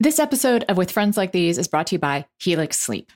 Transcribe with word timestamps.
This 0.00 0.20
episode 0.20 0.64
of 0.68 0.76
With 0.76 0.92
Friends 0.92 1.16
Like 1.16 1.32
These 1.32 1.58
is 1.58 1.66
brought 1.66 1.88
to 1.88 1.96
you 1.96 1.98
by 1.98 2.26
Helix 2.38 2.78
Sleep. 2.78 3.10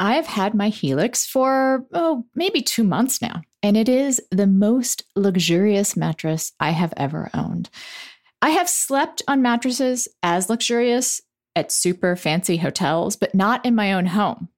I've 0.00 0.26
had 0.26 0.54
my 0.54 0.70
Helix 0.70 1.26
for, 1.26 1.84
oh, 1.92 2.24
maybe 2.34 2.62
two 2.62 2.82
months 2.82 3.20
now, 3.20 3.42
and 3.62 3.76
it 3.76 3.90
is 3.90 4.18
the 4.30 4.46
most 4.46 5.04
luxurious 5.14 5.98
mattress 5.98 6.52
I 6.58 6.70
have 6.70 6.94
ever 6.96 7.28
owned. 7.34 7.68
I 8.40 8.50
have 8.50 8.70
slept 8.70 9.20
on 9.28 9.42
mattresses 9.42 10.08
as 10.22 10.48
luxurious 10.48 11.20
at 11.54 11.70
super 11.70 12.16
fancy 12.16 12.56
hotels, 12.56 13.14
but 13.14 13.34
not 13.34 13.66
in 13.66 13.74
my 13.74 13.92
own 13.92 14.06
home. 14.06 14.48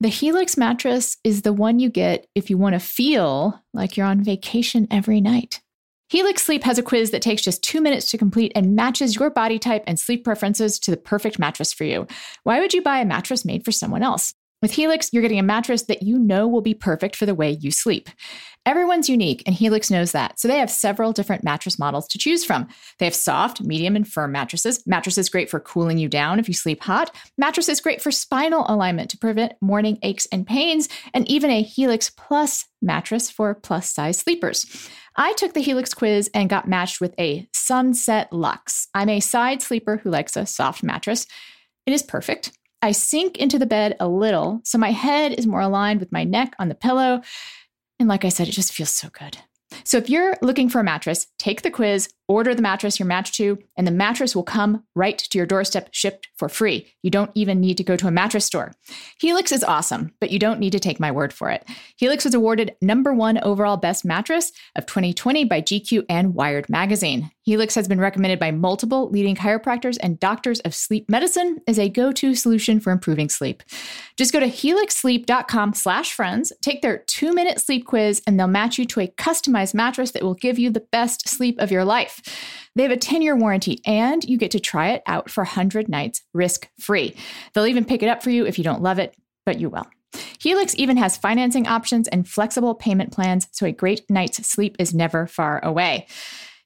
The 0.00 0.08
Helix 0.08 0.58
mattress 0.58 1.16
is 1.24 1.42
the 1.42 1.54
one 1.54 1.78
you 1.78 1.88
get 1.88 2.26
if 2.34 2.50
you 2.50 2.58
want 2.58 2.74
to 2.74 2.78
feel 2.78 3.58
like 3.72 3.96
you're 3.96 4.04
on 4.04 4.22
vacation 4.22 4.86
every 4.90 5.22
night. 5.22 5.62
Helix 6.10 6.42
Sleep 6.42 6.64
has 6.64 6.78
a 6.78 6.82
quiz 6.82 7.10
that 7.10 7.20
takes 7.20 7.42
just 7.42 7.62
two 7.62 7.82
minutes 7.82 8.10
to 8.10 8.18
complete 8.18 8.50
and 8.54 8.74
matches 8.74 9.16
your 9.16 9.28
body 9.28 9.58
type 9.58 9.84
and 9.86 9.98
sleep 9.98 10.24
preferences 10.24 10.78
to 10.78 10.90
the 10.90 10.96
perfect 10.96 11.38
mattress 11.38 11.70
for 11.70 11.84
you. 11.84 12.06
Why 12.44 12.60
would 12.60 12.72
you 12.72 12.80
buy 12.80 13.00
a 13.00 13.04
mattress 13.04 13.44
made 13.44 13.62
for 13.62 13.72
someone 13.72 14.02
else? 14.02 14.32
With 14.62 14.72
Helix, 14.72 15.10
you're 15.12 15.22
getting 15.22 15.38
a 15.38 15.44
mattress 15.44 15.82
that 15.82 16.02
you 16.02 16.18
know 16.18 16.48
will 16.48 16.62
be 16.62 16.74
perfect 16.74 17.14
for 17.14 17.26
the 17.26 17.34
way 17.34 17.50
you 17.60 17.70
sleep. 17.70 18.08
Everyone's 18.66 19.08
unique, 19.08 19.42
and 19.46 19.54
Helix 19.54 19.90
knows 19.90 20.12
that. 20.12 20.40
So 20.40 20.48
they 20.48 20.58
have 20.58 20.70
several 20.70 21.12
different 21.12 21.44
mattress 21.44 21.78
models 21.78 22.08
to 22.08 22.18
choose 22.18 22.44
from. 22.44 22.66
They 22.98 23.04
have 23.04 23.14
soft, 23.14 23.60
medium, 23.60 23.94
and 23.94 24.08
firm 24.08 24.32
mattresses. 24.32 24.84
Mattresses 24.86 25.28
great 25.28 25.48
for 25.48 25.60
cooling 25.60 25.98
you 25.98 26.08
down 26.08 26.40
if 26.40 26.48
you 26.48 26.54
sleep 26.54 26.82
hot. 26.82 27.14
Mattresses 27.36 27.80
great 27.80 28.02
for 28.02 28.10
spinal 28.10 28.64
alignment 28.66 29.10
to 29.10 29.18
prevent 29.18 29.52
morning 29.60 29.98
aches 30.02 30.26
and 30.32 30.46
pains. 30.46 30.88
And 31.14 31.28
even 31.30 31.50
a 31.50 31.62
Helix 31.62 32.10
Plus 32.10 32.66
mattress 32.82 33.30
for 33.30 33.54
plus 33.54 33.92
size 33.92 34.18
sleepers. 34.18 34.90
I 35.20 35.32
took 35.32 35.52
the 35.52 35.60
Helix 35.60 35.94
quiz 35.94 36.30
and 36.32 36.48
got 36.48 36.68
matched 36.68 37.00
with 37.00 37.12
a 37.18 37.48
Sunset 37.52 38.32
Luxe. 38.32 38.86
I'm 38.94 39.08
a 39.08 39.18
side 39.18 39.60
sleeper 39.60 39.96
who 39.96 40.10
likes 40.10 40.36
a 40.36 40.46
soft 40.46 40.84
mattress. 40.84 41.26
It 41.86 41.92
is 41.92 42.04
perfect. 42.04 42.56
I 42.82 42.92
sink 42.92 43.36
into 43.36 43.58
the 43.58 43.66
bed 43.66 43.96
a 43.98 44.06
little, 44.06 44.60
so 44.62 44.78
my 44.78 44.92
head 44.92 45.32
is 45.32 45.44
more 45.44 45.60
aligned 45.60 45.98
with 45.98 46.12
my 46.12 46.22
neck 46.22 46.54
on 46.60 46.68
the 46.68 46.76
pillow. 46.76 47.20
And 47.98 48.08
like 48.08 48.24
I 48.24 48.28
said, 48.28 48.46
it 48.46 48.52
just 48.52 48.72
feels 48.72 48.90
so 48.90 49.08
good. 49.08 49.38
So 49.82 49.98
if 49.98 50.08
you're 50.08 50.36
looking 50.40 50.68
for 50.68 50.78
a 50.78 50.84
mattress, 50.84 51.26
take 51.36 51.62
the 51.62 51.70
quiz, 51.72 52.08
order 52.28 52.54
the 52.54 52.62
mattress 52.62 52.98
you're 52.98 53.06
matched 53.06 53.34
to, 53.34 53.58
and 53.76 53.86
the 53.86 53.90
mattress 53.90 54.36
will 54.36 54.42
come 54.42 54.84
right 54.94 55.18
to 55.18 55.38
your 55.38 55.46
doorstep 55.46 55.88
shipped 55.92 56.28
for 56.36 56.48
free. 56.48 56.86
You 57.02 57.10
don't 57.10 57.30
even 57.34 57.60
need 57.60 57.76
to 57.78 57.84
go 57.84 57.96
to 57.96 58.06
a 58.06 58.12
mattress 58.12 58.44
store. 58.44 58.72
Helix 59.18 59.50
is 59.50 59.64
awesome, 59.64 60.12
but 60.20 60.30
you 60.30 60.38
don't 60.38 60.60
need 60.60 60.72
to 60.72 60.78
take 60.78 61.00
my 61.00 61.10
word 61.10 61.32
for 61.32 61.50
it. 61.50 61.64
Helix 61.96 62.24
was 62.24 62.34
awarded 62.34 62.76
number 62.82 63.12
one 63.12 63.38
overall 63.38 63.76
best 63.76 64.04
mattress 64.04 64.52
of 64.76 64.86
2020 64.86 65.44
by 65.44 65.60
GQ 65.60 66.04
and 66.08 66.34
Wired 66.34 66.68
magazine. 66.68 67.30
Helix 67.48 67.74
has 67.74 67.88
been 67.88 67.98
recommended 67.98 68.38
by 68.38 68.50
multiple 68.50 69.08
leading 69.08 69.34
chiropractors 69.34 69.96
and 70.02 70.20
doctors 70.20 70.60
of 70.60 70.74
sleep 70.74 71.08
medicine 71.08 71.58
as 71.66 71.78
a 71.78 71.88
go-to 71.88 72.34
solution 72.34 72.78
for 72.78 72.92
improving 72.92 73.30
sleep. 73.30 73.62
Just 74.18 74.34
go 74.34 74.40
to 74.40 74.48
helixsleep.com 74.48 75.72
slash 75.72 76.12
friends, 76.12 76.52
take 76.60 76.82
their 76.82 76.98
two-minute 76.98 77.58
sleep 77.58 77.86
quiz, 77.86 78.20
and 78.26 78.38
they'll 78.38 78.48
match 78.48 78.76
you 78.76 78.84
to 78.84 79.00
a 79.00 79.08
customized 79.08 79.72
mattress 79.72 80.10
that 80.10 80.22
will 80.22 80.34
give 80.34 80.58
you 80.58 80.68
the 80.68 80.86
best 80.92 81.26
sleep 81.26 81.58
of 81.58 81.70
your 81.70 81.86
life. 81.86 82.17
They 82.74 82.82
have 82.82 82.92
a 82.92 82.96
10 82.96 83.22
year 83.22 83.36
warranty 83.36 83.80
and 83.84 84.22
you 84.24 84.38
get 84.38 84.52
to 84.52 84.60
try 84.60 84.90
it 84.90 85.02
out 85.06 85.30
for 85.30 85.42
100 85.42 85.88
nights 85.88 86.22
risk 86.32 86.68
free. 86.78 87.16
They'll 87.52 87.66
even 87.66 87.84
pick 87.84 88.02
it 88.02 88.08
up 88.08 88.22
for 88.22 88.30
you 88.30 88.46
if 88.46 88.58
you 88.58 88.64
don't 88.64 88.82
love 88.82 88.98
it, 88.98 89.16
but 89.44 89.58
you 89.60 89.68
will. 89.68 89.86
Helix 90.40 90.74
even 90.76 90.96
has 90.96 91.16
financing 91.16 91.66
options 91.66 92.08
and 92.08 92.26
flexible 92.26 92.74
payment 92.74 93.12
plans, 93.12 93.48
so 93.50 93.66
a 93.66 93.72
great 93.72 94.08
night's 94.08 94.46
sleep 94.46 94.76
is 94.78 94.94
never 94.94 95.26
far 95.26 95.62
away. 95.64 96.06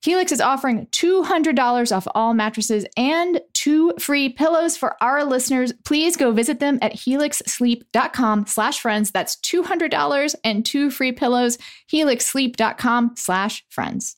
Helix 0.03 0.33
is 0.33 0.41
offering 0.41 0.87
$200 0.87 1.97
off 1.97 2.09
all 2.15 2.35
mattresses 2.35 2.85
and 2.97 3.41
two 3.53 3.95
free 4.01 4.29
pillows 4.29 4.77
for 4.77 4.97
our 5.01 5.25
listeners. 5.25 5.73
Please 5.85 6.17
go 6.17 6.33
visit 6.33 6.59
them 6.59 6.79
at 6.83 6.93
helixsleep.com 6.93 8.47
slash 8.47 8.81
friends. 8.81 9.13
That's 9.13 9.37
$200 9.37 10.35
and 10.43 10.67
two 10.67 10.91
free 10.91 11.13
pillows. 11.13 11.57
helixsleep.com 11.93 13.13
slash 13.17 13.65
friends. 13.69 14.17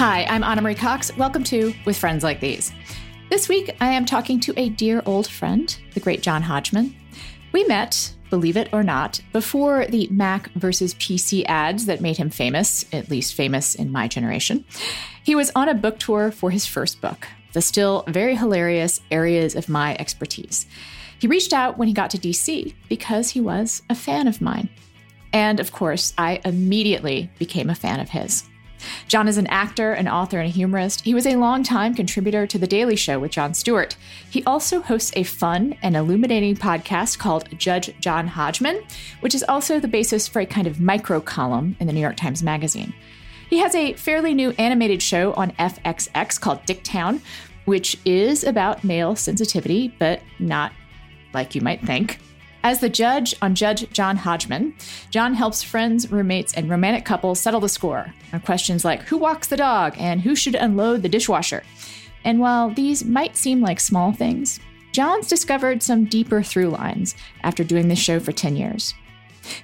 Hi, 0.00 0.24
I'm 0.30 0.42
Ana 0.42 0.62
Marie 0.62 0.74
Cox. 0.74 1.14
Welcome 1.18 1.44
to 1.44 1.74
With 1.84 1.98
Friends 1.98 2.24
Like 2.24 2.40
These. 2.40 2.72
This 3.28 3.50
week, 3.50 3.76
I 3.82 3.92
am 3.92 4.06
talking 4.06 4.40
to 4.40 4.54
a 4.58 4.70
dear 4.70 5.02
old 5.04 5.26
friend, 5.26 5.78
the 5.92 6.00
great 6.00 6.22
John 6.22 6.40
Hodgman. 6.40 6.96
We 7.52 7.64
met, 7.64 8.14
believe 8.30 8.56
it 8.56 8.70
or 8.72 8.82
not, 8.82 9.20
before 9.34 9.84
the 9.84 10.08
Mac 10.10 10.50
versus 10.52 10.94
PC 10.94 11.44
ads 11.44 11.84
that 11.84 12.00
made 12.00 12.16
him 12.16 12.30
famous, 12.30 12.86
at 12.94 13.10
least 13.10 13.34
famous 13.34 13.74
in 13.74 13.92
my 13.92 14.08
generation. 14.08 14.64
He 15.22 15.34
was 15.34 15.52
on 15.54 15.68
a 15.68 15.74
book 15.74 15.98
tour 15.98 16.30
for 16.30 16.50
his 16.50 16.64
first 16.64 17.02
book, 17.02 17.28
the 17.52 17.60
still 17.60 18.02
very 18.08 18.36
hilarious 18.36 19.02
Areas 19.10 19.54
of 19.54 19.68
My 19.68 19.96
Expertise. 19.98 20.64
He 21.18 21.26
reached 21.26 21.52
out 21.52 21.76
when 21.76 21.88
he 21.88 21.92
got 21.92 22.08
to 22.12 22.18
DC 22.18 22.72
because 22.88 23.28
he 23.28 23.40
was 23.42 23.82
a 23.90 23.94
fan 23.94 24.28
of 24.28 24.40
mine. 24.40 24.70
And 25.34 25.60
of 25.60 25.72
course, 25.72 26.14
I 26.16 26.40
immediately 26.46 27.30
became 27.38 27.68
a 27.68 27.74
fan 27.74 28.00
of 28.00 28.08
his. 28.08 28.49
John 29.08 29.28
is 29.28 29.38
an 29.38 29.46
actor, 29.48 29.92
an 29.92 30.08
author, 30.08 30.38
and 30.38 30.48
a 30.48 30.52
humorist. 30.52 31.02
He 31.02 31.14
was 31.14 31.26
a 31.26 31.36
longtime 31.36 31.94
contributor 31.94 32.46
to 32.46 32.58
The 32.58 32.66
Daily 32.66 32.96
Show 32.96 33.18
with 33.18 33.32
Jon 33.32 33.54
Stewart. 33.54 33.96
He 34.28 34.44
also 34.44 34.80
hosts 34.80 35.12
a 35.14 35.22
fun 35.22 35.76
and 35.82 35.96
illuminating 35.96 36.56
podcast 36.56 37.18
called 37.18 37.48
Judge 37.58 37.94
John 38.00 38.26
Hodgman, 38.26 38.82
which 39.20 39.34
is 39.34 39.44
also 39.48 39.80
the 39.80 39.88
basis 39.88 40.28
for 40.28 40.40
a 40.40 40.46
kind 40.46 40.66
of 40.66 40.80
micro 40.80 41.20
column 41.20 41.76
in 41.80 41.86
the 41.86 41.92
New 41.92 42.00
York 42.00 42.16
Times 42.16 42.42
Magazine. 42.42 42.94
He 43.48 43.58
has 43.58 43.74
a 43.74 43.94
fairly 43.94 44.32
new 44.32 44.52
animated 44.58 45.02
show 45.02 45.32
on 45.34 45.50
FXX 45.52 46.40
called 46.40 46.64
Dicktown, 46.66 47.20
which 47.64 47.98
is 48.04 48.44
about 48.44 48.84
male 48.84 49.16
sensitivity, 49.16 49.94
but 49.98 50.20
not 50.38 50.72
like 51.34 51.54
you 51.54 51.60
might 51.60 51.84
think. 51.84 52.18
As 52.62 52.80
the 52.80 52.90
judge 52.90 53.34
on 53.40 53.54
Judge 53.54 53.90
John 53.90 54.18
Hodgman, 54.18 54.74
John 55.08 55.32
helps 55.34 55.62
friends, 55.62 56.12
roommates, 56.12 56.52
and 56.52 56.68
romantic 56.68 57.06
couples 57.06 57.40
settle 57.40 57.60
the 57.60 57.70
score 57.70 58.12
on 58.34 58.40
questions 58.40 58.84
like 58.84 59.02
who 59.02 59.16
walks 59.16 59.48
the 59.48 59.56
dog 59.56 59.94
and 59.96 60.20
who 60.20 60.36
should 60.36 60.54
unload 60.54 61.02
the 61.02 61.08
dishwasher. 61.08 61.62
And 62.22 62.38
while 62.38 62.68
these 62.68 63.02
might 63.02 63.36
seem 63.36 63.62
like 63.62 63.80
small 63.80 64.12
things, 64.12 64.60
John's 64.92 65.26
discovered 65.26 65.82
some 65.82 66.04
deeper 66.04 66.42
through 66.42 66.68
lines 66.68 67.14
after 67.42 67.64
doing 67.64 67.88
this 67.88 67.98
show 67.98 68.20
for 68.20 68.32
10 68.32 68.56
years. 68.56 68.92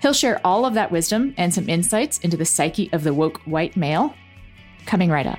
He'll 0.01 0.15
share 0.15 0.41
all 0.43 0.65
of 0.65 0.73
that 0.75 0.91
wisdom 0.91 1.35
and 1.37 1.53
some 1.53 1.69
insights 1.69 2.19
into 2.21 2.39
the 2.39 2.47
psyche 2.47 2.89
of 2.95 3.05
the 3.05 3.13
woke 3.13 3.43
white 3.43 3.77
male 3.77 4.15
coming 4.87 5.11
right 5.11 5.27
up. 5.27 5.39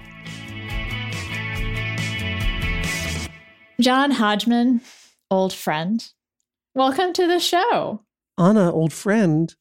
John 3.79 4.11
Hodgman, 4.11 4.81
old 5.31 5.53
friend, 5.53 6.07
Welcome 6.77 7.11
to 7.13 7.25
the 7.25 7.39
show. 7.39 8.03
Ana, 8.37 8.71
old 8.71 8.93
friend, 8.93 9.51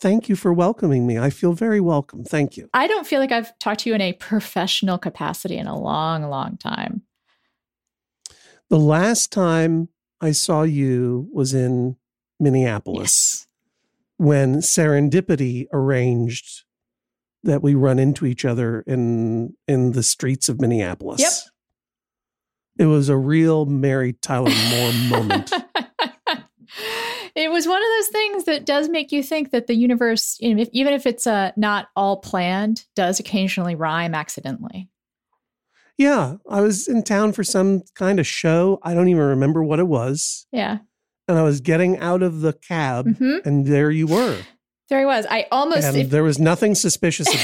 thank 0.00 0.28
you 0.28 0.34
for 0.34 0.52
welcoming 0.52 1.06
me. 1.06 1.16
I 1.16 1.30
feel 1.30 1.52
very 1.52 1.78
welcome. 1.78 2.24
Thank 2.24 2.56
you. 2.56 2.68
I 2.74 2.88
don't 2.88 3.06
feel 3.06 3.20
like 3.20 3.30
I've 3.30 3.56
talked 3.60 3.82
to 3.82 3.90
you 3.90 3.94
in 3.94 4.00
a 4.00 4.12
professional 4.14 4.98
capacity 4.98 5.56
in 5.56 5.68
a 5.68 5.78
long, 5.78 6.24
long 6.24 6.56
time. 6.56 7.02
The 8.70 8.78
last 8.80 9.30
time 9.30 9.90
I 10.20 10.32
saw 10.32 10.62
you 10.62 11.28
was 11.32 11.54
in 11.54 11.94
Minneapolis 12.40 13.46
yes. 13.46 13.46
when 14.16 14.56
serendipity 14.56 15.68
arranged 15.72 16.64
that 17.44 17.62
we 17.62 17.76
run 17.76 18.00
into 18.00 18.26
each 18.26 18.44
other 18.44 18.80
in 18.84 19.54
in 19.68 19.92
the 19.92 20.02
streets 20.02 20.48
of 20.48 20.60
Minneapolis. 20.60 21.20
Yep. 21.20 21.32
It 22.80 22.90
was 22.90 23.08
a 23.08 23.16
real 23.16 23.64
Mary 23.64 24.14
Tyler 24.14 24.50
Moore 24.70 24.92
moment. 25.20 25.52
it 27.38 27.52
was 27.52 27.68
one 27.68 27.80
of 27.80 27.88
those 27.98 28.08
things 28.08 28.44
that 28.44 28.66
does 28.66 28.88
make 28.88 29.12
you 29.12 29.22
think 29.22 29.52
that 29.52 29.68
the 29.68 29.74
universe, 29.76 30.36
if, 30.40 30.68
even 30.72 30.92
if 30.92 31.06
it's 31.06 31.26
uh, 31.26 31.52
not 31.56 31.88
all 31.94 32.16
planned, 32.16 32.84
does 32.96 33.20
occasionally 33.20 33.76
rhyme 33.76 34.12
accidentally. 34.12 34.88
Yeah, 35.96 36.36
I 36.48 36.60
was 36.60 36.88
in 36.88 37.04
town 37.04 37.32
for 37.32 37.44
some 37.44 37.82
kind 37.94 38.18
of 38.18 38.26
show. 38.26 38.80
I 38.82 38.92
don't 38.92 39.08
even 39.08 39.22
remember 39.22 39.62
what 39.62 39.78
it 39.78 39.86
was. 39.86 40.46
Yeah. 40.50 40.78
And 41.28 41.38
I 41.38 41.42
was 41.42 41.60
getting 41.60 41.98
out 41.98 42.22
of 42.22 42.40
the 42.40 42.54
cab, 42.54 43.06
mm-hmm. 43.06 43.46
and 43.46 43.66
there 43.66 43.90
you 43.90 44.06
were. 44.06 44.40
There 44.88 44.98
he 44.98 45.04
was. 45.04 45.26
I 45.28 45.46
almost. 45.52 45.84
And 45.84 45.96
if, 45.96 46.10
there 46.10 46.24
was 46.24 46.38
nothing 46.38 46.74
suspicious 46.74 47.28
about 47.28 47.42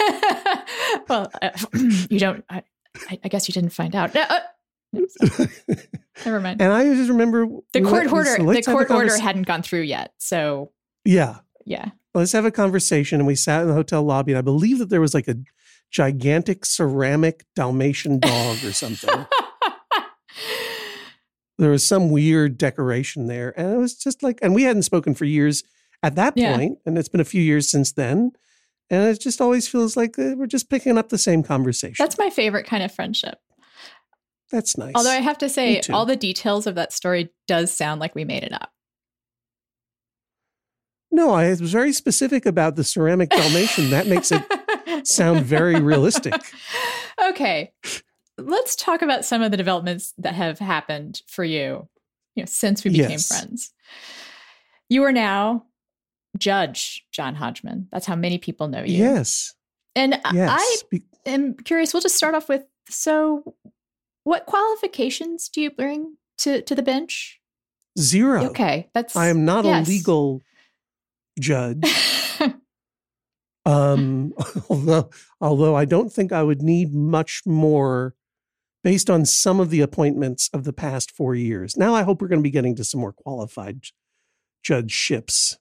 it. 0.00 1.04
well, 1.08 1.32
uh, 1.40 1.50
you 2.10 2.18
don't. 2.18 2.44
I, 2.50 2.62
I, 3.24 3.28
guess 3.28 3.48
you 3.48 3.54
didn't 3.54 3.70
find 3.70 3.96
out. 3.96 4.14
No, 4.14 4.22
uh, 4.28 4.40
Never 6.24 6.40
mind. 6.40 6.60
And 6.60 6.72
I 6.72 6.84
just 6.94 7.08
remember 7.08 7.46
the 7.72 7.80
court 7.82 8.12
order. 8.12 8.36
The 8.36 8.62
court 8.62 8.90
order 8.90 9.18
hadn't 9.18 9.46
gone 9.46 9.62
through 9.62 9.82
yet, 9.82 10.12
so 10.18 10.72
yeah, 11.04 11.38
yeah. 11.64 11.90
Let's 12.14 12.32
have 12.32 12.44
a 12.44 12.50
conversation. 12.50 13.20
And 13.20 13.26
we 13.26 13.34
sat 13.34 13.62
in 13.62 13.68
the 13.68 13.74
hotel 13.74 14.02
lobby, 14.02 14.32
and 14.32 14.38
I 14.38 14.42
believe 14.42 14.78
that 14.78 14.90
there 14.90 15.00
was 15.00 15.14
like 15.14 15.28
a 15.28 15.36
gigantic 15.90 16.64
ceramic 16.64 17.44
Dalmatian 17.56 18.18
dog 18.18 18.62
or 18.64 18.72
something. 18.72 19.26
there 21.58 21.70
was 21.70 21.86
some 21.86 22.10
weird 22.10 22.58
decoration 22.58 23.26
there, 23.26 23.58
and 23.58 23.72
it 23.72 23.78
was 23.78 23.94
just 23.96 24.22
like, 24.22 24.38
and 24.42 24.54
we 24.54 24.64
hadn't 24.64 24.82
spoken 24.82 25.14
for 25.14 25.24
years 25.24 25.62
at 26.02 26.14
that 26.16 26.36
point, 26.36 26.78
yeah. 26.78 26.82
and 26.84 26.98
it's 26.98 27.08
been 27.08 27.20
a 27.20 27.24
few 27.24 27.42
years 27.42 27.70
since 27.70 27.92
then. 27.92 28.32
And 28.90 29.08
it 29.08 29.20
just 29.20 29.40
always 29.40 29.66
feels 29.66 29.96
like 29.96 30.18
uh, 30.18 30.34
we're 30.36 30.46
just 30.46 30.68
picking 30.68 30.98
up 30.98 31.08
the 31.08 31.16
same 31.16 31.42
conversation. 31.42 31.96
That's 31.98 32.18
my 32.18 32.28
favorite 32.28 32.66
kind 32.66 32.82
of 32.82 32.92
friendship. 32.92 33.38
That's 34.52 34.76
nice. 34.76 34.92
Although 34.94 35.10
I 35.10 35.16
have 35.16 35.38
to 35.38 35.48
say, 35.48 35.80
all 35.90 36.04
the 36.04 36.14
details 36.14 36.66
of 36.66 36.74
that 36.74 36.92
story 36.92 37.30
does 37.48 37.72
sound 37.72 38.00
like 38.00 38.14
we 38.14 38.24
made 38.24 38.44
it 38.44 38.52
up. 38.52 38.70
No, 41.10 41.30
I 41.30 41.48
was 41.48 41.72
very 41.72 41.92
specific 41.92 42.46
about 42.46 42.76
the 42.76 42.84
ceramic 42.84 43.30
Dalmatian. 43.30 43.90
that 43.90 44.06
makes 44.06 44.30
it 44.30 44.42
sound 45.06 45.44
very 45.44 45.80
realistic. 45.80 46.34
Okay. 47.28 47.72
Let's 48.38 48.74
talk 48.74 49.02
about 49.02 49.24
some 49.24 49.42
of 49.42 49.50
the 49.52 49.56
developments 49.56 50.12
that 50.18 50.34
have 50.34 50.58
happened 50.58 51.20
for 51.28 51.44
you, 51.44 51.88
you 52.34 52.42
know, 52.42 52.46
since 52.46 52.82
we 52.82 52.90
became 52.90 53.10
yes. 53.10 53.28
friends. 53.28 53.72
You 54.88 55.04
are 55.04 55.12
now 55.12 55.66
Judge 56.38 57.06
John 57.12 57.36
Hodgman. 57.36 57.88
That's 57.92 58.06
how 58.06 58.16
many 58.16 58.38
people 58.38 58.66
know 58.66 58.82
you. 58.82 58.96
Yes. 58.96 59.54
And 59.94 60.18
yes. 60.32 60.84
I 60.92 61.00
am 61.26 61.54
curious. 61.54 61.92
We'll 61.92 62.00
just 62.00 62.16
start 62.16 62.34
off 62.34 62.48
with 62.48 62.64
so 62.88 63.54
what 64.24 64.46
qualifications 64.46 65.48
do 65.48 65.60
you 65.60 65.70
bring 65.70 66.16
to, 66.38 66.62
to 66.62 66.74
the 66.74 66.82
bench? 66.82 67.40
Zero. 67.98 68.44
Okay. 68.46 68.88
That's 68.94 69.16
I 69.16 69.28
am 69.28 69.44
not 69.44 69.64
yes. 69.64 69.86
a 69.86 69.90
legal 69.90 70.42
judge. 71.38 71.82
um 73.64 74.32
although 74.70 75.10
although 75.40 75.76
I 75.76 75.84
don't 75.84 76.12
think 76.12 76.32
I 76.32 76.42
would 76.42 76.62
need 76.62 76.92
much 76.92 77.42
more 77.46 78.14
based 78.82 79.08
on 79.08 79.24
some 79.24 79.60
of 79.60 79.70
the 79.70 79.80
appointments 79.80 80.50
of 80.52 80.64
the 80.64 80.72
past 80.72 81.12
4 81.12 81.36
years. 81.36 81.76
Now 81.76 81.94
I 81.94 82.02
hope 82.02 82.20
we're 82.20 82.28
going 82.28 82.40
to 82.40 82.42
be 82.42 82.50
getting 82.50 82.74
to 82.76 82.84
some 82.84 83.00
more 83.00 83.12
qualified 83.12 83.84
judgeships 84.64 85.58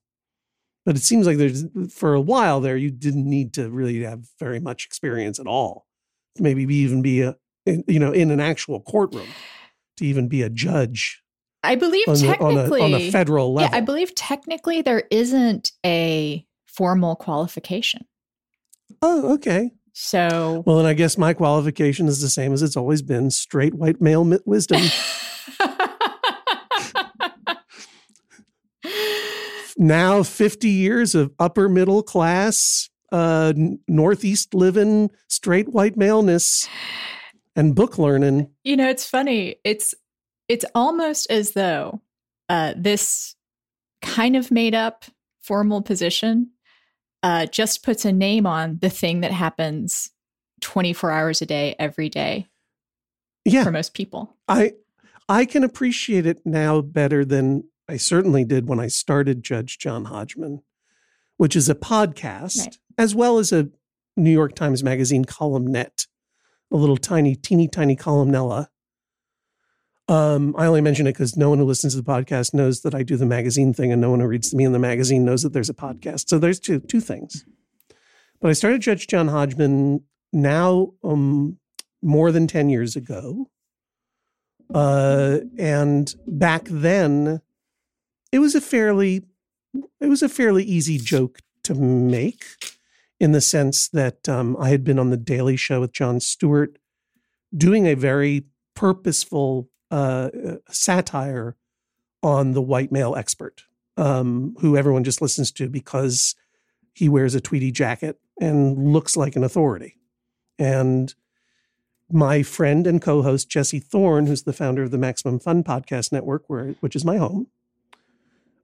but 0.86 0.96
it 0.96 1.02
seems 1.02 1.26
like 1.26 1.38
there's 1.38 1.66
for 1.90 2.14
a 2.14 2.22
while 2.22 2.60
there 2.60 2.78
you 2.78 2.92
didn't 2.92 3.30
need 3.30 3.54
to 3.54 3.70
really 3.70 4.02
have 4.04 4.26
very 4.40 4.60
much 4.60 4.86
experience 4.86 5.40
at 5.40 5.48
all 5.48 5.86
maybe 6.40 6.62
even 6.74 7.02
be 7.02 7.22
a 7.22 7.36
you 7.66 8.00
know 8.00 8.12
in 8.12 8.32
an 8.32 8.40
actual 8.40 8.82
courtroom 8.82 9.28
to 9.98 10.06
even 10.06 10.28
be 10.28 10.42
a 10.42 10.50
judge 10.50 11.22
i 11.64 11.76
believe 11.76 12.08
on 12.08 12.16
technically 12.16 12.80
the, 12.80 12.86
on, 12.86 12.94
a, 12.94 12.96
on, 12.96 13.02
a, 13.02 13.12
federal 13.12 13.54
level. 13.54 13.70
Yeah 13.72 13.78
i 13.78 13.82
believe 13.82 14.14
technically 14.16 14.82
there 14.82 15.04
isn't 15.12 15.72
a 15.86 16.46
formal 16.66 17.16
qualification. 17.16 18.06
Oh 19.02 19.34
okay. 19.34 19.72
So 19.94 20.64
well 20.66 20.78
then 20.78 20.86
i 20.86 20.94
guess 20.94 21.18
my 21.18 21.34
qualification 21.34 22.08
is 22.08 22.22
the 22.22 22.30
same 22.30 22.54
as 22.54 22.62
it's 22.62 22.78
always 22.78 23.02
been 23.02 23.30
straight 23.30 23.74
white 23.74 24.02
male 24.02 24.26
wisdom. 24.46 24.82
Now 29.78 30.22
50 30.22 30.70
years 30.70 31.16
of 31.16 31.32
upper 31.40 31.68
middle 31.68 32.04
class, 32.04 32.88
uh, 33.12 33.52
Northeast 33.88 34.54
living, 34.54 35.10
straight 35.28 35.70
white 35.70 35.98
maleness 35.98 36.70
and 37.56 37.76
book 37.76 37.98
learning. 37.98 38.50
You 38.64 38.78
know, 38.78 38.90
it's 38.90 39.08
funny. 39.08 39.58
It's 39.64 39.94
it's 40.48 40.66
almost 40.76 41.30
as 41.30 41.52
though 41.52 42.02
uh, 42.50 42.74
this 42.76 43.36
kind 44.02 44.36
of 44.36 44.52
made 44.52 44.76
up 44.76 45.06
formal 45.42 45.82
position 45.82 46.52
uh, 47.24 47.46
just 47.46 47.84
puts 47.84 48.06
a 48.06 48.12
name 48.12 48.46
on 48.46 48.80
the 48.82 48.90
thing 48.90 49.22
that 49.22 49.32
happens 49.32 50.12
24 50.62 51.12
hours 51.12 51.42
a 51.42 51.46
day, 51.46 51.76
every 51.80 52.10
day. 52.10 52.48
Yeah. 53.46 53.64
For 53.64 53.72
most 53.72 53.94
people. 53.94 54.36
I 54.48 54.74
I 55.28 55.46
can 55.46 55.64
appreciate 55.64 56.26
it 56.26 56.42
now 56.46 56.82
better 56.82 57.26
than 57.26 57.64
I 57.88 57.98
certainly 57.98 58.46
did 58.46 58.68
when 58.68 58.80
I 58.80 58.88
started 58.88 59.44
Judge 59.44 59.80
John 59.80 60.06
Hodgman, 60.06 60.62
which 61.38 61.56
is 61.56 61.70
a 61.70 61.76
podcast 61.76 62.60
right. 62.60 62.78
as 62.98 63.16
well 63.16 63.38
as 63.40 63.52
a 63.52 63.70
New 64.16 64.32
York 64.32 64.56
Times 64.56 64.84
Magazine 64.84 65.26
columnette, 65.26 66.06
a 66.72 66.76
little 66.76 66.98
tiny, 66.98 67.36
teeny 67.36 67.68
tiny 67.68 67.96
columnella. 67.96 68.68
Um, 70.08 70.56
I 70.58 70.66
only 70.66 70.82
mention 70.82 71.08
it 71.08 71.14
because 71.14 71.38
no 71.38 71.50
one 71.50 71.60
who 71.60 71.66
listens 71.66 71.94
to 71.96 72.02
the 72.02 72.12
podcast 72.12 72.54
knows 72.54 72.82
that 72.82 72.94
I 72.94 73.04
do 73.04 73.16
the 73.16 73.26
magazine 73.26 73.74
thing, 73.74 73.92
and 73.92 74.02
no 74.02 74.10
one 74.10 74.20
who 74.20 74.28
reads 74.28 74.54
me 74.54 74.66
in 74.66 74.74
the 74.74 74.80
magazine 74.80 75.24
knows 75.24 75.44
that 75.44 75.54
there's 75.54 75.70
a 75.70 75.74
podcast. 75.74 76.28
So 76.28 76.38
there's 76.38 76.60
two 76.60 76.80
two 76.80 77.00
things. 77.00 77.46
But 78.42 78.50
I 78.50 78.54
started 78.54 78.82
Judge 78.82 79.08
John 79.08 79.28
Hodgman 79.28 80.04
now 80.34 80.94
um, 81.04 81.60
more 82.02 82.32
than 82.32 82.48
ten 82.48 82.70
years 82.70 82.96
ago, 82.96 83.48
uh, 84.74 85.40
and 85.58 86.14
back 86.28 86.66
then 86.66 87.42
it 88.32 88.40
was 88.40 88.56
a 88.56 88.62
fairly 88.62 89.24
it 90.02 90.08
was 90.08 90.22
a 90.22 90.30
fairly 90.30 90.64
easy 90.64 90.98
joke 90.98 91.40
to 91.64 91.76
make 91.76 92.44
in 93.22 93.34
the 93.34 93.40
sense 93.40 93.88
that 93.90 94.28
um, 94.28 94.58
I 94.60 94.70
had 94.70 94.84
been 94.84 94.98
on 94.98 95.12
the 95.12 95.16
Daily 95.16 95.56
Show 95.56 95.82
with 95.82 95.94
Jon 95.94 96.20
Stewart 96.20 96.80
doing 97.56 97.86
a 97.86 97.94
very 97.94 98.46
purposeful 98.74 99.70
uh, 99.92 100.32
satire 100.72 101.56
on 102.24 102.54
the 102.54 102.64
white 102.64 102.92
male 102.92 103.16
expert, 103.16 103.66
um, 103.96 104.56
who 104.62 104.76
everyone 104.76 105.04
just 105.04 105.22
listens 105.22 105.52
to 105.52 105.70
because 105.70 106.34
he 106.94 107.08
wears 107.08 107.36
a 107.36 107.40
tweedy 107.40 107.72
jacket 107.72 108.20
and 108.40 108.92
looks 108.92 109.16
like 109.16 109.36
an 109.36 109.44
authority. 109.44 110.00
And 110.58 111.14
my 112.12 112.42
friend 112.42 112.88
and 112.88 113.00
co-host 113.00 113.48
Jesse 113.48 113.80
Thorn, 113.80 114.26
who's 114.26 114.44
the 114.44 114.52
founder 114.52 114.82
of 114.82 114.90
the 114.90 114.98
Maximum 114.98 115.38
Fun 115.38 115.64
Podcast 115.64 116.12
Network, 116.12 116.46
where 116.48 116.70
which 116.80 116.96
is 116.96 117.06
my 117.06 117.18
home, 117.18 117.46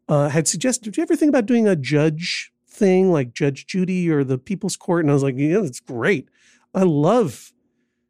uh, 0.09 0.29
had 0.29 0.47
suggested, 0.47 0.93
Do 0.93 0.99
you 0.99 1.03
ever 1.03 1.15
think 1.15 1.29
about 1.29 1.45
doing 1.45 1.67
a 1.67 1.75
judge 1.75 2.51
thing 2.77 3.11
like 3.11 3.33
Judge 3.33 3.67
Judy 3.67 4.09
or 4.09 4.23
the 4.23 4.37
People's 4.37 4.77
Court?" 4.77 5.03
And 5.03 5.11
I 5.11 5.13
was 5.13 5.23
like, 5.23 5.35
"Yeah, 5.37 5.59
that's 5.61 5.79
great. 5.79 6.29
I 6.73 6.83
love 6.83 7.53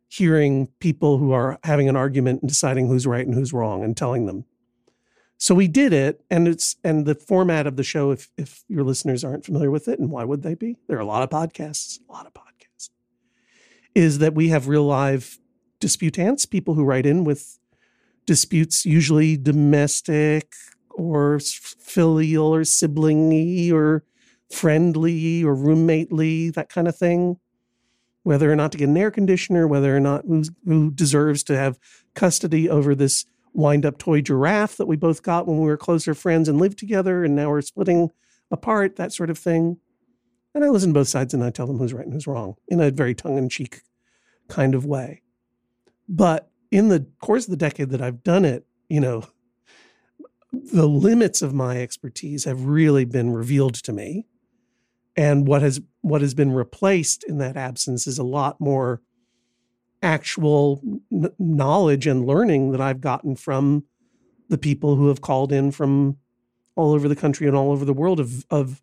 hearing 0.07 0.67
people 0.79 1.17
who 1.17 1.31
are 1.31 1.59
having 1.63 1.89
an 1.89 1.95
argument 1.95 2.41
and 2.41 2.49
deciding 2.49 2.87
who's 2.87 3.07
right 3.07 3.25
and 3.25 3.35
who's 3.35 3.53
wrong 3.53 3.83
and 3.83 3.95
telling 3.95 4.25
them." 4.25 4.45
So 5.37 5.53
we 5.53 5.67
did 5.67 5.93
it, 5.93 6.23
and 6.31 6.47
it's 6.47 6.77
and 6.83 7.05
the 7.05 7.15
format 7.15 7.67
of 7.67 7.75
the 7.75 7.83
show. 7.83 8.11
If 8.11 8.31
if 8.37 8.63
your 8.67 8.83
listeners 8.83 9.23
aren't 9.23 9.45
familiar 9.45 9.69
with 9.69 9.87
it, 9.87 9.99
and 9.99 10.09
why 10.09 10.23
would 10.23 10.41
they 10.41 10.55
be? 10.55 10.77
There 10.87 10.97
are 10.97 11.01
a 11.01 11.05
lot 11.05 11.23
of 11.23 11.29
podcasts, 11.29 11.99
a 12.09 12.11
lot 12.11 12.25
of 12.25 12.33
podcasts. 12.33 12.89
Is 13.93 14.19
that 14.19 14.33
we 14.33 14.49
have 14.49 14.67
real 14.67 14.83
live 14.83 15.39
disputants, 15.79 16.45
people 16.45 16.73
who 16.73 16.83
write 16.83 17.05
in 17.05 17.23
with 17.23 17.59
disputes, 18.25 18.85
usually 18.85 19.37
domestic, 19.37 20.53
or 20.89 21.39
filial 21.39 22.53
or 22.53 22.61
siblingy 22.61 23.71
or 23.71 24.03
friendly 24.51 25.43
or 25.43 25.55
roommately, 25.55 26.53
that 26.53 26.69
kind 26.69 26.87
of 26.87 26.97
thing. 26.97 27.37
Whether 28.23 28.51
or 28.51 28.55
not 28.55 28.73
to 28.73 28.77
get 28.77 28.89
an 28.89 28.97
air 28.97 29.11
conditioner, 29.11 29.67
whether 29.67 29.95
or 29.95 30.01
not 30.01 30.25
who, 30.25 30.43
who 30.65 30.91
deserves 30.91 31.43
to 31.45 31.57
have 31.57 31.79
custody 32.13 32.69
over 32.69 32.93
this 32.93 33.25
wind 33.53 33.85
up 33.85 33.97
toy 33.97 34.21
giraffe 34.21 34.77
that 34.77 34.85
we 34.85 34.97
both 34.97 35.23
got 35.23 35.47
when 35.47 35.59
we 35.59 35.65
were 35.65 35.77
closer 35.77 36.13
friends 36.13 36.49
and 36.49 36.59
lived 36.59 36.77
together, 36.77 37.23
and 37.23 37.35
now 37.35 37.49
we're 37.49 37.61
splitting 37.61 38.09
apart, 38.51 38.97
that 38.97 39.13
sort 39.13 39.29
of 39.29 39.37
thing. 39.37 39.77
And 40.53 40.63
I 40.65 40.69
listen 40.69 40.89
to 40.89 40.93
both 40.93 41.07
sides 41.07 41.33
and 41.33 41.43
I 41.43 41.51
tell 41.51 41.67
them 41.67 41.77
who's 41.77 41.93
right 41.93 42.03
and 42.03 42.13
who's 42.13 42.27
wrong 42.27 42.55
in 42.67 42.79
a 42.79 42.91
very 42.91 43.15
tongue 43.15 43.37
in 43.37 43.47
cheek 43.47 43.81
kind 44.47 44.75
of 44.75 44.85
way. 44.85 45.21
But 46.09 46.49
in 46.71 46.89
the 46.89 47.07
course 47.21 47.45
of 47.45 47.51
the 47.51 47.57
decade 47.57 47.89
that 47.91 48.01
I've 48.01 48.23
done 48.23 48.45
it, 48.45 48.65
you 48.89 48.99
know, 48.99 49.23
the 50.51 50.87
limits 50.87 51.41
of 51.41 51.53
my 51.53 51.81
expertise 51.81 52.45
have 52.45 52.65
really 52.65 53.05
been 53.05 53.31
revealed 53.31 53.75
to 53.75 53.93
me 53.93 54.25
and 55.17 55.47
what 55.47 55.63
has 55.63 55.81
what 56.01 56.21
has 56.21 56.33
been 56.33 56.53
replaced 56.53 57.23
in 57.23 57.39
that 57.39 57.57
absence 57.57 58.07
is 58.07 58.19
a 58.19 58.23
lot 58.23 58.61
more 58.61 59.01
actual 60.01 60.79
n- 61.11 61.31
knowledge 61.39 62.05
and 62.05 62.25
learning 62.25 62.71
that 62.71 62.79
I've 62.79 63.01
gotten 63.01 63.35
from 63.35 63.83
the 64.47 64.57
people 64.57 64.95
who 64.95 65.07
have 65.07 65.19
called 65.19 65.51
in 65.51 65.71
from 65.71 66.17
all 66.75 66.93
over 66.93 67.09
the 67.09 67.15
country 67.15 67.47
and 67.47 67.57
all 67.57 67.71
over 67.71 67.83
the 67.83 67.93
world 67.93 68.19
of 68.19 68.45
of 68.49 68.81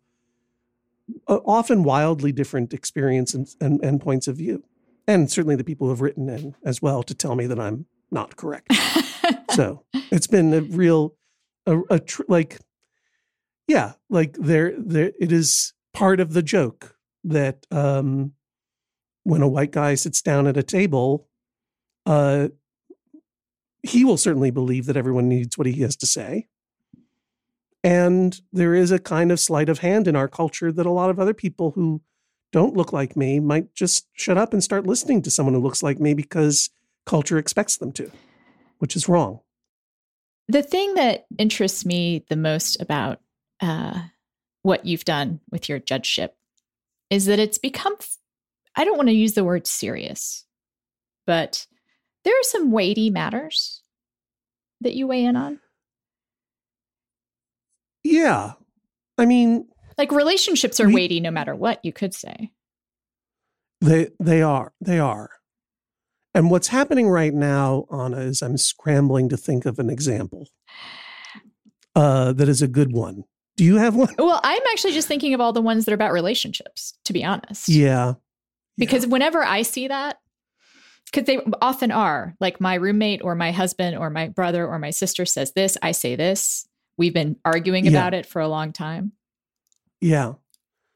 uh, 1.27 1.39
often 1.45 1.83
wildly 1.83 2.31
different 2.31 2.73
experience 2.73 3.33
and, 3.33 3.47
and, 3.61 3.79
and, 3.83 4.01
points 4.01 4.27
of 4.27 4.37
view 4.37 4.63
and 5.07 5.31
certainly 5.31 5.55
the 5.55 5.63
people 5.63 5.85
who 5.85 5.91
have 5.91 6.01
written 6.01 6.27
in 6.27 6.55
as 6.65 6.81
well 6.81 7.03
to 7.03 7.13
tell 7.13 7.35
me 7.35 7.45
that 7.45 7.59
I'm 7.59 7.85
not 8.09 8.35
correct. 8.35 8.73
so 9.51 9.83
it's 10.11 10.25
been 10.27 10.53
a 10.53 10.61
real 10.61 11.15
a, 11.67 11.79
a 11.91 11.99
tr- 11.99 12.23
like 12.27 12.59
yeah 13.67 13.93
like 14.09 14.33
there 14.33 14.73
there 14.77 15.11
it 15.19 15.31
is 15.31 15.73
part 15.95 16.19
of 16.19 16.33
the 16.33 16.43
joke 16.43 16.95
that 17.23 17.65
um 17.71 18.33
when 19.23 19.41
a 19.41 19.47
white 19.47 19.71
guy 19.71 19.95
sits 19.95 20.21
down 20.21 20.47
at 20.47 20.57
a 20.57 20.63
table 20.63 21.27
uh 22.05 22.47
he 23.83 24.03
will 24.03 24.17
certainly 24.17 24.51
believe 24.51 24.85
that 24.85 24.97
everyone 24.97 25.29
needs 25.29 25.57
what 25.57 25.67
he 25.67 25.81
has 25.81 25.95
to 25.95 26.05
say 26.05 26.47
and 27.85 28.41
there 28.51 28.73
is 28.73 28.91
a 28.91 28.97
kind 28.97 29.31
of 29.31 29.39
sleight 29.39 29.69
of 29.69 29.79
hand 29.79 30.07
in 30.07 30.15
our 30.15 30.27
culture 30.27 30.71
that 30.71 30.87
a 30.87 30.91
lot 30.91 31.11
of 31.11 31.19
other 31.19 31.35
people 31.35 31.71
who 31.71 32.01
don't 32.51 32.75
look 32.75 32.91
like 32.91 33.15
me 33.15 33.39
might 33.39 33.75
just 33.75 34.07
shut 34.13 34.39
up 34.39 34.53
and 34.53 34.63
start 34.63 34.87
listening 34.87 35.21
to 35.21 35.29
someone 35.29 35.53
who 35.53 35.61
looks 35.61 35.83
like 35.83 35.99
me 35.99 36.15
because 36.15 36.71
culture 37.05 37.37
expects 37.37 37.77
them 37.77 37.91
to, 37.91 38.09
which 38.79 38.95
is 38.95 39.07
wrong. 39.07 39.39
The 40.47 40.63
thing 40.63 40.95
that 40.95 41.25
interests 41.37 41.85
me 41.85 42.25
the 42.27 42.35
most 42.35 42.81
about 42.81 43.19
uh, 43.61 44.01
what 44.65 44.83
you've 44.83 45.05
done 45.05 45.39
with 45.51 45.69
your 45.69 45.77
judgeship 45.77 46.35
is 47.11 47.25
that 47.25 47.37
it's 47.37 47.59
become, 47.59 47.95
I 48.75 48.83
don't 48.83 48.97
want 48.97 49.09
to 49.09 49.13
use 49.13 49.33
the 49.33 49.43
word 49.43 49.67
serious, 49.67 50.43
but 51.27 51.67
there 52.23 52.33
are 52.33 52.43
some 52.43 52.71
weighty 52.71 53.11
matters 53.11 53.83
that 54.81 54.95
you 54.95 55.05
weigh 55.05 55.23
in 55.23 55.35
on. 55.35 55.59
Yeah. 58.03 58.53
I 59.19 59.27
mean, 59.27 59.67
like 59.99 60.11
relationships 60.11 60.79
are 60.79 60.87
we, 60.87 60.95
weighty 60.95 61.19
no 61.19 61.29
matter 61.29 61.53
what, 61.53 61.85
you 61.85 61.93
could 61.93 62.15
say. 62.15 62.49
They 63.81 64.07
they 64.19 64.41
are. 64.41 64.73
They 64.81 64.97
are. 64.97 65.29
And 66.33 66.49
what's 66.49 66.69
happening 66.69 67.07
right 67.07 67.33
now, 67.33 67.85
Ana, 67.91 68.17
is 68.17 68.41
I'm 68.41 68.57
scrambling 68.57 69.29
to 69.29 69.37
think 69.37 69.67
of 69.67 69.77
an 69.77 69.91
example 69.91 70.47
uh, 71.95 72.33
that 72.33 72.49
is 72.49 72.63
a 72.63 72.67
good 72.67 72.91
one. 72.93 73.25
Do 73.57 73.63
you 73.63 73.77
have 73.77 73.95
one? 73.95 74.13
Well, 74.17 74.39
I'm 74.43 74.61
actually 74.71 74.93
just 74.93 75.07
thinking 75.07 75.33
of 75.33 75.41
all 75.41 75.53
the 75.53 75.61
ones 75.61 75.85
that 75.85 75.91
are 75.91 75.95
about 75.95 76.11
relationships, 76.11 76.93
to 77.05 77.13
be 77.13 77.23
honest. 77.23 77.69
Yeah. 77.69 78.15
Because 78.77 79.05
yeah. 79.05 79.11
whenever 79.11 79.43
I 79.43 79.61
see 79.61 79.87
that, 79.87 80.19
because 81.05 81.25
they 81.25 81.39
often 81.61 81.91
are, 81.91 82.35
like 82.39 82.59
my 82.59 82.75
roommate 82.75 83.21
or 83.23 83.35
my 83.35 83.51
husband 83.51 83.97
or 83.97 84.09
my 84.09 84.27
brother 84.27 84.67
or 84.67 84.79
my 84.79 84.89
sister 84.89 85.25
says 85.25 85.53
this, 85.53 85.77
I 85.81 85.91
say 85.91 86.15
this. 86.15 86.67
We've 86.97 87.13
been 87.13 87.37
arguing 87.45 87.85
yeah. 87.85 87.91
about 87.91 88.13
it 88.13 88.25
for 88.25 88.41
a 88.41 88.47
long 88.47 88.73
time. 88.73 89.13
Yeah. 90.01 90.33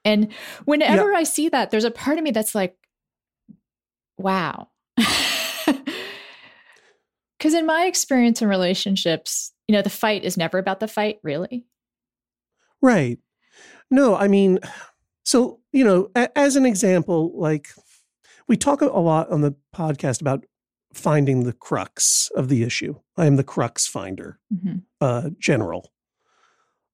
And 0.03 0.33
whenever 0.65 1.11
yeah. 1.11 1.19
I 1.19 1.23
see 1.23 1.49
that, 1.49 1.71
there's 1.71 1.85
a 1.85 1.91
part 1.91 2.17
of 2.17 2.23
me 2.23 2.31
that's 2.31 2.55
like, 2.55 2.75
wow. 4.17 4.69
Because 7.39 7.53
in 7.53 7.65
my 7.65 7.85
experience 7.85 8.41
in 8.41 8.49
relationships, 8.49 9.53
you 9.67 9.73
know, 9.73 9.81
the 9.81 9.89
fight 9.89 10.25
is 10.25 10.35
never 10.35 10.57
about 10.57 10.81
the 10.81 10.89
fight, 10.89 11.19
really. 11.23 11.65
Right. 12.81 13.19
No, 13.91 14.15
I 14.15 14.27
mean, 14.27 14.59
so, 15.23 15.59
you 15.71 15.83
know, 15.83 16.09
a- 16.15 16.37
as 16.37 16.55
an 16.55 16.65
example, 16.65 17.31
like 17.39 17.67
we 18.47 18.57
talk 18.57 18.81
a 18.81 18.85
lot 18.85 19.29
on 19.29 19.41
the 19.41 19.55
podcast 19.75 20.21
about 20.21 20.45
finding 20.93 21.43
the 21.43 21.53
crux 21.53 22.29
of 22.35 22.49
the 22.49 22.63
issue. 22.63 22.95
I 23.17 23.25
am 23.25 23.35
the 23.35 23.43
crux 23.43 23.85
finder, 23.85 24.39
mm-hmm. 24.53 24.79
uh, 24.99 25.29
general. 25.39 25.91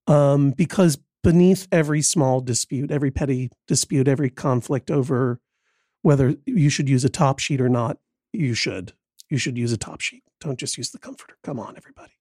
Um, 0.08 0.52
because 0.52 0.98
beneath 1.24 1.68
every 1.72 2.02
small 2.02 2.42
dispute, 2.42 2.92
every 2.92 3.10
petty 3.10 3.50
dispute, 3.68 4.08
every 4.08 4.30
conflict 4.30 4.92
over 4.92 5.40
whether 6.02 6.36
you 6.46 6.70
should 6.70 6.88
use 6.88 7.04
a 7.04 7.10
top 7.10 7.40
sheet 7.40 7.60
or 7.60 7.70
not, 7.70 7.98
you 8.32 8.54
should. 8.54 8.94
You 9.30 9.40
should 9.40 9.58
use 9.58 9.72
a 9.72 9.78
top 9.78 10.02
sheet. 10.02 10.24
Don't 10.40 10.60
just 10.60 10.78
use 10.78 10.92
the 10.92 11.00
comforter. 11.00 11.38
Come 11.44 11.60
on, 11.60 11.76
everybody. 11.78 12.14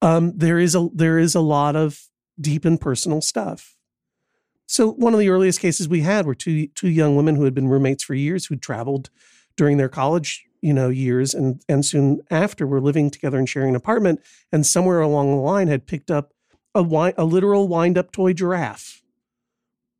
Um, 0.00 0.32
there 0.38 0.58
is 0.58 0.74
a 0.74 0.88
there 0.94 1.18
is 1.18 1.34
a 1.34 1.40
lot 1.40 1.76
of 1.76 2.00
deep 2.40 2.64
and 2.64 2.80
personal 2.80 3.20
stuff. 3.20 3.76
So 4.66 4.90
one 4.92 5.14
of 5.14 5.20
the 5.20 5.30
earliest 5.30 5.60
cases 5.60 5.88
we 5.88 6.02
had 6.02 6.26
were 6.26 6.34
two 6.34 6.68
two 6.68 6.88
young 6.88 7.16
women 7.16 7.36
who 7.36 7.44
had 7.44 7.54
been 7.54 7.68
roommates 7.68 8.04
for 8.04 8.14
years 8.14 8.46
who 8.46 8.56
traveled 8.56 9.10
during 9.56 9.76
their 9.76 9.88
college 9.88 10.44
you 10.60 10.74
know 10.74 10.88
years 10.88 11.34
and 11.34 11.62
and 11.68 11.84
soon 11.84 12.20
after 12.30 12.66
were 12.66 12.80
living 12.80 13.10
together 13.10 13.38
and 13.38 13.48
sharing 13.48 13.70
an 13.70 13.76
apartment 13.76 14.20
and 14.52 14.66
somewhere 14.66 15.00
along 15.00 15.30
the 15.30 15.40
line 15.40 15.68
had 15.68 15.86
picked 15.86 16.10
up 16.10 16.32
a 16.74 16.82
wi- 16.82 17.14
a 17.16 17.24
literal 17.24 17.66
wind 17.68 17.96
up 17.96 18.12
toy 18.12 18.32
giraffe 18.32 19.02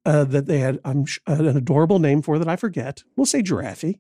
uh, 0.04 0.24
that 0.24 0.46
they 0.46 0.58
had 0.58 0.80
um, 0.84 1.04
an 1.26 1.46
adorable 1.56 1.98
name 1.98 2.22
for 2.22 2.38
that 2.38 2.48
I 2.48 2.56
forget. 2.56 3.02
We'll 3.16 3.26
say 3.26 3.42
giraffe. 3.42 3.98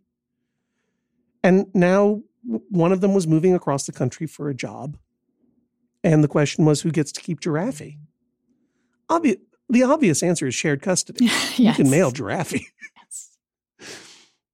And 1.42 1.66
now 1.74 2.22
one 2.42 2.92
of 2.92 3.00
them 3.00 3.14
was 3.14 3.26
moving 3.26 3.54
across 3.54 3.86
the 3.86 3.92
country 3.92 4.26
for 4.26 4.48
a 4.48 4.54
job. 4.54 4.96
And 6.02 6.22
the 6.22 6.28
question 6.28 6.64
was 6.64 6.80
who 6.80 6.90
gets 6.90 7.12
to 7.12 7.20
keep 7.20 7.40
Giraffe? 7.40 7.96
Obvi- 9.10 9.40
the 9.68 9.82
obvious 9.82 10.22
answer 10.22 10.46
is 10.46 10.54
shared 10.54 10.82
custody. 10.82 11.26
yes. 11.26 11.58
You 11.58 11.72
can 11.74 11.90
mail 11.90 12.10
Giraffe. 12.10 12.52
yes. 12.52 13.36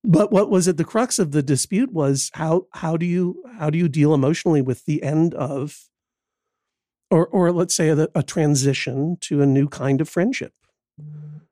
But 0.02 0.30
what 0.32 0.50
was 0.50 0.68
at 0.68 0.76
the 0.76 0.84
crux 0.84 1.18
of 1.18 1.32
the 1.32 1.42
dispute 1.42 1.92
was 1.92 2.30
how 2.34 2.66
how 2.72 2.96
do 2.96 3.06
you 3.06 3.42
how 3.58 3.70
do 3.70 3.78
you 3.78 3.88
deal 3.88 4.12
emotionally 4.12 4.60
with 4.60 4.84
the 4.84 5.02
end 5.02 5.34
of 5.34 5.88
or 7.10 7.26
or 7.28 7.52
let's 7.52 7.74
say 7.74 7.88
a, 7.88 8.08
a 8.14 8.22
transition 8.22 9.16
to 9.20 9.40
a 9.40 9.46
new 9.46 9.68
kind 9.68 10.00
of 10.00 10.08
friendship. 10.08 10.52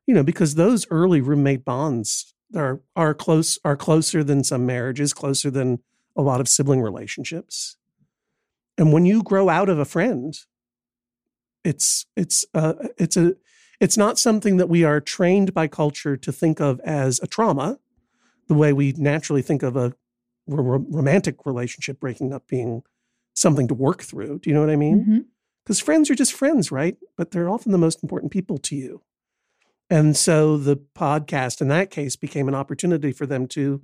You 0.06 0.14
know, 0.14 0.22
because 0.24 0.54
those 0.56 0.86
early 0.90 1.20
roommate 1.20 1.64
bonds 1.64 2.34
are 2.54 2.80
are 2.96 3.14
close 3.14 3.58
are 3.64 3.76
closer 3.76 4.22
than 4.22 4.44
some 4.44 4.66
marriages, 4.66 5.14
closer 5.14 5.50
than 5.50 5.78
a 6.16 6.22
lot 6.22 6.40
of 6.40 6.48
sibling 6.48 6.82
relationships. 6.82 7.76
And 8.76 8.92
when 8.92 9.06
you 9.06 9.22
grow 9.22 9.48
out 9.48 9.68
of 9.68 9.78
a 9.78 9.84
friend, 9.84 10.34
it's 11.64 12.06
it's 12.16 12.44
uh, 12.54 12.74
it's 12.98 13.16
a 13.16 13.34
it's 13.80 13.96
not 13.96 14.18
something 14.18 14.58
that 14.58 14.68
we 14.68 14.84
are 14.84 15.00
trained 15.00 15.52
by 15.52 15.66
culture 15.66 16.16
to 16.16 16.32
think 16.32 16.60
of 16.60 16.80
as 16.80 17.20
a 17.20 17.26
trauma, 17.26 17.78
the 18.48 18.54
way 18.54 18.72
we 18.72 18.92
naturally 18.96 19.42
think 19.42 19.62
of 19.62 19.76
a 19.76 19.92
r- 20.50 20.62
romantic 20.78 21.44
relationship 21.44 21.98
breaking 21.98 22.32
up 22.32 22.46
being 22.46 22.82
something 23.34 23.66
to 23.68 23.74
work 23.74 24.02
through. 24.02 24.38
Do 24.38 24.50
you 24.50 24.54
know 24.54 24.60
what 24.60 24.70
I 24.70 24.76
mean? 24.76 25.26
Because 25.64 25.78
mm-hmm. 25.78 25.84
friends 25.84 26.10
are 26.10 26.14
just 26.14 26.32
friends, 26.32 26.70
right? 26.70 26.96
But 27.16 27.30
they're 27.30 27.48
often 27.48 27.72
the 27.72 27.78
most 27.78 28.02
important 28.02 28.30
people 28.30 28.58
to 28.58 28.76
you. 28.76 29.02
And 29.90 30.16
so 30.16 30.56
the 30.56 30.76
podcast 30.76 31.60
in 31.60 31.68
that 31.68 31.90
case 31.90 32.16
became 32.16 32.48
an 32.48 32.54
opportunity 32.54 33.12
for 33.12 33.26
them 33.26 33.46
to 33.48 33.82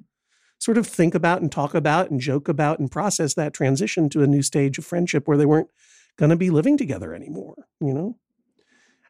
sort 0.59 0.79
of 0.79 0.87
think 0.87 1.15
about 1.15 1.41
and 1.41 1.53
talk 1.53 1.75
about 1.75 2.11
and 2.11 2.21
joke 2.21 2.49
about 2.49 2.79
and 2.79 2.91
process 2.91 3.35
that 3.35 3.53
transition 3.53 4.09
to 4.11 4.23
a 4.23 4.27
new 4.27 4.43
stage 4.43 4.79
of 4.79 4.85
friendship 4.85 5.29
where 5.29 5.37
they 5.37 5.47
weren't 5.47 5.71
going 6.19 6.31
to 6.31 6.37
be 6.37 6.51
living 6.51 6.77
together 6.77 7.15
anymore, 7.15 7.55
you 7.81 7.95
know? 7.95 8.19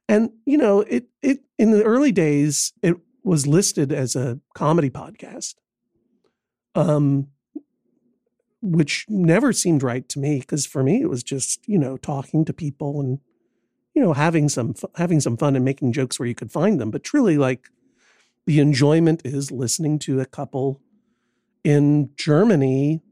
And 0.08 0.30
you 0.46 0.56
know, 0.56 0.80
it 0.80 1.06
it 1.22 1.40
in 1.58 1.70
the 1.72 1.82
early 1.82 2.12
days 2.12 2.72
it 2.82 2.96
was 3.24 3.46
listed 3.46 3.92
as 3.92 4.16
a 4.16 4.40
comedy 4.54 4.90
podcast. 4.90 5.54
Um 6.74 7.28
which 8.60 9.06
never 9.08 9.52
seemed 9.52 9.84
right 9.84 10.08
to 10.08 10.18
me 10.18 10.40
because 10.40 10.66
for 10.66 10.82
me 10.82 11.00
it 11.00 11.08
was 11.08 11.22
just, 11.22 11.66
you 11.68 11.78
know, 11.78 11.96
talking 11.96 12.44
to 12.44 12.52
people 12.52 13.00
and 13.00 13.20
you 13.94 14.04
know, 14.04 14.12
having 14.12 14.48
some 14.48 14.74
having 14.94 15.18
some 15.20 15.36
fun 15.36 15.56
and 15.56 15.64
making 15.64 15.92
jokes 15.92 16.18
where 16.20 16.28
you 16.28 16.34
could 16.34 16.52
find 16.52 16.80
them. 16.80 16.90
But 16.90 17.02
truly, 17.02 17.36
like 17.36 17.68
the 18.46 18.60
enjoyment 18.60 19.22
is 19.24 19.50
listening 19.50 19.98
to 20.00 20.20
a 20.20 20.24
couple 20.24 20.80
in 21.64 22.10
Germany, 22.16 23.02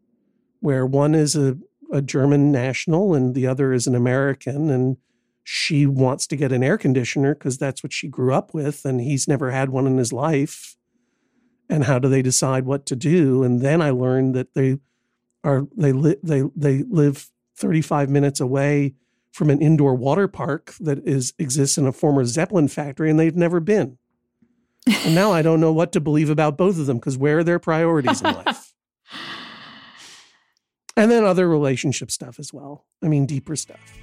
where 0.61 0.87
one 0.87 1.15
is 1.15 1.35
a, 1.35 1.59
a 1.93 2.03
German 2.03 2.51
national 2.53 3.15
and 3.15 3.35
the 3.35 3.47
other 3.47 3.73
is 3.73 3.87
an 3.87 3.95
American, 3.95 4.71
and 4.71 4.97
she 5.43 5.87
wants 5.87 6.27
to 6.27 6.37
get 6.37 6.53
an 6.53 6.63
air 6.63 6.77
conditioner 6.77 7.35
because 7.35 7.59
that's 7.59 7.83
what 7.83 7.93
she 7.93 8.09
grew 8.09 8.33
up 8.35 8.53
with, 8.53 8.85
and 8.85 9.01
he's 9.01 9.29
never 9.29 9.51
had 9.51 9.71
one 9.71 9.87
in 9.87 9.97
his 9.97 10.13
life. 10.13 10.77
And 11.69 11.85
how 11.85 11.99
do 11.99 12.09
they 12.09 12.23
decide 12.23 12.65
what 12.65 12.87
to 12.87 12.97
do? 12.97 13.43
And 13.43 13.61
then 13.61 13.81
I 13.83 13.91
learned 13.91 14.35
that 14.35 14.55
they 14.55 14.79
are 15.45 15.67
they 15.77 15.93
li- 15.93 16.17
they 16.23 16.43
they 16.55 16.83
live 16.89 17.31
35 17.57 18.11
minutes 18.11 18.41
away 18.41 18.95
from 19.33 19.51
an 19.51 19.61
indoor 19.61 19.95
water 19.95 20.29
park 20.29 20.75
that 20.81 20.99
is 21.07 21.33
exists 21.39 21.77
in 21.79 21.87
a 21.87 21.93
former 21.93 22.25
Zeppelin 22.25 22.69
factory 22.69 23.11
and 23.11 23.19
they've 23.19 23.37
never 23.37 23.61
been. 23.61 23.99
and 24.87 25.15
now 25.15 25.33
I 25.33 25.43
don't 25.43 25.61
know 25.61 25.73
what 25.73 25.93
to 25.93 26.01
believe 26.01 26.31
about 26.31 26.57
both 26.57 26.79
of 26.79 26.87
them 26.87 26.99
because 26.99 27.19
where 27.19 27.39
are 27.39 27.45
their 27.45 27.59
priorities 27.59 28.23
in 28.23 28.33
life? 28.47 28.66
And 30.97 31.11
then 31.11 31.25
other 31.25 31.49
relationship 31.49 32.11
stuff 32.11 32.39
as 32.39 32.53
well. 32.53 32.87
I 33.03 33.09
mean, 33.09 33.27
deeper 33.27 33.57
stuff. 33.57 33.99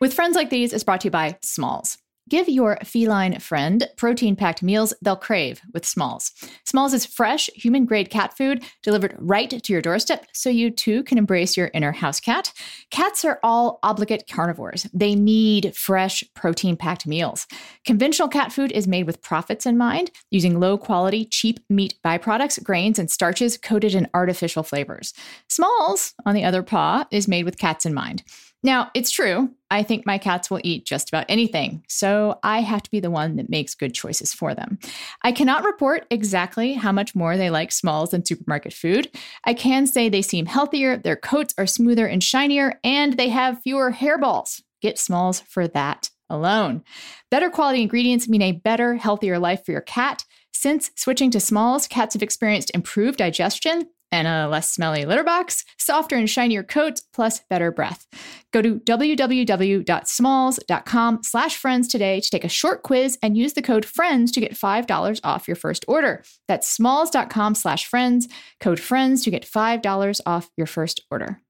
With 0.00 0.14
friends 0.14 0.36
like 0.36 0.50
these 0.50 0.72
is 0.72 0.84
brought 0.84 1.02
to 1.02 1.08
you 1.08 1.10
by 1.10 1.36
Smalls. 1.42 1.98
Give 2.30 2.48
your 2.48 2.78
feline 2.84 3.40
friend 3.40 3.88
protein 3.96 4.36
packed 4.36 4.62
meals 4.62 4.94
they'll 5.02 5.16
crave 5.16 5.60
with 5.74 5.84
Smalls. 5.84 6.30
Smalls 6.64 6.94
is 6.94 7.04
fresh, 7.04 7.50
human 7.56 7.86
grade 7.86 8.08
cat 8.08 8.36
food 8.36 8.62
delivered 8.84 9.16
right 9.18 9.50
to 9.50 9.72
your 9.72 9.82
doorstep 9.82 10.26
so 10.32 10.48
you 10.48 10.70
too 10.70 11.02
can 11.02 11.18
embrace 11.18 11.56
your 11.56 11.72
inner 11.74 11.90
house 11.90 12.20
cat. 12.20 12.52
Cats 12.92 13.24
are 13.24 13.40
all 13.42 13.80
obligate 13.82 14.30
carnivores. 14.30 14.86
They 14.94 15.16
need 15.16 15.76
fresh, 15.76 16.22
protein 16.36 16.76
packed 16.76 17.04
meals. 17.04 17.48
Conventional 17.84 18.28
cat 18.28 18.52
food 18.52 18.70
is 18.70 18.86
made 18.86 19.08
with 19.08 19.22
profits 19.22 19.66
in 19.66 19.76
mind, 19.76 20.12
using 20.30 20.60
low 20.60 20.78
quality, 20.78 21.24
cheap 21.24 21.58
meat 21.68 21.94
byproducts, 22.04 22.62
grains, 22.62 23.00
and 23.00 23.10
starches 23.10 23.58
coated 23.58 23.92
in 23.92 24.06
artificial 24.14 24.62
flavors. 24.62 25.12
Smalls, 25.48 26.14
on 26.24 26.36
the 26.36 26.44
other 26.44 26.62
paw, 26.62 27.06
is 27.10 27.26
made 27.26 27.44
with 27.44 27.58
cats 27.58 27.84
in 27.84 27.92
mind. 27.92 28.22
Now, 28.62 28.90
it's 28.94 29.10
true. 29.10 29.50
I 29.70 29.82
think 29.82 30.04
my 30.04 30.18
cats 30.18 30.50
will 30.50 30.60
eat 30.62 30.84
just 30.84 31.08
about 31.08 31.24
anything, 31.28 31.82
so 31.88 32.38
I 32.42 32.60
have 32.60 32.82
to 32.82 32.90
be 32.90 33.00
the 33.00 33.10
one 33.10 33.36
that 33.36 33.48
makes 33.48 33.74
good 33.74 33.94
choices 33.94 34.34
for 34.34 34.54
them. 34.54 34.78
I 35.22 35.32
cannot 35.32 35.64
report 35.64 36.06
exactly 36.10 36.74
how 36.74 36.92
much 36.92 37.14
more 37.14 37.36
they 37.36 37.48
like 37.48 37.72
smalls 37.72 38.10
than 38.10 38.24
supermarket 38.24 38.74
food. 38.74 39.10
I 39.44 39.54
can 39.54 39.86
say 39.86 40.08
they 40.08 40.22
seem 40.22 40.46
healthier, 40.46 40.96
their 40.96 41.16
coats 41.16 41.54
are 41.56 41.66
smoother 41.66 42.06
and 42.06 42.22
shinier, 42.22 42.78
and 42.84 43.16
they 43.16 43.30
have 43.30 43.62
fewer 43.62 43.92
hairballs. 43.92 44.60
Get 44.82 44.98
smalls 44.98 45.40
for 45.40 45.66
that 45.68 46.10
alone. 46.28 46.82
Better 47.30 47.48
quality 47.48 47.82
ingredients 47.82 48.28
mean 48.28 48.42
a 48.42 48.52
better, 48.52 48.96
healthier 48.96 49.38
life 49.38 49.64
for 49.64 49.72
your 49.72 49.80
cat. 49.80 50.24
Since 50.52 50.90
switching 50.96 51.30
to 51.30 51.40
smalls, 51.40 51.86
cats 51.86 52.14
have 52.14 52.22
experienced 52.22 52.70
improved 52.74 53.18
digestion, 53.18 53.84
and 54.12 54.28
a 54.28 54.48
less 54.48 54.70
smelly 54.70 55.04
litter 55.04 55.24
box, 55.24 55.64
softer 55.78 56.16
and 56.16 56.28
shinier 56.28 56.62
coats, 56.62 57.02
plus 57.12 57.40
better 57.50 57.70
breath. 57.70 58.06
Go 58.52 58.62
to 58.62 58.80
www.smalls.com 58.80 61.22
slash 61.22 61.56
friends 61.56 61.86
today 61.88 62.20
to 62.20 62.30
take 62.30 62.44
a 62.44 62.48
short 62.48 62.82
quiz 62.82 63.18
and 63.22 63.36
use 63.36 63.52
the 63.52 63.62
code 63.62 63.84
FRIENDS 63.84 64.32
to 64.32 64.40
get 64.40 64.54
$5 64.54 65.20
off 65.22 65.46
your 65.46 65.56
first 65.56 65.84
order. 65.86 66.24
That's 66.48 66.68
smalls.com 66.68 67.54
slash 67.54 67.86
friends, 67.86 68.26
code 68.58 68.80
FRIENDS 68.80 69.22
to 69.24 69.30
get 69.30 69.44
$5 69.44 70.20
off 70.26 70.50
your 70.56 70.66
first 70.66 71.02
order. 71.10 71.40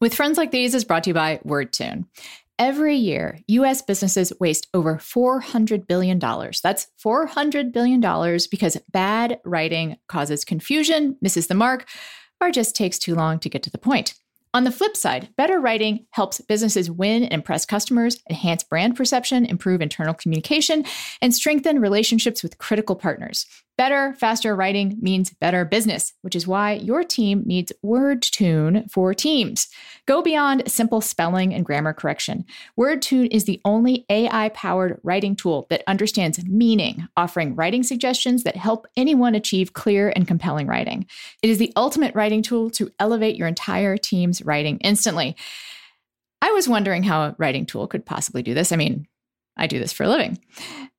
With 0.00 0.14
Friends 0.14 0.36
Like 0.36 0.50
These 0.50 0.74
is 0.74 0.84
brought 0.84 1.04
to 1.04 1.10
you 1.10 1.14
by 1.14 1.38
WordTune. 1.46 2.06
Every 2.62 2.94
year, 2.94 3.40
US 3.48 3.82
businesses 3.82 4.32
waste 4.38 4.68
over 4.72 4.94
$400 4.94 5.88
billion. 5.88 6.20
That's 6.20 6.86
$400 7.04 7.72
billion 7.72 8.00
because 8.52 8.78
bad 8.92 9.40
writing 9.44 9.96
causes 10.06 10.44
confusion, 10.44 11.16
misses 11.20 11.48
the 11.48 11.56
mark, 11.56 11.88
or 12.40 12.52
just 12.52 12.76
takes 12.76 13.00
too 13.00 13.16
long 13.16 13.40
to 13.40 13.48
get 13.48 13.64
to 13.64 13.70
the 13.70 13.78
point. 13.78 14.14
On 14.54 14.62
the 14.62 14.70
flip 14.70 14.96
side, 14.96 15.30
better 15.36 15.58
writing 15.58 16.06
helps 16.12 16.40
businesses 16.42 16.88
win 16.88 17.24
and 17.24 17.32
impress 17.32 17.66
customers, 17.66 18.22
enhance 18.30 18.62
brand 18.62 18.94
perception, 18.94 19.44
improve 19.44 19.82
internal 19.82 20.14
communication, 20.14 20.84
and 21.20 21.34
strengthen 21.34 21.80
relationships 21.80 22.44
with 22.44 22.58
critical 22.58 22.94
partners. 22.94 23.44
Better, 23.78 24.14
faster 24.18 24.54
writing 24.54 24.98
means 25.00 25.30
better 25.30 25.64
business, 25.64 26.12
which 26.20 26.36
is 26.36 26.46
why 26.46 26.74
your 26.74 27.02
team 27.02 27.42
needs 27.46 27.72
WordTune 27.84 28.90
for 28.90 29.14
Teams. 29.14 29.66
Go 30.06 30.20
beyond 30.20 30.70
simple 30.70 31.00
spelling 31.00 31.54
and 31.54 31.64
grammar 31.64 31.94
correction. 31.94 32.44
WordTune 32.78 33.28
is 33.30 33.44
the 33.44 33.60
only 33.64 34.04
AI 34.10 34.50
powered 34.50 35.00
writing 35.02 35.34
tool 35.34 35.66
that 35.70 35.82
understands 35.86 36.44
meaning, 36.44 37.08
offering 37.16 37.54
writing 37.54 37.82
suggestions 37.82 38.42
that 38.42 38.56
help 38.56 38.86
anyone 38.94 39.34
achieve 39.34 39.72
clear 39.72 40.12
and 40.14 40.28
compelling 40.28 40.66
writing. 40.66 41.06
It 41.42 41.48
is 41.48 41.58
the 41.58 41.72
ultimate 41.74 42.14
writing 42.14 42.42
tool 42.42 42.70
to 42.72 42.90
elevate 42.98 43.36
your 43.36 43.48
entire 43.48 43.96
team's 43.96 44.42
writing 44.44 44.78
instantly. 44.78 45.34
I 46.42 46.50
was 46.50 46.68
wondering 46.68 47.04
how 47.04 47.22
a 47.22 47.36
writing 47.38 47.64
tool 47.64 47.86
could 47.86 48.04
possibly 48.04 48.42
do 48.42 48.52
this. 48.52 48.72
I 48.72 48.76
mean, 48.76 49.06
I 49.56 49.66
do 49.66 49.78
this 49.78 49.92
for 49.92 50.04
a 50.04 50.08
living. 50.08 50.38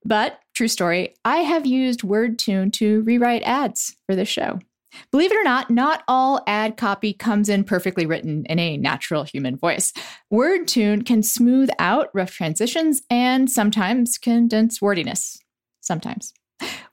But 0.05 0.39
true 0.53 0.67
story, 0.67 1.15
I 1.25 1.37
have 1.37 1.65
used 1.65 2.01
WordTune 2.01 2.73
to 2.73 3.01
rewrite 3.01 3.43
ads 3.43 3.95
for 4.05 4.15
this 4.15 4.29
show. 4.29 4.59
Believe 5.11 5.31
it 5.31 5.37
or 5.37 5.43
not, 5.43 5.71
not 5.71 6.03
all 6.07 6.41
ad 6.45 6.77
copy 6.77 7.13
comes 7.13 7.49
in 7.49 7.63
perfectly 7.63 8.05
written 8.05 8.45
in 8.45 8.59
a 8.59 8.77
natural 8.77 9.23
human 9.23 9.57
voice. 9.57 9.91
WordTune 10.31 11.05
can 11.05 11.23
smooth 11.23 11.69
out 11.79 12.09
rough 12.13 12.31
transitions 12.31 13.01
and 13.09 13.49
sometimes 13.49 14.17
condense 14.17 14.81
wordiness. 14.81 15.39
Sometimes. 15.81 16.33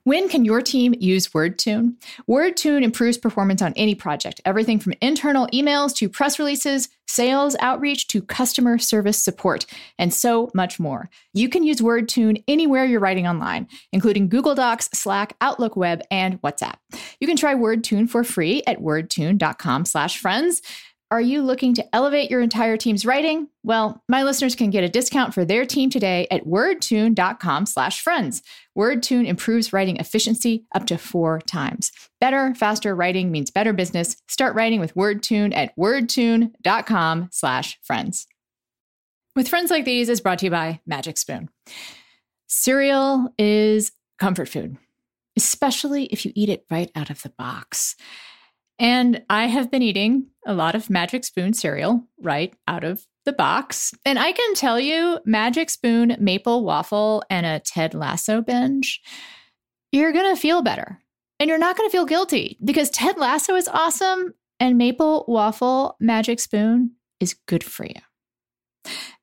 When 0.03 0.29
can 0.29 0.45
your 0.45 0.63
team 0.63 0.95
use 0.99 1.27
WordTune? 1.29 1.93
WordTune 2.27 2.81
improves 2.81 3.19
performance 3.19 3.61
on 3.61 3.73
any 3.75 3.93
project, 3.93 4.41
everything 4.45 4.79
from 4.79 4.93
internal 4.99 5.47
emails 5.53 5.95
to 5.97 6.09
press 6.09 6.39
releases, 6.39 6.89
sales 7.07 7.55
outreach 7.59 8.07
to 8.07 8.23
customer 8.23 8.79
service 8.79 9.21
support, 9.21 9.67
and 9.99 10.11
so 10.11 10.49
much 10.55 10.79
more. 10.79 11.09
You 11.33 11.49
can 11.49 11.63
use 11.63 11.81
WordTune 11.81 12.43
anywhere 12.47 12.83
you're 12.83 12.99
writing 12.99 13.27
online, 13.27 13.67
including 13.91 14.27
Google 14.27 14.55
Docs, 14.55 14.89
Slack, 14.93 15.35
Outlook 15.39 15.75
Web, 15.75 16.01
and 16.09 16.41
WhatsApp. 16.41 16.77
You 17.19 17.27
can 17.27 17.37
try 17.37 17.53
WordTune 17.53 18.09
for 18.09 18.23
free 18.23 18.63
at 18.65 18.79
wordtune.com/friends. 18.79 20.61
Are 21.11 21.19
you 21.19 21.41
looking 21.41 21.73
to 21.73 21.93
elevate 21.93 22.31
your 22.31 22.39
entire 22.39 22.77
team's 22.77 23.05
writing? 23.05 23.49
Well, 23.63 24.01
my 24.07 24.23
listeners 24.23 24.55
can 24.55 24.69
get 24.69 24.85
a 24.85 24.89
discount 24.89 25.33
for 25.33 25.43
their 25.43 25.65
team 25.65 25.89
today 25.89 26.25
at 26.31 26.45
wordtune.com 26.45 27.65
slash 27.65 28.01
friends. 28.01 28.41
WordTune 28.77 29.27
improves 29.27 29.73
writing 29.73 29.97
efficiency 29.97 30.63
up 30.73 30.85
to 30.85 30.97
four 30.97 31.41
times. 31.41 31.91
Better, 32.21 32.55
faster 32.55 32.95
writing 32.95 33.29
means 33.29 33.51
better 33.51 33.73
business. 33.73 34.15
Start 34.29 34.55
writing 34.55 34.79
with 34.79 34.95
WordTune 34.95 35.53
at 35.53 35.75
wordtune.com 35.75 37.27
slash 37.29 37.77
friends. 37.83 38.25
With 39.35 39.49
Friends 39.49 39.69
Like 39.69 39.83
These 39.83 40.07
is 40.07 40.21
brought 40.21 40.39
to 40.39 40.45
you 40.45 40.51
by 40.51 40.79
Magic 40.85 41.17
Spoon. 41.17 41.49
Cereal 42.47 43.33
is 43.37 43.91
comfort 44.17 44.47
food, 44.47 44.77
especially 45.35 46.05
if 46.05 46.25
you 46.25 46.31
eat 46.35 46.47
it 46.47 46.65
right 46.71 46.89
out 46.95 47.09
of 47.09 47.21
the 47.21 47.29
box. 47.37 47.97
And 48.81 49.21
I 49.29 49.45
have 49.45 49.69
been 49.69 49.83
eating 49.83 50.25
a 50.43 50.55
lot 50.55 50.73
of 50.73 50.89
Magic 50.89 51.23
Spoon 51.23 51.53
cereal 51.53 52.03
right 52.19 52.51
out 52.67 52.83
of 52.83 53.05
the 53.25 53.31
box. 53.31 53.93
And 54.05 54.17
I 54.17 54.31
can 54.31 54.55
tell 54.55 54.79
you, 54.79 55.19
Magic 55.23 55.69
Spoon, 55.69 56.17
Maple 56.19 56.65
Waffle, 56.65 57.21
and 57.29 57.45
a 57.45 57.59
Ted 57.59 57.93
Lasso 57.93 58.41
binge, 58.41 58.99
you're 59.91 60.11
going 60.11 60.35
to 60.35 60.41
feel 60.41 60.63
better. 60.63 60.99
And 61.39 61.47
you're 61.47 61.59
not 61.59 61.77
going 61.77 61.87
to 61.87 61.91
feel 61.91 62.05
guilty 62.05 62.57
because 62.63 62.89
Ted 62.89 63.19
Lasso 63.19 63.53
is 63.53 63.67
awesome 63.67 64.33
and 64.59 64.79
Maple 64.79 65.25
Waffle 65.27 65.95
Magic 65.99 66.39
Spoon 66.39 66.95
is 67.19 67.35
good 67.47 67.63
for 67.63 67.85
you. 67.85 68.01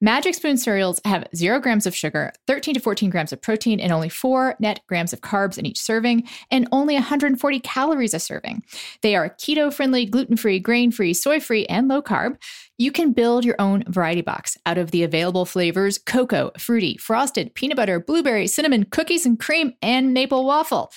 Magic 0.00 0.32
Spoon 0.32 0.56
cereals 0.56 1.00
have 1.04 1.26
zero 1.34 1.58
grams 1.58 1.84
of 1.84 1.92
sugar, 1.92 2.32
13 2.46 2.74
to 2.74 2.80
14 2.80 3.11
grams 3.11 3.32
of 3.32 3.42
protein, 3.42 3.80
and 3.80 3.90
only 3.90 4.08
four 4.08 4.54
net 4.61 4.78
grams 4.87 5.12
of 5.12 5.22
carbs 5.22 5.58
in 5.58 5.66
each 5.66 5.80
serving, 5.80 6.22
and 6.52 6.68
only 6.70 6.94
140 6.94 7.58
calories 7.61 8.14
a 8.14 8.20
serving. 8.20 8.62
They 9.02 9.16
are 9.16 9.30
keto 9.30 9.74
friendly, 9.74 10.06
gluten 10.06 10.37
free, 10.37 10.61
grain 10.61 10.92
free, 10.92 11.14
soy 11.14 11.40
free, 11.40 11.66
and 11.66 11.88
low 11.88 12.00
carb. 12.00 12.37
You 12.78 12.92
can 12.92 13.12
build 13.12 13.44
your 13.44 13.56
own 13.58 13.82
variety 13.88 14.20
box 14.20 14.56
out 14.66 14.78
of 14.78 14.92
the 14.92 15.02
available 15.02 15.44
flavors 15.44 15.98
cocoa, 15.98 16.52
fruity, 16.56 16.96
frosted, 16.96 17.52
peanut 17.56 17.76
butter, 17.76 17.98
blueberry, 17.98 18.46
cinnamon, 18.46 18.84
cookies 18.84 19.26
and 19.26 19.40
cream, 19.40 19.72
and 19.82 20.14
maple 20.14 20.44
waffle. 20.44 20.92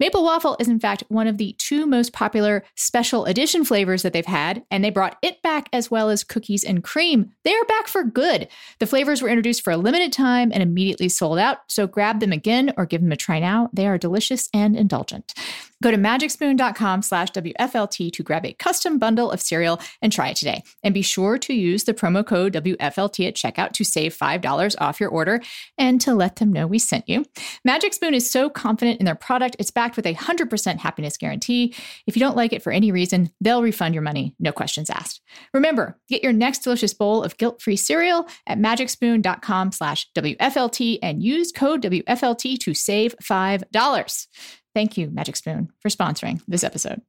Maple 0.00 0.24
waffle 0.24 0.56
is, 0.58 0.66
in 0.66 0.80
fact, 0.80 1.04
one 1.08 1.26
of 1.26 1.36
the 1.36 1.54
two 1.58 1.86
most 1.86 2.14
popular 2.14 2.64
special 2.74 3.26
edition 3.26 3.66
flavors 3.66 4.02
that 4.02 4.14
they've 4.14 4.24
had, 4.24 4.64
and 4.70 4.82
they 4.82 4.88
brought 4.88 5.18
it 5.20 5.42
back 5.42 5.68
as 5.74 5.90
well 5.90 6.08
as 6.08 6.24
cookies 6.24 6.64
and 6.64 6.82
cream. 6.82 7.32
They 7.44 7.54
are 7.54 7.64
back 7.66 7.86
for 7.86 8.02
good. 8.02 8.48
The 8.78 8.86
flavors 8.86 9.20
were 9.20 9.28
introduced 9.28 9.62
for 9.62 9.72
a 9.72 9.76
limited 9.76 10.10
time 10.10 10.52
and 10.54 10.62
immediately 10.62 11.10
sold 11.10 11.38
out, 11.38 11.58
so 11.68 11.86
grab 11.86 12.20
them 12.20 12.32
again 12.32 12.72
or 12.78 12.86
give 12.86 13.02
them 13.02 13.12
a 13.12 13.16
try 13.16 13.40
now. 13.40 13.68
They 13.74 13.86
are 13.86 13.98
delicious 13.98 14.48
and 14.54 14.74
indulgent. 14.74 15.34
Go 15.82 15.90
to 15.90 15.96
magicspoon.com 15.96 17.00
slash 17.00 17.30
WFLT 17.30 18.12
to 18.12 18.22
grab 18.22 18.44
a 18.44 18.52
custom 18.52 18.98
bundle 18.98 19.30
of 19.30 19.40
cereal 19.40 19.80
and 20.02 20.12
try 20.12 20.28
it 20.28 20.36
today. 20.36 20.62
And 20.82 20.92
be 20.92 21.00
sure 21.00 21.38
to 21.38 21.54
use 21.54 21.84
the 21.84 21.94
promo 21.94 22.26
code 22.26 22.52
WFLT 22.52 23.26
at 23.28 23.34
checkout 23.34 23.72
to 23.72 23.84
save 23.84 24.16
$5 24.16 24.74
off 24.78 25.00
your 25.00 25.08
order 25.08 25.40
and 25.78 25.98
to 26.02 26.14
let 26.14 26.36
them 26.36 26.52
know 26.52 26.66
we 26.66 26.78
sent 26.78 27.08
you. 27.08 27.24
Magic 27.64 27.94
Spoon 27.94 28.12
is 28.12 28.30
so 28.30 28.50
confident 28.50 29.00
in 29.00 29.06
their 29.06 29.14
product, 29.14 29.56
it's 29.58 29.70
backed 29.70 29.96
with 29.96 30.04
a 30.06 30.14
100% 30.14 30.78
happiness 30.78 31.16
guarantee. 31.16 31.74
If 32.06 32.14
you 32.14 32.20
don't 32.20 32.36
like 32.36 32.52
it 32.52 32.62
for 32.62 32.72
any 32.72 32.92
reason, 32.92 33.30
they'll 33.40 33.62
refund 33.62 33.94
your 33.94 34.02
money, 34.02 34.34
no 34.38 34.52
questions 34.52 34.90
asked. 34.90 35.22
Remember, 35.54 35.98
get 36.08 36.22
your 36.22 36.34
next 36.34 36.58
delicious 36.58 36.92
bowl 36.92 37.22
of 37.22 37.38
guilt-free 37.38 37.76
cereal 37.76 38.28
at 38.46 38.58
magicspoon.com 38.58 39.72
slash 39.72 40.06
WFLT 40.14 40.98
and 41.02 41.22
use 41.22 41.52
code 41.52 41.82
WFLT 41.82 42.58
to 42.58 42.74
save 42.74 43.14
$5. 43.22 44.26
Thank 44.74 44.96
you, 44.96 45.10
Magic 45.10 45.36
Spoon, 45.36 45.70
for 45.80 45.88
sponsoring 45.88 46.40
this 46.46 46.64
episode. 46.64 47.02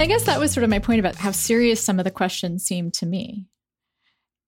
I 0.00 0.06
guess 0.06 0.24
that 0.24 0.40
was 0.40 0.50
sort 0.50 0.64
of 0.64 0.70
my 0.70 0.78
point 0.78 1.00
about 1.00 1.14
how 1.14 1.30
serious 1.30 1.84
some 1.84 1.98
of 1.98 2.04
the 2.04 2.10
questions 2.10 2.64
seem 2.64 2.90
to 2.92 3.06
me 3.06 3.46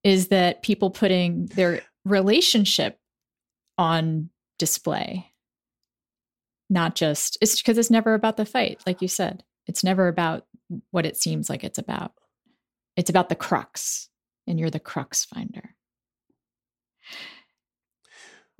is 0.02 0.28
that 0.28 0.62
people 0.62 0.90
putting 0.90 1.46
their 1.46 1.82
relationship 2.04 2.98
on 3.78 4.30
display, 4.58 5.30
not 6.70 6.94
just, 6.94 7.38
it's 7.40 7.60
because 7.60 7.78
it's 7.78 7.90
never 7.90 8.14
about 8.14 8.36
the 8.36 8.44
fight, 8.44 8.80
like 8.86 9.02
you 9.02 9.08
said. 9.08 9.44
It's 9.66 9.84
never 9.84 10.08
about 10.08 10.46
what 10.90 11.06
it 11.06 11.16
seems 11.16 11.48
like 11.48 11.64
it's 11.64 11.78
about. 11.78 12.12
It's 12.96 13.10
about 13.10 13.28
the 13.28 13.36
crux, 13.36 14.08
and 14.46 14.58
you're 14.58 14.70
the 14.70 14.80
crux 14.80 15.24
finder. 15.24 15.76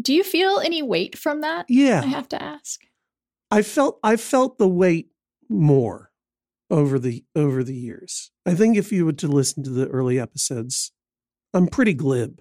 Do 0.03 0.13
you 0.13 0.25
feel 0.25 0.59
any 0.59 0.83
weight 0.83 1.17
from 1.17 1.41
that? 1.43 1.67
Yeah. 1.69 2.01
I 2.03 2.07
have 2.07 2.29
to 2.31 2.43
ask. 2.43 2.81
I 3.51 3.63
felt 3.63 3.99
I 4.03 4.17
felt 4.17 4.59
the 4.59 4.69
weight 4.69 5.09
more 5.49 6.11
over 6.71 6.99
the 6.99 7.25
over 7.37 7.63
the 7.63 7.77
years. 7.77 8.31
I 8.47 8.55
think 8.55 8.77
if 8.77 8.91
you 8.91 9.05
were 9.05 9.13
to 9.13 9.29
listen 9.29 9.63
to 9.63 9.71
the 9.71 9.87
early 9.89 10.19
episodes, 10.19 10.93
I'm 11.55 11.69
pretty 11.69 11.95
glib. 11.95 12.41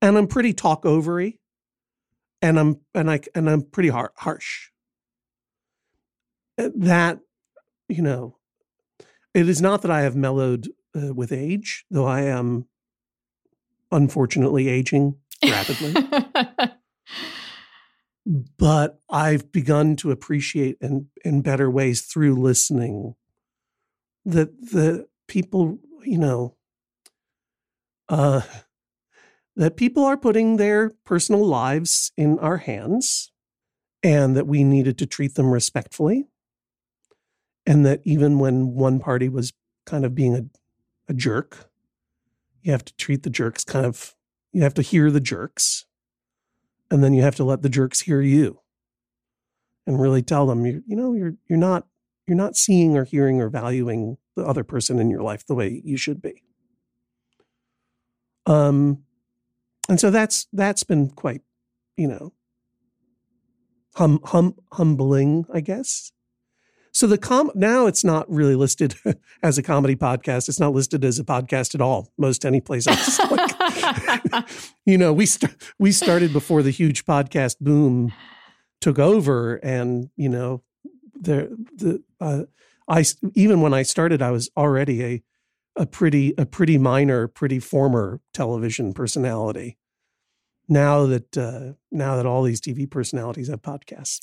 And 0.00 0.16
I'm 0.16 0.26
pretty 0.26 0.52
talk 0.52 0.84
overy. 0.84 1.38
And 2.40 2.58
I'm 2.58 2.80
and 2.94 3.10
I 3.10 3.20
and 3.34 3.50
I'm 3.50 3.62
pretty 3.62 3.88
har- 3.88 4.12
harsh. 4.16 4.70
Uh, 6.56 6.70
that 6.76 7.18
you 7.88 8.02
know, 8.02 8.38
it 9.34 9.48
is 9.48 9.60
not 9.60 9.82
that 9.82 9.90
I 9.90 10.02
have 10.02 10.14
mellowed 10.14 10.68
uh, 10.96 11.12
with 11.12 11.32
age, 11.32 11.84
though 11.90 12.06
I 12.06 12.22
am 12.22 12.66
unfortunately 13.90 14.68
aging 14.68 15.16
rapidly. 15.50 15.94
but 18.58 19.00
I've 19.10 19.52
begun 19.52 19.96
to 19.96 20.10
appreciate 20.10 20.76
in 20.80 21.08
in 21.24 21.42
better 21.42 21.70
ways 21.70 22.02
through 22.02 22.36
listening 22.36 23.14
that 24.24 24.58
the 24.60 25.06
people, 25.28 25.78
you 26.02 26.18
know, 26.18 26.56
uh, 28.08 28.42
that 29.56 29.76
people 29.76 30.04
are 30.04 30.16
putting 30.16 30.56
their 30.56 30.90
personal 31.04 31.44
lives 31.44 32.12
in 32.16 32.38
our 32.38 32.58
hands 32.58 33.30
and 34.02 34.36
that 34.36 34.46
we 34.46 34.64
needed 34.64 34.98
to 34.98 35.06
treat 35.06 35.34
them 35.34 35.50
respectfully 35.50 36.26
and 37.66 37.84
that 37.86 38.00
even 38.04 38.38
when 38.38 38.74
one 38.74 38.98
party 38.98 39.28
was 39.28 39.52
kind 39.86 40.04
of 40.04 40.14
being 40.14 40.34
a, 40.34 40.44
a 41.08 41.14
jerk, 41.14 41.70
you 42.62 42.72
have 42.72 42.84
to 42.84 42.94
treat 42.96 43.22
the 43.22 43.30
jerks 43.30 43.64
kind 43.64 43.86
of, 43.86 44.14
you 44.54 44.62
have 44.62 44.74
to 44.74 44.82
hear 44.82 45.10
the 45.10 45.20
jerks, 45.20 45.84
and 46.90 47.04
then 47.04 47.12
you 47.12 47.22
have 47.22 47.34
to 47.36 47.44
let 47.44 47.62
the 47.62 47.68
jerks 47.68 48.00
hear 48.02 48.22
you 48.22 48.60
and 49.86 50.00
really 50.00 50.22
tell 50.22 50.46
them 50.46 50.64
you 50.64 50.82
you 50.86 50.96
know 50.96 51.12
you're 51.12 51.34
you're 51.48 51.58
not 51.58 51.86
you're 52.26 52.36
not 52.36 52.56
seeing 52.56 52.96
or 52.96 53.04
hearing 53.04 53.40
or 53.40 53.50
valuing 53.50 54.16
the 54.36 54.44
other 54.46 54.64
person 54.64 54.98
in 54.98 55.10
your 55.10 55.22
life 55.22 55.46
the 55.46 55.54
way 55.54 55.82
you 55.84 55.96
should 55.96 56.22
be. 56.22 56.42
Um 58.46 59.02
and 59.88 60.00
so 60.00 60.10
that's 60.10 60.46
that's 60.52 60.84
been 60.84 61.10
quite 61.10 61.42
you 61.96 62.08
know 62.08 62.32
hum, 63.96 64.20
hum 64.24 64.54
humbling 64.72 65.44
i 65.52 65.60
guess 65.60 66.12
so 66.94 67.08
the 67.08 67.18
com 67.18 67.50
now 67.56 67.86
it's 67.86 68.04
not 68.04 68.30
really 68.30 68.54
listed 68.54 68.94
as 69.42 69.58
a 69.58 69.62
comedy 69.62 69.96
podcast. 69.96 70.48
It's 70.48 70.60
not 70.60 70.72
listed 70.72 71.04
as 71.04 71.18
a 71.18 71.24
podcast 71.24 71.74
at 71.74 71.80
all. 71.80 72.12
Most 72.16 72.46
any 72.46 72.60
place 72.60 72.86
else. 72.86 73.20
Like, 73.34 74.48
you 74.86 74.96
know, 74.96 75.12
we 75.12 75.26
st- 75.26 75.56
we 75.78 75.90
started 75.90 76.32
before 76.32 76.62
the 76.62 76.70
huge 76.70 77.04
podcast 77.04 77.58
boom 77.60 78.12
took 78.80 78.98
over, 78.98 79.56
and 79.56 80.10
you 80.16 80.28
know, 80.28 80.62
the 81.14 81.56
the 81.74 82.02
uh, 82.20 82.44
I 82.88 83.04
even 83.34 83.60
when 83.60 83.74
I 83.74 83.82
started, 83.82 84.22
I 84.22 84.30
was 84.30 84.50
already 84.56 85.02
a 85.02 85.22
a 85.76 85.86
pretty 85.86 86.32
a 86.38 86.46
pretty 86.46 86.78
minor, 86.78 87.26
pretty 87.26 87.58
former 87.58 88.20
television 88.32 88.94
personality. 88.94 89.78
Now 90.68 91.06
that 91.06 91.36
uh, 91.36 91.72
now 91.90 92.16
that 92.16 92.26
all 92.26 92.44
these 92.44 92.60
TV 92.60 92.88
personalities 92.88 93.48
have 93.48 93.62
podcasts 93.62 94.20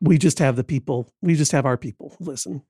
we 0.00 0.18
just 0.18 0.38
have 0.38 0.56
the 0.56 0.64
people, 0.64 1.12
we 1.22 1.34
just 1.34 1.52
have 1.52 1.66
our 1.66 1.76
people 1.76 2.16
listen. 2.20 2.62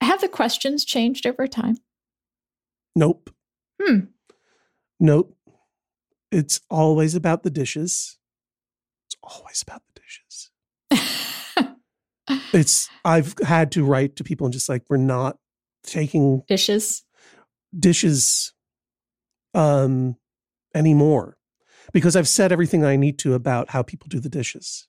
Have 0.00 0.20
the 0.20 0.28
questions 0.28 0.84
changed 0.84 1.26
over 1.26 1.46
time? 1.46 1.76
Nope. 2.96 3.30
Hmm. 3.80 4.00
Nope. 4.98 5.36
It's 6.32 6.60
always 6.70 7.14
about 7.14 7.42
the 7.42 7.50
dishes. 7.50 8.18
It's 9.06 9.16
always 9.22 9.62
about 9.62 9.82
the 9.86 10.00
dishes. 10.00 10.50
it's 12.52 12.88
I've 13.04 13.34
had 13.44 13.72
to 13.72 13.84
write 13.84 14.16
to 14.16 14.24
people 14.24 14.46
and 14.46 14.52
just 14.52 14.68
like 14.68 14.84
we're 14.88 14.96
not 14.96 15.38
taking 15.84 16.42
dishes 16.46 17.04
dishes 17.76 18.52
um 19.54 20.16
anymore 20.74 21.38
because 21.92 22.14
I've 22.14 22.28
said 22.28 22.52
everything 22.52 22.84
I 22.84 22.96
need 22.96 23.18
to 23.20 23.34
about 23.34 23.70
how 23.70 23.82
people 23.82 24.08
do 24.08 24.20
the 24.20 24.28
dishes 24.28 24.86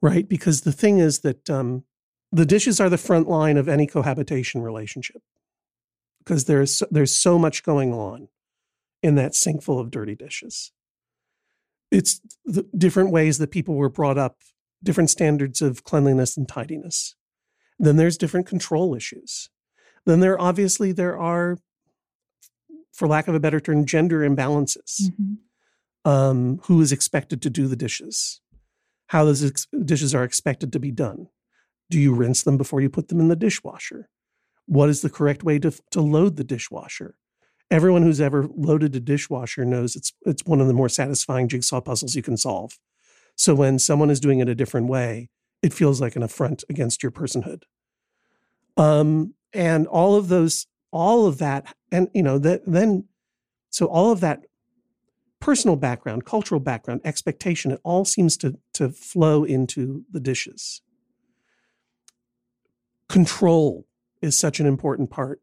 right? 0.00 0.28
Because 0.28 0.62
the 0.62 0.72
thing 0.72 0.98
is 0.98 1.20
that 1.20 1.48
um, 1.48 1.84
the 2.32 2.46
dishes 2.46 2.80
are 2.80 2.88
the 2.88 2.98
front 2.98 3.28
line 3.28 3.56
of 3.56 3.68
any 3.68 3.86
cohabitation 3.86 4.60
relationship 4.62 5.22
because 6.18 6.46
there's 6.46 6.82
there's 6.90 7.14
so 7.14 7.38
much 7.38 7.62
going 7.62 7.92
on 7.92 8.28
in 9.02 9.14
that 9.16 9.34
sink 9.34 9.62
full 9.62 9.78
of 9.78 9.90
dirty 9.90 10.14
dishes. 10.14 10.72
It's 11.90 12.20
the 12.44 12.66
different 12.76 13.10
ways 13.12 13.38
that 13.38 13.50
people 13.50 13.76
were 13.76 13.90
brought 13.90 14.18
up, 14.18 14.38
different 14.82 15.10
standards 15.10 15.62
of 15.62 15.84
cleanliness 15.84 16.36
and 16.36 16.48
tidiness. 16.48 17.14
Then 17.78 17.96
there's 17.96 18.16
different 18.16 18.46
control 18.46 18.94
issues. 18.94 19.50
Then 20.06 20.20
there 20.20 20.40
obviously 20.40 20.92
there 20.92 21.18
are, 21.18 21.58
for 22.92 23.06
lack 23.06 23.28
of 23.28 23.34
a 23.34 23.40
better 23.40 23.60
term, 23.60 23.84
gender 23.84 24.20
imbalances. 24.20 25.02
Mm-hmm. 25.02 25.34
Um, 26.06 26.60
who 26.64 26.82
is 26.82 26.92
expected 26.92 27.40
to 27.40 27.48
do 27.48 27.66
the 27.66 27.76
dishes? 27.76 28.42
How 29.08 29.24
those 29.24 29.44
ex- 29.44 29.66
dishes 29.84 30.14
are 30.14 30.24
expected 30.24 30.72
to 30.72 30.80
be 30.80 30.90
done. 30.90 31.28
Do 31.90 32.00
you 32.00 32.14
rinse 32.14 32.42
them 32.42 32.56
before 32.56 32.80
you 32.80 32.88
put 32.88 33.08
them 33.08 33.20
in 33.20 33.28
the 33.28 33.36
dishwasher? 33.36 34.08
What 34.66 34.88
is 34.88 35.02
the 35.02 35.10
correct 35.10 35.42
way 35.42 35.58
to, 35.58 35.72
to 35.90 36.00
load 36.00 36.36
the 36.36 36.44
dishwasher? 36.44 37.16
Everyone 37.70 38.02
who's 38.02 38.20
ever 38.20 38.48
loaded 38.56 38.94
a 38.96 39.00
dishwasher 39.00 39.64
knows 39.64 39.96
it's 39.96 40.12
it's 40.26 40.44
one 40.44 40.60
of 40.60 40.66
the 40.66 40.74
more 40.74 40.88
satisfying 40.88 41.48
jigsaw 41.48 41.80
puzzles 41.80 42.14
you 42.14 42.22
can 42.22 42.36
solve. 42.36 42.78
So 43.36 43.54
when 43.54 43.78
someone 43.78 44.10
is 44.10 44.20
doing 44.20 44.40
it 44.40 44.48
a 44.48 44.54
different 44.54 44.88
way, 44.88 45.30
it 45.62 45.72
feels 45.72 46.00
like 46.00 46.14
an 46.14 46.22
affront 46.22 46.62
against 46.68 47.02
your 47.02 47.10
personhood. 47.10 47.62
Um, 48.76 49.34
and 49.52 49.86
all 49.86 50.16
of 50.16 50.28
those, 50.28 50.66
all 50.92 51.26
of 51.26 51.38
that, 51.38 51.74
and 51.90 52.08
you 52.12 52.22
know 52.22 52.38
that 52.38 52.62
then, 52.66 53.04
so 53.70 53.86
all 53.86 54.12
of 54.12 54.20
that 54.20 54.44
personal 55.44 55.76
background, 55.76 56.24
cultural 56.24 56.58
background, 56.58 57.02
expectation, 57.04 57.70
it 57.70 57.80
all 57.84 58.06
seems 58.06 58.34
to, 58.38 58.58
to 58.72 58.88
flow 58.88 59.44
into 59.44 60.02
the 60.10 60.18
dishes. 60.18 60.80
Control 63.10 63.86
is 64.22 64.38
such 64.38 64.58
an 64.58 64.64
important 64.64 65.10
part. 65.10 65.42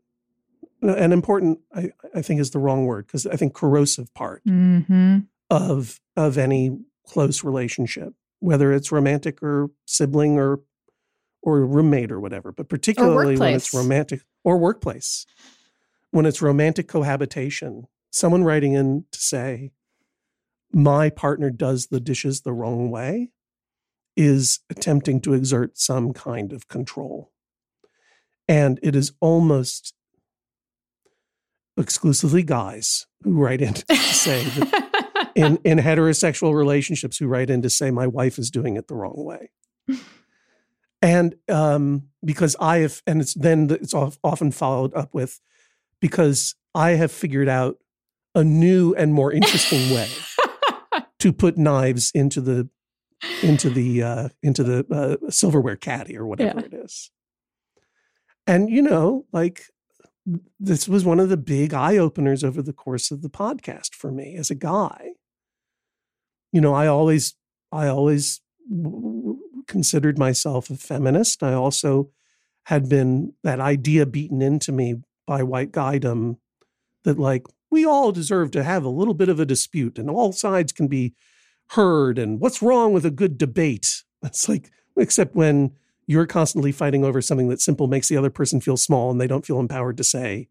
An 0.82 1.12
important, 1.12 1.60
I, 1.76 1.92
I 2.16 2.24
think, 2.24 2.42
is 2.42 2.50
the 2.50 2.58
wrong 2.58 2.88
word 2.88 3.06
because 3.06 3.28
I 3.28 3.36
think 3.36 3.54
corrosive 3.54 4.12
part 4.16 4.44
mm-hmm. 4.44 5.20
of 5.52 6.00
of 6.18 6.40
any 6.40 6.80
close 7.06 7.44
relationship, 7.44 8.16
whether 8.40 8.74
it's 8.74 8.92
romantic 8.92 9.44
or 9.44 9.70
sibling 9.86 10.40
or 10.40 10.62
or 11.44 11.64
roommate 11.64 12.12
or 12.12 12.20
whatever, 12.20 12.52
but 12.52 12.68
particularly 12.68 13.38
when 13.38 13.54
it's 13.54 13.72
romantic 13.72 14.22
or 14.44 14.58
workplace, 14.58 15.28
when 16.10 16.26
it's 16.26 16.42
romantic 16.42 16.88
cohabitation, 16.88 17.86
someone 18.10 18.44
writing 18.44 18.74
in 18.74 19.06
to 19.12 19.20
say, 19.20 19.70
my 20.74 21.10
partner 21.10 21.50
does 21.50 21.88
the 21.88 22.00
dishes 22.00 22.42
the 22.42 22.54
wrong 22.54 22.90
way 22.90 23.32
is 24.16 24.60
attempting 24.70 25.22
to 25.22 25.34
exert 25.34 25.78
some 25.78 26.14
kind 26.14 26.52
of 26.52 26.68
control. 26.68 27.32
And 28.48 28.80
it 28.84 28.96
is 28.96 29.14
almost 29.22 29.94
exclusively 31.78 32.44
guys 32.44 33.08
who 33.24 33.34
write 33.34 33.62
in 33.62 33.74
to 33.74 33.96
say 33.96 34.44
that 34.44 35.32
in, 35.36 35.58
in 35.64 35.80
heterosexual 35.80 36.54
relationships 36.54 37.18
who 37.18 37.28
write 37.28 37.50
in 37.50 37.62
to 37.62 37.70
say 37.70 37.92
my 37.92 38.08
wife 38.08 38.38
is 38.38 38.52
doing 38.52 38.76
it 38.76 38.88
the 38.88 38.96
wrong 38.96 39.16
way. 39.16 39.52
And 41.02 41.36
um, 41.50 42.10
because 42.24 42.56
I 42.60 42.80
have, 42.80 43.02
and 43.08 43.22
it's 43.22 43.34
then 43.34 43.70
it's 43.72 43.94
often 43.94 44.52
followed 44.52 44.94
up 44.94 45.14
with 45.14 45.40
because 46.00 46.56
I 46.76 46.92
have 46.92 47.12
figured 47.12 47.50
out 47.50 47.78
a 48.36 48.44
new 48.44 48.94
and 48.94 49.14
more 49.14 49.32
interesting 49.32 49.90
way 49.94 50.10
to 51.22 51.32
put 51.32 51.58
knives 51.58 52.12
into 52.14 52.42
the 52.42 52.68
into 53.44 53.70
the 53.70 54.02
uh, 54.02 54.30
into 54.42 54.64
the 54.64 54.86
uh, 54.92 55.30
silverware 55.32 55.76
caddy 55.76 56.18
or 56.18 56.26
whatever 56.26 56.60
yeah. 56.60 56.66
it 56.66 56.74
is. 56.74 57.12
And 58.48 58.70
you 58.70 58.82
know, 58.82 59.26
like 59.32 59.66
this 60.60 60.88
was 60.88 61.06
one 61.06 61.20
of 61.20 61.30
the 61.30 61.38
big 61.38 61.74
eye 61.74 61.98
openers 61.98 62.44
over 62.44 62.62
the 62.62 62.74
course 62.74 63.12
of 63.12 63.22
the 63.22 63.30
podcast 63.30 63.94
for 63.94 64.12
me 64.12 64.36
as 64.36 64.50
a 64.50 64.56
guy. 64.56 65.12
You 66.52 66.62
know, 66.62 66.74
I 66.74 66.88
always 66.88 67.36
I 67.72 67.88
always 67.88 68.42
w- 68.70 69.40
considered 69.68 70.18
myself 70.18 70.70
a 70.70 70.76
feminist. 70.76 71.44
I 71.44 71.54
also 71.54 72.10
had 72.66 72.90
been 72.90 73.34
that 73.44 73.60
idea 73.60 74.06
beaten 74.06 74.42
into 74.42 74.72
me 74.72 74.96
by 75.28 75.44
white 75.44 75.72
guydom 75.72 76.38
that 77.04 77.20
like 77.20 77.46
we 77.70 77.86
all 77.86 78.12
deserve 78.12 78.52
to 78.52 78.64
have 78.64 78.84
a 78.84 78.90
little 78.90 79.14
bit 79.14 79.30
of 79.30 79.40
a 79.40 79.46
dispute 79.46 79.98
and 79.98 80.10
all 80.10 80.32
sides 80.34 80.72
can 80.72 80.88
be 80.88 81.14
heard. 81.72 82.20
And 82.20 82.40
what's 82.40 82.62
wrong 82.62 82.94
with 82.94 83.06
a 83.06 83.12
good 83.12 83.38
debate? 83.38 84.04
It's 84.24 84.48
like, 84.48 84.70
except 84.96 85.34
when 85.34 85.72
you're 86.06 86.28
constantly 86.28 86.72
fighting 86.72 87.04
over 87.04 87.24
something 87.24 87.50
that 87.50 87.60
simple 87.60 87.88
makes 87.88 88.08
the 88.08 88.18
other 88.18 88.30
person 88.30 88.62
feel 88.62 88.78
small 88.78 89.10
and 89.10 89.20
they 89.20 89.26
don't 89.26 89.48
feel 89.48 89.60
empowered 89.60 89.98
to 89.98 90.04
say, 90.04 90.48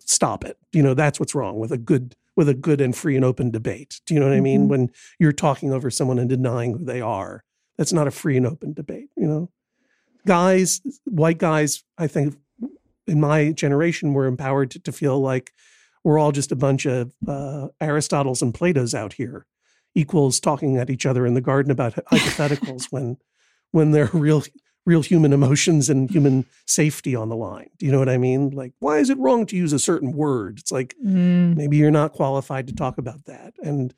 stop 0.00 0.44
it. 0.44 0.58
You 0.72 0.82
know, 0.82 0.92
that's 0.92 1.20
what's 1.20 1.36
wrong 1.36 1.60
with 1.60 1.70
a 1.70 1.78
good 1.78 2.16
with 2.34 2.48
a 2.48 2.54
good 2.54 2.80
and 2.80 2.96
free 2.96 3.14
and 3.14 3.24
open 3.24 3.52
debate. 3.52 4.00
Do 4.04 4.14
you 4.14 4.18
know 4.18 4.26
what 4.26 4.32
mm-hmm. 4.32 4.38
I 4.38 4.42
mean? 4.42 4.60
Mm-hmm. 4.62 4.68
When 4.68 4.90
you're 5.20 5.32
talking 5.32 5.72
over 5.72 5.88
someone 5.90 6.18
and 6.18 6.28
denying 6.28 6.76
who 6.76 6.84
they 6.84 7.00
are, 7.00 7.44
that's 7.78 7.92
not 7.92 8.08
a 8.08 8.10
free 8.10 8.36
and 8.36 8.46
open 8.46 8.72
debate, 8.72 9.10
you 9.16 9.26
know? 9.26 9.50
Guys, 10.26 10.80
white 11.04 11.38
guys, 11.38 11.84
I 11.96 12.08
think 12.08 12.36
in 13.06 13.20
my 13.20 13.52
generation 13.52 14.12
were 14.12 14.26
empowered 14.26 14.72
to, 14.72 14.80
to 14.80 14.92
feel 14.92 15.20
like 15.20 15.52
we're 16.06 16.20
all 16.20 16.30
just 16.30 16.52
a 16.52 16.56
bunch 16.56 16.86
of 16.86 17.12
uh, 17.26 17.66
Aristotles 17.80 18.40
and 18.40 18.54
Plato's 18.54 18.94
out 18.94 19.14
here, 19.14 19.44
equals 19.96 20.38
talking 20.38 20.76
at 20.76 20.88
each 20.88 21.04
other 21.04 21.26
in 21.26 21.34
the 21.34 21.40
garden 21.40 21.72
about 21.72 21.96
hypotheticals 21.96 22.84
when 22.90 23.16
when 23.72 23.90
there 23.90 24.04
are 24.04 24.16
real 24.16 24.44
real 24.86 25.02
human 25.02 25.32
emotions 25.32 25.90
and 25.90 26.08
human 26.08 26.46
safety 26.64 27.16
on 27.16 27.28
the 27.28 27.34
line. 27.34 27.70
Do 27.76 27.86
you 27.86 27.90
know 27.90 27.98
what 27.98 28.08
I 28.08 28.18
mean? 28.18 28.50
Like, 28.50 28.72
why 28.78 28.98
is 28.98 29.10
it 29.10 29.18
wrong 29.18 29.46
to 29.46 29.56
use 29.56 29.72
a 29.72 29.80
certain 29.80 30.12
word? 30.12 30.60
It's 30.60 30.70
like 30.70 30.94
mm. 31.04 31.56
maybe 31.56 31.76
you're 31.76 31.90
not 31.90 32.12
qualified 32.12 32.68
to 32.68 32.72
talk 32.72 32.98
about 32.98 33.24
that. 33.24 33.54
And 33.60 33.92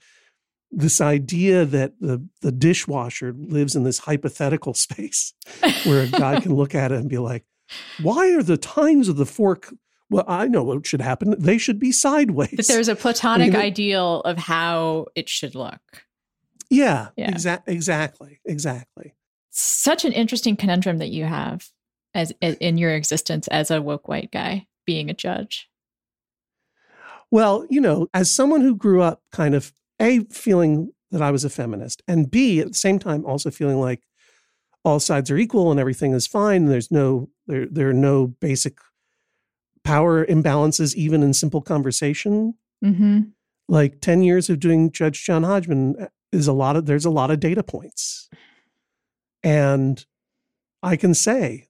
this 0.70 1.02
idea 1.02 1.66
that 1.66 1.92
the 2.00 2.26
the 2.40 2.52
dishwasher 2.52 3.34
lives 3.36 3.76
in 3.76 3.84
this 3.84 3.98
hypothetical 3.98 4.72
space 4.72 5.34
where 5.84 6.04
a 6.04 6.08
guy 6.08 6.40
can 6.40 6.54
look 6.54 6.74
at 6.74 6.90
it 6.90 7.00
and 7.00 7.10
be 7.10 7.18
like, 7.18 7.44
why 8.00 8.32
are 8.32 8.42
the 8.42 8.56
tines 8.56 9.10
of 9.10 9.18
the 9.18 9.26
fork 9.26 9.74
well, 10.10 10.24
I 10.26 10.48
know 10.48 10.62
what 10.62 10.86
should 10.86 11.02
happen. 11.02 11.34
They 11.38 11.58
should 11.58 11.78
be 11.78 11.92
sideways. 11.92 12.54
But 12.56 12.66
there's 12.66 12.88
a 12.88 12.96
platonic 13.04 13.54
I 13.54 13.58
mean, 13.58 13.66
ideal 13.66 14.20
of 14.20 14.38
how 14.38 15.06
it 15.14 15.28
should 15.28 15.54
look. 15.54 15.80
Yeah, 16.70 17.08
yeah. 17.16 17.30
Exa- 17.30 17.62
exactly. 17.66 18.40
Exactly. 18.44 19.14
such 19.50 20.04
an 20.04 20.12
interesting 20.12 20.56
conundrum 20.56 20.98
that 20.98 21.08
you 21.08 21.24
have 21.24 21.68
as 22.14 22.32
in 22.40 22.78
your 22.78 22.92
existence 22.92 23.48
as 23.48 23.70
a 23.70 23.82
woke 23.82 24.08
white 24.08 24.30
guy 24.30 24.66
being 24.86 25.10
a 25.10 25.14
judge. 25.14 25.68
Well, 27.30 27.66
you 27.68 27.80
know, 27.80 28.08
as 28.14 28.34
someone 28.34 28.62
who 28.62 28.74
grew 28.74 29.02
up 29.02 29.22
kind 29.32 29.54
of 29.54 29.72
a 30.00 30.20
feeling 30.24 30.92
that 31.10 31.22
I 31.22 31.30
was 31.30 31.44
a 31.44 31.50
feminist, 31.50 32.02
and 32.08 32.30
b 32.30 32.60
at 32.60 32.68
the 32.68 32.74
same 32.74 32.98
time 32.98 33.24
also 33.26 33.50
feeling 33.50 33.80
like 33.80 34.02
all 34.84 35.00
sides 35.00 35.30
are 35.30 35.36
equal 35.36 35.70
and 35.70 35.78
everything 35.80 36.12
is 36.12 36.26
fine. 36.26 36.66
There's 36.66 36.90
no 36.90 37.28
there 37.46 37.66
there 37.66 37.90
are 37.90 37.94
no 37.94 38.26
basic 38.26 38.78
power 39.84 40.24
imbalances 40.26 40.94
even 40.94 41.22
in 41.22 41.34
simple 41.34 41.60
conversation. 41.60 42.54
Mm-hmm. 42.84 43.20
Like 43.68 44.00
ten 44.00 44.22
years 44.22 44.48
of 44.48 44.60
doing 44.60 44.90
Judge 44.90 45.24
John 45.24 45.42
Hodgman 45.42 45.96
uh, 46.00 46.06
is 46.32 46.48
a 46.48 46.52
lot 46.52 46.76
of 46.76 46.86
there's 46.86 47.04
a 47.04 47.10
lot 47.10 47.30
of 47.30 47.40
data 47.40 47.62
points, 47.62 48.28
and 49.42 50.04
I 50.82 50.96
can 50.96 51.14
say 51.14 51.66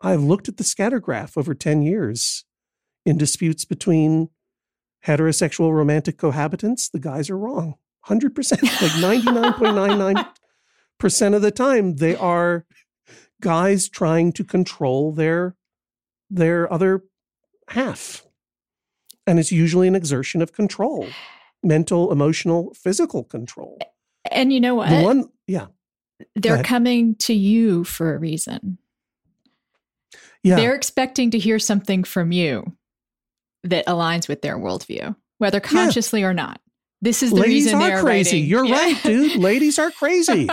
I've 0.00 0.22
looked 0.22 0.48
at 0.48 0.56
the 0.56 0.64
scatter 0.64 1.00
graph 1.00 1.36
over 1.36 1.54
ten 1.54 1.82
years 1.82 2.44
in 3.04 3.18
disputes 3.18 3.64
between 3.64 4.30
heterosexual 5.06 5.72
romantic 5.72 6.16
cohabitants. 6.16 6.90
The 6.90 7.00
guys 7.00 7.28
are 7.28 7.38
wrong, 7.38 7.74
hundred 8.02 8.34
percent, 8.34 8.62
like 8.82 8.98
ninety 8.98 9.30
nine 9.30 9.52
point 9.52 9.74
nine 9.74 9.98
nine 9.98 10.26
percent 10.98 11.34
of 11.34 11.42
the 11.42 11.50
time 11.50 11.96
they 11.96 12.16
are 12.16 12.64
guys 13.42 13.90
trying 13.90 14.32
to 14.32 14.42
control 14.42 15.12
their 15.12 15.54
their 16.34 16.72
other 16.72 17.04
half 17.68 18.24
and 19.26 19.38
it's 19.38 19.52
usually 19.52 19.88
an 19.88 19.94
exertion 19.94 20.42
of 20.42 20.52
control 20.52 21.06
mental 21.62 22.12
emotional 22.12 22.74
physical 22.74 23.24
control 23.24 23.78
and 24.30 24.52
you 24.52 24.60
know 24.60 24.74
what 24.74 24.90
the 24.90 25.02
one 25.02 25.24
yeah 25.46 25.66
they're 26.36 26.62
coming 26.62 27.14
to 27.16 27.32
you 27.32 27.84
for 27.84 28.14
a 28.14 28.18
reason 28.18 28.78
yeah 30.42 30.56
they're 30.56 30.74
expecting 30.74 31.30
to 31.30 31.38
hear 31.38 31.58
something 31.58 32.04
from 32.04 32.32
you 32.32 32.64
that 33.62 33.86
aligns 33.86 34.28
with 34.28 34.42
their 34.42 34.58
worldview 34.58 35.16
whether 35.38 35.60
consciously 35.60 36.20
yeah. 36.20 36.26
or 36.26 36.34
not 36.34 36.60
this 37.04 37.22
is 37.22 37.30
the 37.32 37.36
Ladies 37.36 37.66
reason 37.66 37.82
are 37.82 38.00
crazy. 38.00 38.36
Writing. 38.36 38.48
You're 38.48 38.64
yeah. 38.64 38.76
right, 38.76 39.02
dude. 39.02 39.36
Ladies 39.36 39.78
are 39.78 39.90
crazy. 39.90 40.48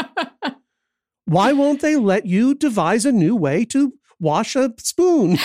Why 1.26 1.54
won't 1.54 1.80
they 1.80 1.96
let 1.96 2.26
you 2.26 2.56
devise 2.56 3.06
a 3.06 3.14
new 3.14 3.38
way 3.38 3.64
to 3.66 3.94
wash 4.22 4.56
a 4.56 4.74
spoon? 4.78 5.32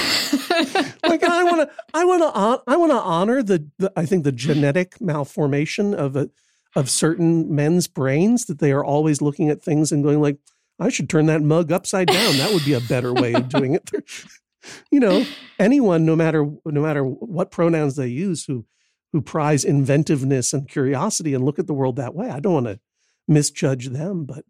like 1.03 1.25
I 1.25 1.43
want 1.43 1.69
to, 1.69 1.71
I 1.93 2.05
want 2.05 2.23
to, 2.23 2.63
I 2.71 2.77
want 2.77 2.93
to 2.93 2.99
honor 2.99 3.43
the, 3.43 3.69
the, 3.79 3.93
I 3.97 4.07
think 4.07 4.23
the 4.23 4.33
genetic 4.33 5.01
malformation 5.01 5.95
of 5.95 6.15
a, 6.15 6.31
of 6.77 6.91
certain 6.91 7.53
men's 7.53 7.89
brains 7.89 8.45
that 8.45 8.59
they 8.59 8.71
are 8.71 8.85
always 8.85 9.23
looking 9.23 9.49
at 9.49 9.63
things 9.63 9.91
and 9.91 10.05
going 10.05 10.21
like, 10.21 10.39
I 10.79 10.91
should 10.91 11.09
turn 11.09 11.27
that 11.27 11.43
mug 11.43 11.73
upside 11.73 12.09
down. 12.09 12.37
That 12.37 12.53
would 12.53 12.65
be 12.65 12.75
a 12.75 12.81
better 12.81 13.15
way 13.15 13.33
of 13.33 13.49
doing 13.49 13.75
it. 13.75 13.91
you 14.91 15.01
know, 15.01 15.25
anyone, 15.59 16.05
no 16.05 16.15
matter 16.15 16.45
no 16.67 16.83
matter 16.83 17.03
what 17.03 17.51
pronouns 17.51 17.97
they 17.97 18.09
use, 18.09 18.45
who 18.45 18.67
who 19.13 19.23
prize 19.23 19.65
inventiveness 19.65 20.53
and 20.53 20.69
curiosity 20.69 21.33
and 21.33 21.45
look 21.45 21.59
at 21.59 21.67
the 21.67 21.73
world 21.73 21.97
that 21.97 22.15
way. 22.15 22.29
I 22.29 22.41
don't 22.41 22.53
want 22.53 22.67
to 22.67 22.81
misjudge 23.27 23.89
them, 23.89 24.27
but 24.27 24.45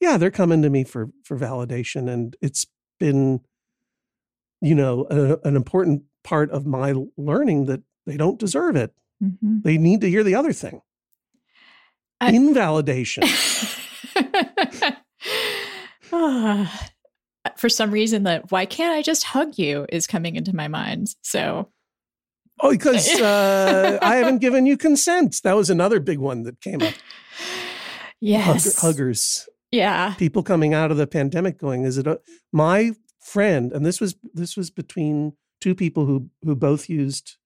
yeah, 0.00 0.16
they're 0.16 0.30
coming 0.30 0.62
to 0.62 0.70
me 0.70 0.84
for 0.84 1.10
for 1.22 1.38
validation, 1.38 2.10
and 2.10 2.34
it's 2.40 2.66
been, 2.98 3.40
you 4.60 4.74
know, 4.74 5.06
a, 5.10 5.48
an 5.48 5.56
important 5.56 6.02
part 6.22 6.50
of 6.50 6.66
my 6.66 6.94
learning 7.16 7.66
that 7.66 7.82
they 8.06 8.16
don't 8.16 8.38
deserve 8.38 8.76
it. 8.76 8.94
Mm-hmm. 9.22 9.58
They 9.62 9.78
need 9.78 10.00
to 10.02 10.10
hear 10.10 10.24
the 10.24 10.34
other 10.34 10.52
thing. 10.52 10.82
I, 12.20 12.32
Invalidation. 12.32 13.24
for 17.56 17.68
some 17.68 17.90
reason, 17.90 18.24
that 18.24 18.50
why 18.50 18.66
can't 18.66 18.94
I 18.94 19.02
just 19.02 19.24
hug 19.24 19.58
you 19.58 19.86
is 19.90 20.06
coming 20.06 20.36
into 20.36 20.54
my 20.54 20.68
mind. 20.68 21.14
So 21.22 21.68
Oh, 22.62 22.70
because 22.70 23.08
uh, 23.20 23.98
I 24.00 24.16
haven't 24.16 24.38
given 24.38 24.66
you 24.66 24.76
consent. 24.76 25.40
That 25.42 25.56
was 25.56 25.68
another 25.68 25.98
big 25.98 26.18
one 26.18 26.44
that 26.44 26.60
came 26.60 26.82
up. 26.82 26.94
Yes. 28.24 28.76
Hug- 28.76 28.94
huggers. 28.94 29.48
Yeah. 29.72 30.14
People 30.18 30.42
coming 30.42 30.74
out 30.74 30.90
of 30.90 30.98
the 30.98 31.06
pandemic 31.06 31.58
going, 31.58 31.84
is 31.84 31.98
it 31.98 32.06
a, 32.06 32.20
my 32.52 32.92
friend? 33.18 33.72
And 33.72 33.84
this 33.84 34.00
was 34.00 34.14
this 34.34 34.56
was 34.56 34.70
between 34.70 35.32
two 35.60 35.74
people 35.74 36.06
who 36.06 36.28
who 36.44 36.54
both 36.54 36.88
used 36.88 37.36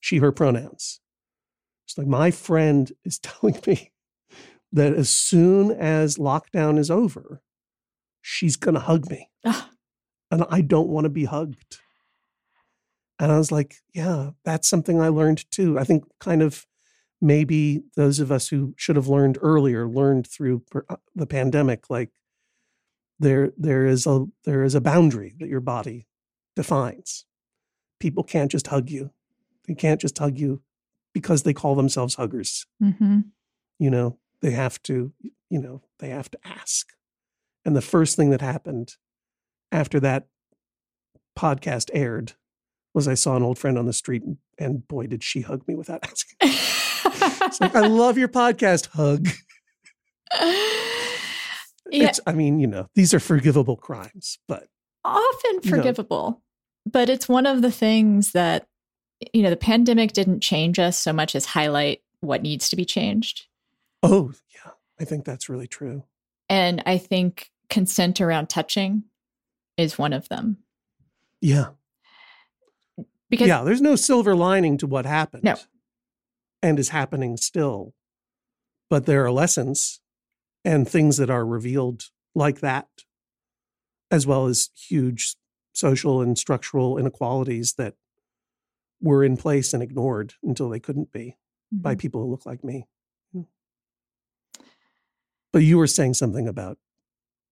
she 0.00 0.18
her 0.18 0.32
pronouns. 0.32 1.00
It's 1.86 1.96
like 1.96 2.06
my 2.06 2.30
friend 2.30 2.92
is 3.04 3.18
telling 3.22 3.58
me 3.66 3.92
that 4.72 4.92
as 4.92 5.08
soon 5.08 5.70
as 5.70 6.18
lockdown 6.18 6.78
is 6.78 6.90
over, 6.90 7.40
she's 8.20 8.56
gonna 8.56 8.80
hug 8.80 9.08
me. 9.08 9.30
and 9.44 10.44
I 10.50 10.60
don't 10.60 10.88
want 10.88 11.04
to 11.04 11.10
be 11.10 11.24
hugged. 11.24 11.78
And 13.20 13.32
I 13.32 13.38
was 13.38 13.50
like, 13.50 13.76
yeah, 13.94 14.30
that's 14.44 14.68
something 14.68 15.00
I 15.00 15.08
learned 15.08 15.50
too. 15.50 15.78
I 15.78 15.84
think 15.84 16.04
kind 16.20 16.42
of 16.42 16.66
maybe 17.20 17.82
those 17.96 18.20
of 18.20 18.30
us 18.30 18.48
who 18.48 18.74
should 18.76 18.96
have 18.96 19.08
learned 19.08 19.38
earlier 19.40 19.88
learned 19.88 20.26
through 20.26 20.62
uh, 20.88 20.96
the 21.14 21.26
pandemic 21.26 21.90
like 21.90 22.10
there 23.18 23.52
there 23.56 23.86
is 23.86 24.06
a 24.06 24.26
there 24.44 24.62
is 24.62 24.74
a 24.74 24.80
boundary 24.80 25.34
that 25.38 25.48
your 25.48 25.60
body 25.60 26.06
defines. 26.54 27.24
People 28.00 28.22
can't 28.22 28.50
just 28.50 28.68
hug 28.68 28.90
you. 28.90 29.10
They 29.66 29.74
can't 29.74 30.00
just 30.00 30.18
hug 30.18 30.38
you 30.38 30.62
because 31.12 31.42
they 31.42 31.52
call 31.52 31.74
themselves 31.74 32.14
huggers. 32.14 32.66
Mm-hmm. 32.82 33.20
You 33.78 33.90
know, 33.90 34.18
they 34.40 34.52
have 34.52 34.82
to, 34.84 35.12
you 35.50 35.60
know, 35.60 35.82
they 35.98 36.10
have 36.10 36.30
to 36.30 36.38
ask. 36.44 36.88
And 37.64 37.76
the 37.76 37.82
first 37.82 38.16
thing 38.16 38.30
that 38.30 38.40
happened 38.40 38.94
after 39.72 40.00
that 40.00 40.26
podcast 41.38 41.90
aired 41.92 42.32
was 42.94 43.06
I 43.06 43.14
saw 43.14 43.36
an 43.36 43.42
old 43.42 43.58
friend 43.58 43.78
on 43.78 43.86
the 43.86 43.92
street 43.92 44.22
and, 44.22 44.38
and 44.58 44.86
boy, 44.88 45.06
did 45.06 45.22
she 45.22 45.42
hug 45.42 45.66
me 45.68 45.74
without 45.74 46.00
asking. 46.42 46.87
It's 47.14 47.60
like, 47.60 47.74
I 47.74 47.86
love 47.86 48.18
your 48.18 48.28
podcast. 48.28 48.88
Hug. 48.88 49.28
Yeah. 51.90 52.08
It's, 52.08 52.20
I 52.26 52.32
mean, 52.32 52.58
you 52.60 52.66
know, 52.66 52.88
these 52.94 53.14
are 53.14 53.20
forgivable 53.20 53.76
crimes, 53.76 54.38
but 54.46 54.68
often 55.04 55.62
forgivable. 55.62 56.42
But 56.84 57.08
it's 57.08 57.28
one 57.28 57.46
of 57.46 57.62
the 57.62 57.70
things 57.70 58.32
that, 58.32 58.66
you 59.32 59.42
know, 59.42 59.50
the 59.50 59.56
pandemic 59.56 60.12
didn't 60.12 60.40
change 60.40 60.78
us 60.78 60.98
so 60.98 61.12
much 61.12 61.34
as 61.34 61.46
highlight 61.46 62.02
what 62.20 62.42
needs 62.42 62.68
to 62.68 62.76
be 62.76 62.84
changed. 62.84 63.46
Oh, 64.02 64.32
yeah. 64.54 64.72
I 65.00 65.04
think 65.04 65.24
that's 65.24 65.48
really 65.48 65.66
true. 65.66 66.04
And 66.48 66.82
I 66.86 66.98
think 66.98 67.50
consent 67.70 68.20
around 68.20 68.48
touching 68.48 69.04
is 69.76 69.98
one 69.98 70.12
of 70.12 70.28
them. 70.28 70.58
Yeah. 71.40 71.68
Because 73.30 73.48
yeah, 73.48 73.62
there's 73.62 73.82
no 73.82 73.96
silver 73.96 74.34
lining 74.34 74.78
to 74.78 74.86
what 74.86 75.06
happened. 75.06 75.44
No. 75.44 75.56
And 76.62 76.78
is 76.78 76.88
happening 76.88 77.36
still. 77.36 77.94
But 78.90 79.06
there 79.06 79.24
are 79.24 79.30
lessons 79.30 80.00
and 80.64 80.88
things 80.88 81.16
that 81.18 81.30
are 81.30 81.46
revealed 81.46 82.04
like 82.34 82.60
that, 82.60 82.88
as 84.10 84.26
well 84.26 84.46
as 84.46 84.70
huge 84.74 85.36
social 85.72 86.20
and 86.20 86.36
structural 86.36 86.98
inequalities 86.98 87.74
that 87.74 87.94
were 89.00 89.22
in 89.22 89.36
place 89.36 89.72
and 89.72 89.82
ignored 89.82 90.34
until 90.42 90.68
they 90.68 90.80
couldn't 90.80 91.12
be 91.12 91.36
mm-hmm. 91.72 91.82
by 91.82 91.94
people 91.94 92.22
who 92.22 92.30
look 92.30 92.44
like 92.46 92.64
me. 92.64 92.86
Hmm. 93.32 93.42
But 95.52 95.62
you 95.62 95.78
were 95.78 95.86
saying 95.86 96.14
something 96.14 96.48
about 96.48 96.78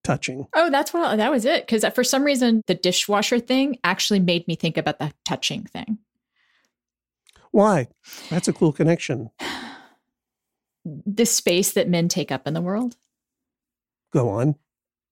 touching. 0.03 0.47
Oh, 0.55 0.69
that's 0.69 0.93
what 0.93 1.17
that 1.17 1.31
was 1.31 1.45
it. 1.45 1.65
Because 1.65 1.85
for 1.93 2.03
some 2.03 2.23
reason, 2.23 2.61
the 2.67 2.75
dishwasher 2.75 3.39
thing 3.39 3.77
actually 3.83 4.19
made 4.19 4.47
me 4.47 4.55
think 4.55 4.77
about 4.77 4.99
the 4.99 5.11
touching 5.25 5.63
thing. 5.63 5.99
Why? 7.51 7.87
That's 8.29 8.47
a 8.47 8.53
cool 8.53 8.71
connection. 8.71 9.29
the 10.85 11.25
space 11.25 11.73
that 11.73 11.89
men 11.89 12.07
take 12.07 12.31
up 12.31 12.47
in 12.47 12.53
the 12.53 12.61
world. 12.61 12.95
Go 14.13 14.29
on. 14.29 14.55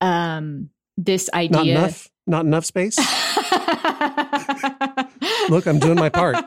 Um, 0.02 0.70
this 0.98 1.30
idea. 1.34 1.58
Not 1.58 1.68
enough. 1.68 2.10
Not 2.28 2.46
enough 2.46 2.66
space. 2.66 2.98
Look, 5.50 5.68
I'm 5.68 5.80
doing 5.80 5.96
my 5.96 6.10
part. 6.10 6.44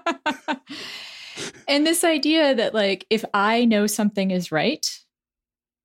and 1.69 1.87
this 1.87 2.03
idea 2.03 2.55
that, 2.55 2.75
like, 2.75 3.07
if 3.11 3.25
I 3.33 3.65
know 3.65 3.87
something 3.87 4.31
is 4.31 4.51
right, 4.51 4.85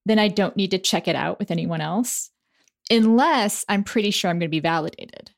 then 0.05 0.19
I 0.19 0.29
don't 0.29 0.57
need 0.57 0.71
to 0.71 0.79
check 0.79 1.07
it 1.07 1.15
out 1.15 1.39
with 1.39 1.51
anyone 1.51 1.81
else 1.81 2.31
unless 2.89 3.63
I'm 3.69 3.83
pretty 3.83 4.11
sure 4.11 4.29
I'm 4.29 4.39
going 4.39 4.49
to 4.49 4.51
be 4.51 4.59
validated. 4.59 5.31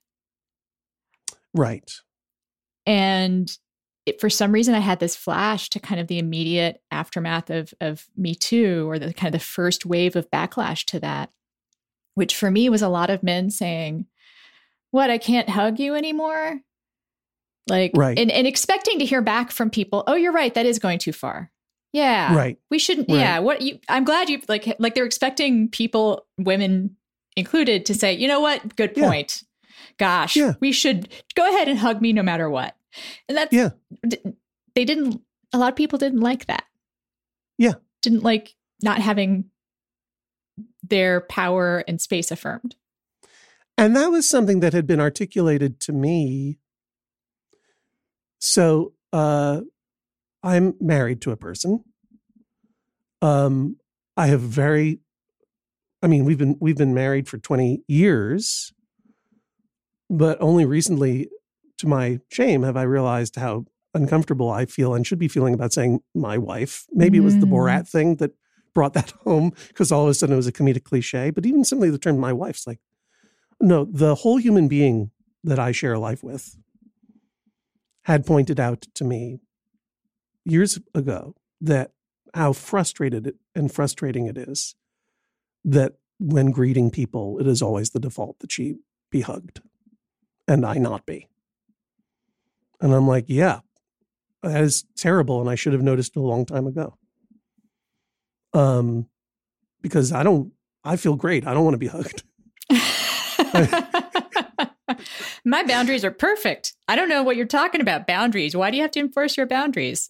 Right. 1.54 1.92
And 2.86 3.52
it, 4.06 4.22
for 4.22 4.30
some 4.30 4.52
reason, 4.52 4.76
I 4.76 4.80
had 4.80 5.00
this 5.00 5.16
flash 5.16 5.70
to 5.72 5.80
kind 5.80 6.00
of 6.00 6.08
the 6.08 6.20
immediate 6.20 6.82
aftermath 6.92 7.50
of 7.50 7.74
of 7.82 8.06
Me 8.16 8.36
Too, 8.36 8.90
or 8.90 9.00
the 9.00 9.14
kind 9.14 9.34
of 9.34 9.40
the 9.40 9.46
first 9.46 9.86
wave 9.86 10.16
of 10.16 10.30
backlash 10.32 10.86
to 10.86 11.00
that, 11.00 11.32
which 12.14 12.36
for 12.36 12.52
me 12.52 12.70
was 12.70 12.82
a 12.82 12.90
lot 12.90 13.10
of 13.10 13.24
men 13.24 13.50
saying, 13.50 14.06
"What? 14.92 15.10
I 15.10 15.18
can't 15.18 15.50
hug 15.50 15.80
you 15.80 15.96
anymore." 15.96 16.60
Like, 17.68 17.92
right. 17.96 18.18
and, 18.20 18.30
and 18.32 18.46
expecting 18.46 19.00
to 19.00 19.06
hear 19.06 19.22
back 19.24 19.52
from 19.52 19.70
people, 19.72 20.04
"Oh, 20.06 20.16
you're 20.16 20.32
right. 20.32 20.54
That 20.54 20.68
is 20.68 20.78
going 20.80 21.00
too 21.00 21.14
far." 21.14 21.52
Yeah. 21.94 22.36
Right. 22.36 22.58
We 22.70 22.78
shouldn't. 22.78 23.10
Right. 23.10 23.20
Yeah. 23.20 23.40
What 23.40 23.62
you? 23.62 23.80
I'm 23.90 24.04
glad 24.04 24.30
you 24.30 24.42
like 24.48 24.76
like 24.80 24.94
they're 24.96 25.06
expecting 25.06 25.70
people, 25.70 26.26
women 26.38 26.98
included 27.38 27.86
to 27.88 27.94
say, 27.94 28.14
you 28.14 28.28
know 28.28 28.40
what? 28.40 28.76
Good 28.76 28.94
Yeah. 28.96 29.08
point. 29.08 29.44
Gosh, 29.98 30.36
Yeah. 30.36 30.54
we 30.60 30.72
should 30.72 31.10
go 31.36 31.48
ahead 31.50 31.68
and 31.68 31.80
hug 31.80 32.02
me 32.02 32.12
no 32.14 32.22
matter 32.24 32.50
what. 32.50 32.76
And 33.28 33.38
that's, 33.38 33.54
Yeah. 33.54 33.70
they 34.76 34.86
didn't, 34.86 35.22
a 35.54 35.58
lot 35.58 35.70
of 35.70 35.76
people 35.76 35.98
didn't 36.00 36.22
like 36.22 36.46
that. 36.48 36.66
Yeah. 37.58 37.74
Didn't 38.02 38.24
like 38.24 38.56
not 38.82 39.00
having 39.00 39.46
their 40.84 41.22
power 41.22 41.84
and 41.88 42.00
space 42.00 42.32
affirmed. 42.32 42.76
And 43.78 43.96
that 43.96 44.08
was 44.08 44.28
something 44.28 44.60
that 44.62 44.74
had 44.74 44.88
been 44.88 45.00
articulated 45.00 45.80
to 45.82 45.92
me. 45.92 46.60
So 48.40 48.94
uh, 49.12 49.62
I'm 50.44 50.76
married 50.80 51.22
to 51.22 51.32
a 51.32 51.38
person. 51.38 51.84
Um, 53.22 53.78
I 54.16 54.28
have 54.28 54.42
very, 54.42 55.00
I 56.02 56.08
mean, 56.08 56.26
we've 56.26 56.38
been 56.38 56.56
we've 56.60 56.78
been 56.78 56.94
married 56.94 57.28
for 57.28 57.38
20 57.38 57.82
years, 57.88 58.72
but 60.10 60.38
only 60.42 60.64
recently, 60.66 61.30
to 61.78 61.88
my 61.88 62.20
shame, 62.32 62.64
have 62.64 62.78
I 62.78 62.84
realized 62.84 63.36
how 63.36 63.66
uncomfortable 63.94 64.50
I 64.50 64.66
feel 64.66 64.94
and 64.94 65.08
should 65.08 65.20
be 65.20 65.28
feeling 65.28 65.54
about 65.54 65.74
saying 65.74 66.02
my 66.14 66.38
wife. 66.38 66.86
Maybe 66.92 67.18
it 67.18 67.22
was 67.22 67.40
the 67.40 67.46
Mm. 67.46 67.52
Borat 67.52 67.88
thing 67.88 68.18
that 68.18 68.32
brought 68.74 68.94
that 68.94 69.12
home 69.24 69.54
because 69.70 69.92
all 69.92 70.04
of 70.04 70.10
a 70.10 70.14
sudden 70.14 70.34
it 70.34 70.38
was 70.38 70.48
a 70.48 70.52
comedic 70.52 70.84
cliche. 70.84 71.30
But 71.32 71.46
even 71.46 71.64
simply 71.64 71.90
the 71.90 71.98
term 71.98 72.20
my 72.20 72.34
wife's 72.34 72.68
like, 72.68 72.80
no, 73.62 73.86
the 73.86 74.16
whole 74.16 74.38
human 74.38 74.68
being 74.68 75.12
that 75.44 75.60
I 75.60 75.72
share 75.72 75.94
a 75.94 76.00
life 76.00 76.24
with 76.24 76.58
had 78.04 78.26
pointed 78.26 78.60
out 78.60 78.82
to 78.96 79.04
me 79.04 79.40
years 80.44 80.78
ago 80.94 81.36
that 81.62 81.92
how 82.34 82.52
frustrated 82.52 83.36
and 83.56 83.72
frustrating 83.72 84.28
it 84.28 84.38
is 84.38 84.76
that 85.64 85.94
when 86.20 86.52
greeting 86.52 86.92
people, 86.92 87.40
it 87.40 87.48
is 87.48 87.62
always 87.62 87.92
the 87.92 88.00
default 88.00 88.40
that 88.40 88.52
she 88.52 88.76
be 89.10 89.22
hugged 89.22 89.62
and 90.48 90.66
I 90.66 90.76
not 90.76 91.06
be. 91.06 91.30
And 92.86 92.94
I'm 92.94 93.08
like, 93.08 93.26
yeah, 93.28 93.62
that 94.44 94.62
is 94.62 94.86
terrible. 94.96 95.42
And 95.42 95.50
I 95.50 95.56
should 95.56 95.74
have 95.74 95.82
noticed 95.82 96.16
a 96.16 96.20
long 96.20 96.46
time 96.46 96.68
ago. 96.68 96.96
Um, 98.54 99.08
because 99.82 100.14
I 100.14 100.22
don't, 100.22 100.52
I 100.84 100.96
feel 100.96 101.16
great. 101.16 101.48
I 101.48 101.56
don't 101.56 101.64
want 101.64 101.74
to 101.74 101.80
be 101.80 101.88
hugged. 101.88 102.22
My 105.46 105.64
boundaries 105.64 106.06
are 106.06 106.12
perfect. 106.12 106.76
I 106.88 106.96
don't 106.96 107.10
know 107.10 107.24
what 107.24 107.38
you're 107.38 107.48
talking 107.48 107.82
about. 107.82 108.06
Boundaries. 108.06 108.56
Why 108.56 108.70
do 108.70 108.78
you 108.78 108.84
have 108.84 108.92
to 108.92 109.00
enforce 109.00 109.36
your 109.36 109.48
boundaries? 109.48 110.08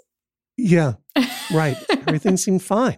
Yeah, 0.57 0.95
right. 1.53 1.77
Everything 1.89 2.35
seemed 2.35 2.61
fine. 2.61 2.97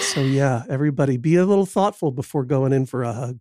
So 0.00 0.22
yeah, 0.22 0.64
everybody 0.68 1.18
be 1.18 1.36
a 1.36 1.46
little 1.46 1.66
thoughtful 1.66 2.10
before 2.10 2.44
going 2.44 2.72
in 2.72 2.86
for 2.86 3.04
a 3.04 3.12
hug. 3.12 3.38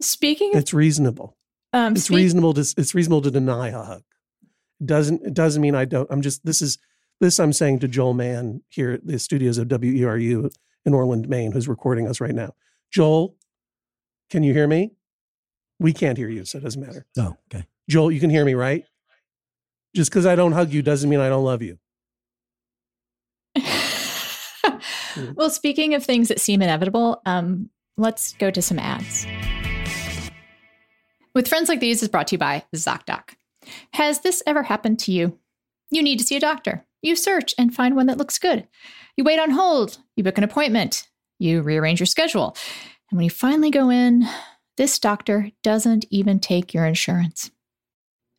Speaking 0.00 0.54
of, 0.54 0.62
It's 0.62 0.72
reasonable. 0.72 1.36
Um, 1.72 1.92
It's 1.94 2.04
speak- 2.04 2.16
reasonable 2.16 2.54
to 2.54 2.60
it's 2.76 2.94
reasonable 2.94 3.22
to 3.22 3.30
deny 3.30 3.68
a 3.68 3.82
hug. 3.82 4.02
Doesn't 4.84 5.22
it 5.26 5.34
doesn't 5.34 5.62
mean 5.62 5.74
I 5.74 5.84
don't. 5.84 6.08
I'm 6.10 6.22
just 6.22 6.44
this 6.44 6.60
is 6.60 6.78
this 7.20 7.40
I'm 7.40 7.52
saying 7.52 7.78
to 7.80 7.88
Joel 7.88 8.14
Mann 8.14 8.62
here 8.68 8.92
at 8.92 9.06
the 9.06 9.18
studios 9.18 9.58
of 9.58 9.68
WERU 9.68 10.50
in 10.84 10.94
Orland, 10.94 11.28
Maine, 11.28 11.52
who's 11.52 11.66
recording 11.68 12.06
us 12.06 12.20
right 12.20 12.34
now. 12.34 12.52
Joel, 12.92 13.36
can 14.30 14.42
you 14.42 14.52
hear 14.52 14.68
me? 14.68 14.92
We 15.78 15.92
can't 15.92 16.16
hear 16.16 16.28
you, 16.28 16.44
so 16.44 16.58
it 16.58 16.64
doesn't 16.64 16.80
matter. 16.80 17.06
Oh, 17.18 17.36
okay. 17.52 17.66
Joel, 17.88 18.10
you 18.12 18.20
can 18.20 18.30
hear 18.30 18.44
me, 18.44 18.54
right? 18.54 18.84
Just 19.94 20.10
because 20.10 20.26
I 20.26 20.34
don't 20.36 20.52
hug 20.52 20.72
you 20.72 20.82
doesn't 20.82 21.08
mean 21.08 21.20
I 21.20 21.28
don't 21.28 21.44
love 21.44 21.62
you. 21.62 21.78
well, 25.34 25.50
speaking 25.50 25.94
of 25.94 26.04
things 26.04 26.28
that 26.28 26.40
seem 26.40 26.60
inevitable, 26.62 27.20
um, 27.26 27.70
let's 27.96 28.34
go 28.34 28.50
to 28.50 28.60
some 28.60 28.78
ads. 28.78 29.26
With 31.36 31.48
Friends 31.48 31.68
Like 31.68 31.80
These 31.80 32.02
is 32.02 32.08
brought 32.08 32.28
to 32.28 32.36
you 32.36 32.38
by 32.38 32.64
ZocDoc. 32.74 33.34
Has 33.92 34.20
this 34.20 34.42
ever 34.46 34.62
happened 34.62 34.98
to 35.00 35.12
you? 35.12 35.38
You 35.90 36.02
need 36.02 36.18
to 36.18 36.24
see 36.24 36.36
a 36.36 36.40
doctor. 36.40 36.86
You 37.02 37.14
search 37.14 37.54
and 37.58 37.74
find 37.74 37.94
one 37.94 38.06
that 38.06 38.16
looks 38.16 38.38
good. 38.38 38.66
You 39.18 39.24
wait 39.24 39.38
on 39.38 39.50
hold. 39.50 39.98
You 40.16 40.24
book 40.24 40.38
an 40.38 40.44
appointment. 40.44 41.06
You 41.38 41.60
rearrange 41.60 42.00
your 42.00 42.06
schedule. 42.06 42.56
And 43.10 43.18
when 43.18 43.24
you 43.24 43.28
finally 43.28 43.70
go 43.70 43.90
in, 43.90 44.26
this 44.78 44.98
doctor 44.98 45.50
doesn't 45.62 46.06
even 46.08 46.40
take 46.40 46.72
your 46.72 46.86
insurance. 46.86 47.50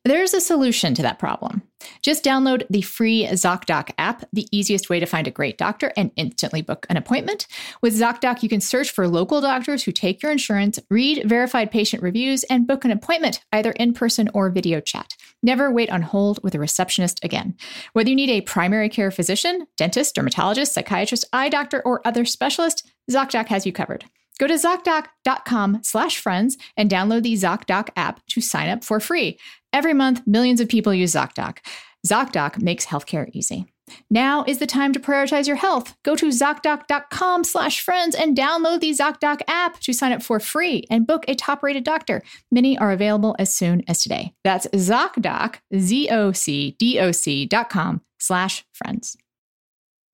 There's 0.08 0.32
a 0.32 0.40
solution 0.40 0.94
to 0.94 1.02
that 1.02 1.18
problem. 1.18 1.60
Just 2.00 2.24
download 2.24 2.66
the 2.70 2.80
free 2.80 3.26
ZocDoc 3.26 3.90
app, 3.98 4.24
the 4.32 4.48
easiest 4.50 4.88
way 4.88 5.00
to 5.00 5.04
find 5.04 5.26
a 5.26 5.30
great 5.30 5.58
doctor 5.58 5.92
and 5.98 6.12
instantly 6.16 6.62
book 6.62 6.86
an 6.88 6.96
appointment. 6.96 7.46
With 7.82 7.92
ZocDoc, 7.92 8.42
you 8.42 8.48
can 8.48 8.62
search 8.62 8.90
for 8.90 9.06
local 9.06 9.42
doctors 9.42 9.82
who 9.82 9.92
take 9.92 10.22
your 10.22 10.32
insurance, 10.32 10.78
read 10.88 11.28
verified 11.28 11.70
patient 11.70 12.02
reviews, 12.02 12.42
and 12.44 12.66
book 12.66 12.86
an 12.86 12.90
appointment, 12.90 13.44
either 13.52 13.72
in 13.72 13.92
person 13.92 14.30
or 14.32 14.48
video 14.48 14.80
chat. 14.80 15.12
Never 15.42 15.70
wait 15.70 15.90
on 15.90 16.00
hold 16.00 16.42
with 16.42 16.54
a 16.54 16.58
receptionist 16.58 17.22
again. 17.22 17.54
Whether 17.92 18.08
you 18.08 18.16
need 18.16 18.30
a 18.30 18.40
primary 18.40 18.88
care 18.88 19.10
physician, 19.10 19.66
dentist, 19.76 20.14
dermatologist, 20.14 20.72
psychiatrist, 20.72 21.26
eye 21.34 21.50
doctor, 21.50 21.82
or 21.82 22.00
other 22.06 22.24
specialist, 22.24 22.90
ZocDoc 23.10 23.48
has 23.48 23.66
you 23.66 23.74
covered. 23.74 24.06
Go 24.38 24.46
to 24.46 24.54
ZocDoc.com 24.54 25.80
slash 25.82 26.18
friends 26.18 26.56
and 26.76 26.88
download 26.88 27.24
the 27.24 27.34
ZocDoc 27.34 27.88
app 27.96 28.24
to 28.28 28.40
sign 28.40 28.68
up 28.68 28.84
for 28.84 29.00
free. 29.00 29.36
Every 29.72 29.94
month, 29.94 30.26
millions 30.26 30.60
of 30.60 30.68
people 30.68 30.94
use 30.94 31.12
ZocDoc. 31.14 31.58
ZocDoc 32.06 32.62
makes 32.62 32.86
healthcare 32.86 33.28
easy. 33.32 33.66
Now 34.10 34.44
is 34.46 34.58
the 34.58 34.66
time 34.66 34.92
to 34.92 35.00
prioritize 35.00 35.46
your 35.46 35.56
health. 35.56 35.96
Go 36.04 36.14
to 36.16 36.26
ZocDoc.com 36.26 37.44
slash 37.44 37.80
friends 37.80 38.14
and 38.14 38.36
download 38.36 38.80
the 38.80 38.90
ZocDoc 38.90 39.40
app 39.48 39.80
to 39.80 39.92
sign 39.92 40.12
up 40.12 40.22
for 40.22 40.40
free 40.40 40.84
and 40.90 41.06
book 41.06 41.24
a 41.26 41.34
top-rated 41.34 41.84
doctor. 41.84 42.22
Many 42.50 42.78
are 42.78 42.92
available 42.92 43.34
as 43.38 43.54
soon 43.54 43.82
as 43.88 44.02
today. 44.02 44.34
That's 44.44 44.66
ZocDoc, 44.68 45.56
Z-O-C-D-O-C 45.76 47.46
dot 47.46 47.70
com 47.70 48.02
slash 48.18 48.64
friends. 48.72 49.16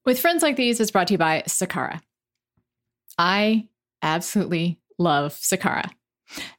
With 0.05 0.21
Friends 0.21 0.43
Like 0.43 0.57
These 0.57 0.81
is 0.81 0.91
brought 0.91 1.09
to 1.09 1.15
you 1.15 1.19
by 1.19 1.45
Sakara. 1.49 2.01
I 3.17 3.69
absolutely 4.03 4.79
love 4.99 5.35
Sakara. 5.35 5.91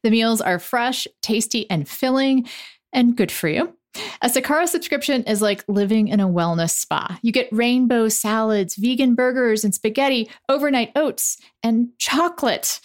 The 0.03 0.09
meals 0.09 0.41
are 0.41 0.59
fresh, 0.59 1.07
tasty, 1.21 1.69
and 1.69 1.87
filling, 1.87 2.47
and 2.93 3.15
good 3.15 3.31
for 3.31 3.47
you. 3.47 3.75
A 4.21 4.27
Sakara 4.27 4.67
subscription 4.67 5.23
is 5.23 5.41
like 5.41 5.63
living 5.67 6.07
in 6.07 6.19
a 6.19 6.27
wellness 6.27 6.71
spa. 6.71 7.17
You 7.21 7.31
get 7.31 7.47
rainbow 7.51 8.09
salads, 8.09 8.75
vegan 8.75 9.15
burgers, 9.15 9.63
and 9.63 9.73
spaghetti, 9.73 10.29
overnight 10.49 10.91
oats, 10.95 11.37
and 11.63 11.89
chocolate. 11.97 12.79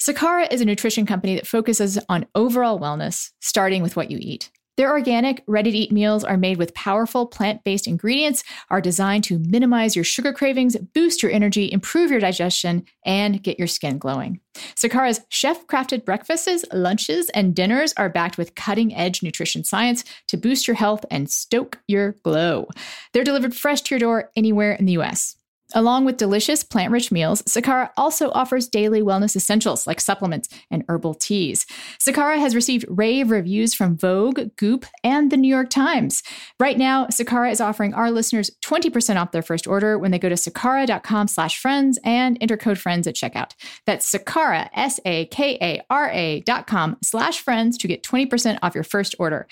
Sakara 0.00 0.52
is 0.52 0.60
a 0.60 0.66
nutrition 0.66 1.06
company 1.06 1.34
that 1.34 1.46
focuses 1.46 1.98
on 2.08 2.26
overall 2.34 2.78
wellness, 2.78 3.30
starting 3.40 3.82
with 3.82 3.96
what 3.96 4.10
you 4.10 4.18
eat. 4.20 4.50
Their 4.76 4.90
organic, 4.90 5.44
ready 5.46 5.70
to 5.70 5.78
eat 5.78 5.92
meals 5.92 6.24
are 6.24 6.36
made 6.36 6.56
with 6.56 6.74
powerful 6.74 7.26
plant 7.26 7.62
based 7.62 7.86
ingredients, 7.86 8.42
are 8.70 8.80
designed 8.80 9.22
to 9.24 9.38
minimize 9.38 9.94
your 9.94 10.04
sugar 10.04 10.32
cravings, 10.32 10.76
boost 10.94 11.22
your 11.22 11.30
energy, 11.30 11.70
improve 11.70 12.10
your 12.10 12.18
digestion, 12.18 12.84
and 13.04 13.40
get 13.40 13.58
your 13.58 13.68
skin 13.68 13.98
glowing. 13.98 14.40
Sakara's 14.74 15.20
chef 15.28 15.66
crafted 15.68 16.04
breakfasts, 16.04 16.64
lunches, 16.72 17.28
and 17.30 17.54
dinners 17.54 17.94
are 17.96 18.08
backed 18.08 18.36
with 18.36 18.56
cutting 18.56 18.94
edge 18.94 19.22
nutrition 19.22 19.62
science 19.62 20.02
to 20.26 20.36
boost 20.36 20.66
your 20.66 20.76
health 20.76 21.04
and 21.10 21.30
stoke 21.30 21.78
your 21.86 22.12
glow. 22.24 22.68
They're 23.12 23.22
delivered 23.22 23.54
fresh 23.54 23.82
to 23.82 23.94
your 23.94 24.00
door 24.00 24.30
anywhere 24.34 24.72
in 24.72 24.86
the 24.86 24.98
US. 24.98 25.36
Along 25.72 26.04
with 26.04 26.18
delicious 26.18 26.62
plant 26.62 26.92
rich 26.92 27.10
meals, 27.10 27.40
Sakara 27.42 27.90
also 27.96 28.30
offers 28.32 28.68
daily 28.68 29.00
wellness 29.00 29.34
essentials 29.34 29.86
like 29.86 30.00
supplements 30.00 30.48
and 30.70 30.84
herbal 30.88 31.14
teas. 31.14 31.64
Sakara 31.98 32.38
has 32.38 32.54
received 32.54 32.84
rave 32.88 33.30
reviews 33.30 33.72
from 33.72 33.96
Vogue, 33.96 34.40
Goop, 34.56 34.84
and 35.02 35.30
the 35.30 35.36
New 35.38 35.48
York 35.48 35.70
Times. 35.70 36.22
Right 36.60 36.76
now, 36.76 37.06
Sakara 37.06 37.50
is 37.50 37.60
offering 37.60 37.94
our 37.94 38.10
listeners 38.10 38.50
20% 38.64 39.20
off 39.20 39.32
their 39.32 39.42
first 39.42 39.66
order 39.66 39.98
when 39.98 40.10
they 40.10 40.18
go 40.18 40.28
to 40.28 40.34
sakara.com 40.34 41.28
slash 41.28 41.58
friends 41.58 41.98
and 42.04 42.36
enter 42.40 42.58
code 42.58 42.78
friends 42.78 43.06
at 43.06 43.16
checkout. 43.16 43.52
That's 43.86 44.10
Sakara, 44.10 44.68
S-A-K-A-R-A 44.74 46.40
dot 46.40 46.66
com 46.66 46.98
slash 47.02 47.40
friends 47.40 47.78
to 47.78 47.88
get 47.88 48.02
20% 48.02 48.58
off 48.62 48.74
your 48.74 48.84
first 48.84 49.14
order. 49.18 49.46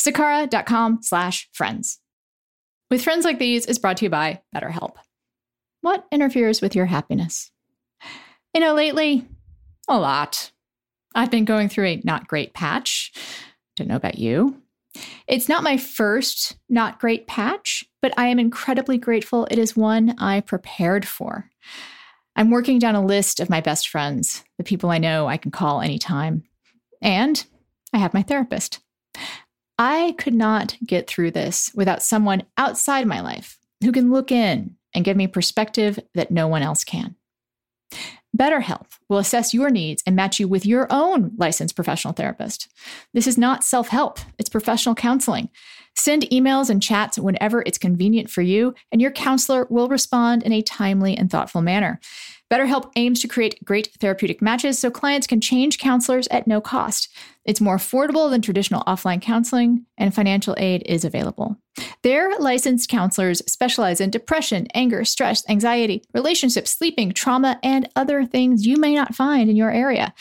Sakara.com 0.00 1.00
slash 1.02 1.48
friends. 1.52 1.98
With 2.88 3.02
Friends 3.02 3.24
Like 3.24 3.40
These 3.40 3.66
is 3.66 3.80
brought 3.80 3.96
to 3.96 4.04
you 4.04 4.10
by 4.10 4.42
BetterHelp. 4.54 4.92
What 5.80 6.06
interferes 6.10 6.60
with 6.60 6.74
your 6.74 6.86
happiness? 6.86 7.50
You 8.54 8.60
know, 8.60 8.74
lately, 8.74 9.26
a 9.88 9.98
lot. 9.98 10.50
I've 11.14 11.30
been 11.30 11.44
going 11.44 11.68
through 11.68 11.86
a 11.86 12.00
not 12.04 12.28
great 12.28 12.54
patch. 12.54 13.12
Don't 13.76 13.88
know 13.88 13.96
about 13.96 14.18
you. 14.18 14.60
It's 15.26 15.48
not 15.48 15.62
my 15.62 15.76
first 15.76 16.56
not 16.68 16.98
great 16.98 17.26
patch, 17.26 17.84
but 18.00 18.12
I 18.16 18.28
am 18.28 18.38
incredibly 18.38 18.98
grateful 18.98 19.46
it 19.50 19.58
is 19.58 19.76
one 19.76 20.14
I 20.18 20.40
prepared 20.40 21.06
for. 21.06 21.50
I'm 22.34 22.50
working 22.50 22.78
down 22.78 22.94
a 22.94 23.04
list 23.04 23.40
of 23.40 23.50
my 23.50 23.60
best 23.60 23.88
friends, 23.88 24.44
the 24.58 24.64
people 24.64 24.90
I 24.90 24.98
know 24.98 25.26
I 25.26 25.36
can 25.36 25.50
call 25.50 25.80
anytime. 25.80 26.44
And 27.00 27.44
I 27.92 27.98
have 27.98 28.14
my 28.14 28.22
therapist. 28.22 28.80
I 29.78 30.14
could 30.18 30.34
not 30.34 30.76
get 30.86 31.06
through 31.06 31.32
this 31.32 31.70
without 31.74 32.02
someone 32.02 32.44
outside 32.56 33.06
my 33.06 33.20
life 33.20 33.58
who 33.82 33.92
can 33.92 34.10
look 34.10 34.32
in 34.32 34.76
and 34.96 35.04
give 35.04 35.16
me 35.16 35.28
perspective 35.28 36.00
that 36.14 36.32
no 36.32 36.48
one 36.48 36.62
else 36.62 36.82
can. 36.82 37.14
BetterHelp 38.36 38.86
will 39.08 39.18
assess 39.18 39.54
your 39.54 39.70
needs 39.70 40.02
and 40.06 40.16
match 40.16 40.40
you 40.40 40.48
with 40.48 40.66
your 40.66 40.86
own 40.90 41.32
licensed 41.38 41.76
professional 41.76 42.12
therapist. 42.12 42.68
This 43.14 43.26
is 43.26 43.38
not 43.38 43.64
self 43.64 43.88
help, 43.88 44.18
it's 44.38 44.50
professional 44.50 44.94
counseling. 44.94 45.48
Send 45.94 46.22
emails 46.24 46.68
and 46.68 46.82
chats 46.82 47.18
whenever 47.18 47.62
it's 47.64 47.78
convenient 47.78 48.28
for 48.28 48.42
you, 48.42 48.74
and 48.92 49.00
your 49.00 49.10
counselor 49.10 49.66
will 49.70 49.88
respond 49.88 50.42
in 50.42 50.52
a 50.52 50.60
timely 50.60 51.16
and 51.16 51.30
thoughtful 51.30 51.62
manner. 51.62 52.00
BetterHelp 52.52 52.92
aims 52.94 53.20
to 53.20 53.28
create 53.28 53.64
great 53.64 53.90
therapeutic 53.98 54.40
matches 54.40 54.78
so 54.78 54.88
clients 54.90 55.26
can 55.26 55.40
change 55.40 55.78
counselors 55.78 56.28
at 56.28 56.46
no 56.46 56.60
cost. 56.60 57.08
It's 57.44 57.60
more 57.60 57.76
affordable 57.76 58.30
than 58.30 58.40
traditional 58.40 58.84
offline 58.84 59.20
counseling, 59.20 59.84
and 59.98 60.14
financial 60.14 60.54
aid 60.56 60.84
is 60.86 61.04
available. 61.04 61.56
Their 62.02 62.38
licensed 62.38 62.88
counselors 62.88 63.42
specialize 63.50 64.00
in 64.00 64.10
depression, 64.10 64.68
anger, 64.74 65.04
stress, 65.04 65.48
anxiety, 65.48 66.02
relationships, 66.14 66.70
sleeping, 66.70 67.12
trauma, 67.12 67.58
and 67.64 67.88
other 67.96 68.24
things 68.24 68.64
you 68.64 68.76
may 68.76 68.94
not 68.94 69.14
find 69.14 69.50
in 69.50 69.56
your 69.56 69.72
area. 69.72 70.14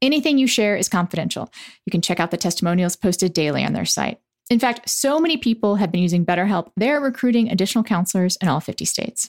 Anything 0.00 0.38
you 0.38 0.46
share 0.46 0.76
is 0.76 0.88
confidential. 0.88 1.50
You 1.84 1.90
can 1.90 2.00
check 2.00 2.20
out 2.20 2.30
the 2.30 2.36
testimonials 2.36 2.96
posted 2.96 3.32
daily 3.32 3.64
on 3.64 3.72
their 3.72 3.84
site. 3.84 4.18
In 4.50 4.58
fact, 4.58 4.88
so 4.88 5.18
many 5.18 5.36
people 5.36 5.76
have 5.76 5.90
been 5.90 6.02
using 6.02 6.26
BetterHelp, 6.26 6.70
they're 6.76 7.00
recruiting 7.00 7.50
additional 7.50 7.84
counselors 7.84 8.36
in 8.36 8.48
all 8.48 8.60
50 8.60 8.84
states. 8.84 9.28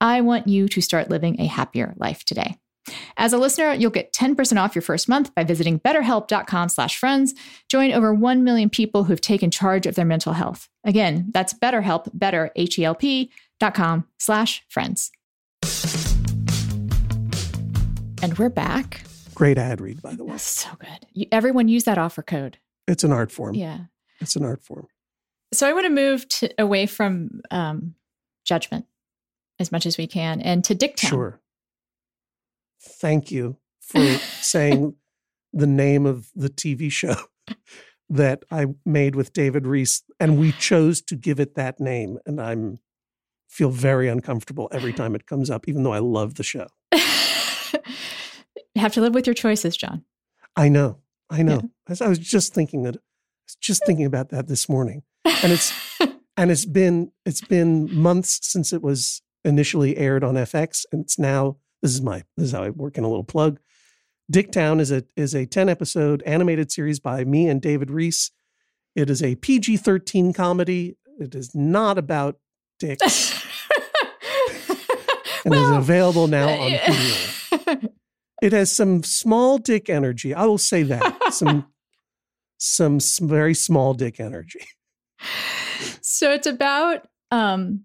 I 0.00 0.20
want 0.20 0.48
you 0.48 0.68
to 0.68 0.80
start 0.80 1.10
living 1.10 1.40
a 1.40 1.46
happier 1.46 1.94
life 1.96 2.24
today. 2.24 2.56
As 3.16 3.32
a 3.32 3.38
listener, 3.38 3.72
you'll 3.72 3.90
get 3.90 4.12
10% 4.12 4.60
off 4.60 4.74
your 4.74 4.82
first 4.82 5.08
month 5.08 5.34
by 5.34 5.44
visiting 5.44 5.78
betterhelp.com 5.80 6.68
slash 6.68 6.96
friends. 6.96 7.34
Join 7.68 7.92
over 7.92 8.12
1 8.12 8.42
million 8.42 8.70
people 8.70 9.04
who've 9.04 9.20
taken 9.20 9.50
charge 9.50 9.86
of 9.86 9.94
their 9.94 10.04
mental 10.04 10.32
health. 10.32 10.68
Again, 10.84 11.30
that's 11.32 11.54
betterhelp, 11.54 12.10
better, 12.12 12.50
H-E-L-P 12.56 13.30
dot 13.60 13.74
com 13.74 14.08
slash 14.18 14.64
friends. 14.68 15.12
And 18.22 18.36
we're 18.38 18.50
back. 18.50 19.04
Great 19.34 19.58
ad 19.58 19.80
read, 19.80 20.02
by 20.02 20.14
the 20.14 20.24
way. 20.24 20.36
So 20.38 20.68
good. 20.78 21.06
You, 21.12 21.26
everyone 21.32 21.68
use 21.68 21.84
that 21.84 21.98
offer 21.98 22.22
code. 22.22 22.58
It's 22.88 23.04
an 23.04 23.12
art 23.12 23.30
form. 23.30 23.54
Yeah. 23.54 23.78
It's 24.20 24.36
an 24.36 24.44
art 24.44 24.62
form. 24.62 24.86
So 25.52 25.68
I 25.68 25.72
want 25.72 25.86
to 25.86 25.90
move 25.90 26.28
to, 26.28 26.50
away 26.58 26.86
from 26.86 27.40
um, 27.50 27.94
judgment 28.44 28.86
as 29.62 29.72
much 29.72 29.86
as 29.86 29.96
we 29.96 30.06
can 30.06 30.42
and 30.42 30.62
to 30.64 30.74
Dicktown. 30.74 31.08
Sure. 31.08 31.40
Thank 32.82 33.30
you 33.30 33.56
for 33.80 34.04
saying 34.40 34.96
the 35.52 35.66
name 35.66 36.04
of 36.04 36.28
the 36.34 36.50
TV 36.50 36.92
show 36.92 37.16
that 38.10 38.44
I 38.50 38.66
made 38.84 39.14
with 39.14 39.32
David 39.32 39.66
Rees, 39.66 40.02
and 40.20 40.38
we 40.38 40.52
chose 40.52 41.00
to 41.02 41.16
give 41.16 41.40
it 41.40 41.54
that 41.54 41.80
name. 41.80 42.18
And 42.26 42.40
I'm 42.40 42.80
feel 43.48 43.70
very 43.70 44.08
uncomfortable 44.08 44.68
every 44.72 44.94
time 44.94 45.14
it 45.14 45.26
comes 45.26 45.50
up, 45.50 45.68
even 45.68 45.82
though 45.82 45.92
I 45.92 45.98
love 45.98 46.34
the 46.34 46.42
show. 46.42 46.68
You 46.92 47.00
have 48.76 48.92
to 48.94 49.02
live 49.02 49.14
with 49.14 49.26
your 49.26 49.34
choices, 49.34 49.76
John. 49.76 50.04
I 50.56 50.70
know. 50.70 50.98
I 51.28 51.42
know. 51.42 51.70
Yeah. 51.88 51.96
I 52.00 52.08
was 52.08 52.18
just 52.18 52.54
thinking 52.54 52.82
that. 52.84 52.96
I 52.96 53.00
was 53.46 53.56
just 53.60 53.84
thinking 53.84 54.06
about 54.06 54.30
that 54.30 54.48
this 54.48 54.68
morning, 54.68 55.02
and 55.24 55.52
it's 55.52 55.72
and 56.36 56.50
it's 56.50 56.64
been 56.64 57.12
it's 57.26 57.40
been 57.40 57.94
months 57.94 58.40
since 58.42 58.72
it 58.72 58.82
was 58.82 59.22
initially 59.44 59.96
aired 59.96 60.24
on 60.24 60.34
FX, 60.34 60.84
and 60.92 61.04
it's 61.04 61.18
now 61.18 61.56
this 61.82 61.92
is 61.92 62.02
my 62.02 62.22
this 62.36 62.46
is 62.46 62.52
how 62.52 62.62
I 62.62 62.70
work 62.70 62.98
in 62.98 63.04
a 63.04 63.08
little 63.08 63.24
plug. 63.24 63.58
Dicktown 64.32 64.80
is 64.80 64.90
a 64.90 65.04
is 65.16 65.34
a 65.34 65.46
ten 65.46 65.68
episode 65.68 66.22
animated 66.22 66.70
series 66.70 67.00
by 67.00 67.24
me 67.24 67.48
and 67.48 67.60
David 67.60 67.90
Rees. 67.90 68.30
It 68.94 69.10
is 69.10 69.22
a 69.22 69.34
PG 69.36 69.78
thirteen 69.78 70.32
comedy. 70.32 70.96
It 71.18 71.34
is 71.34 71.54
not 71.54 71.98
about 71.98 72.38
dicks, 72.78 73.44
and 75.44 75.50
well, 75.52 75.72
is 75.72 75.78
available 75.78 76.26
now 76.26 76.48
on 76.48 76.70
Hulu. 76.70 77.90
it 78.42 78.52
has 78.52 78.74
some 78.74 79.02
small 79.02 79.58
dick 79.58 79.90
energy. 79.90 80.34
I 80.34 80.46
will 80.46 80.58
say 80.58 80.82
that 80.84 81.32
some 81.32 81.66
some, 82.62 83.00
some 83.00 83.28
very 83.28 83.54
small 83.54 83.92
dick 83.92 84.20
energy. 84.20 84.64
So 86.00 86.30
it's 86.30 86.46
about 86.46 87.08
um, 87.32 87.84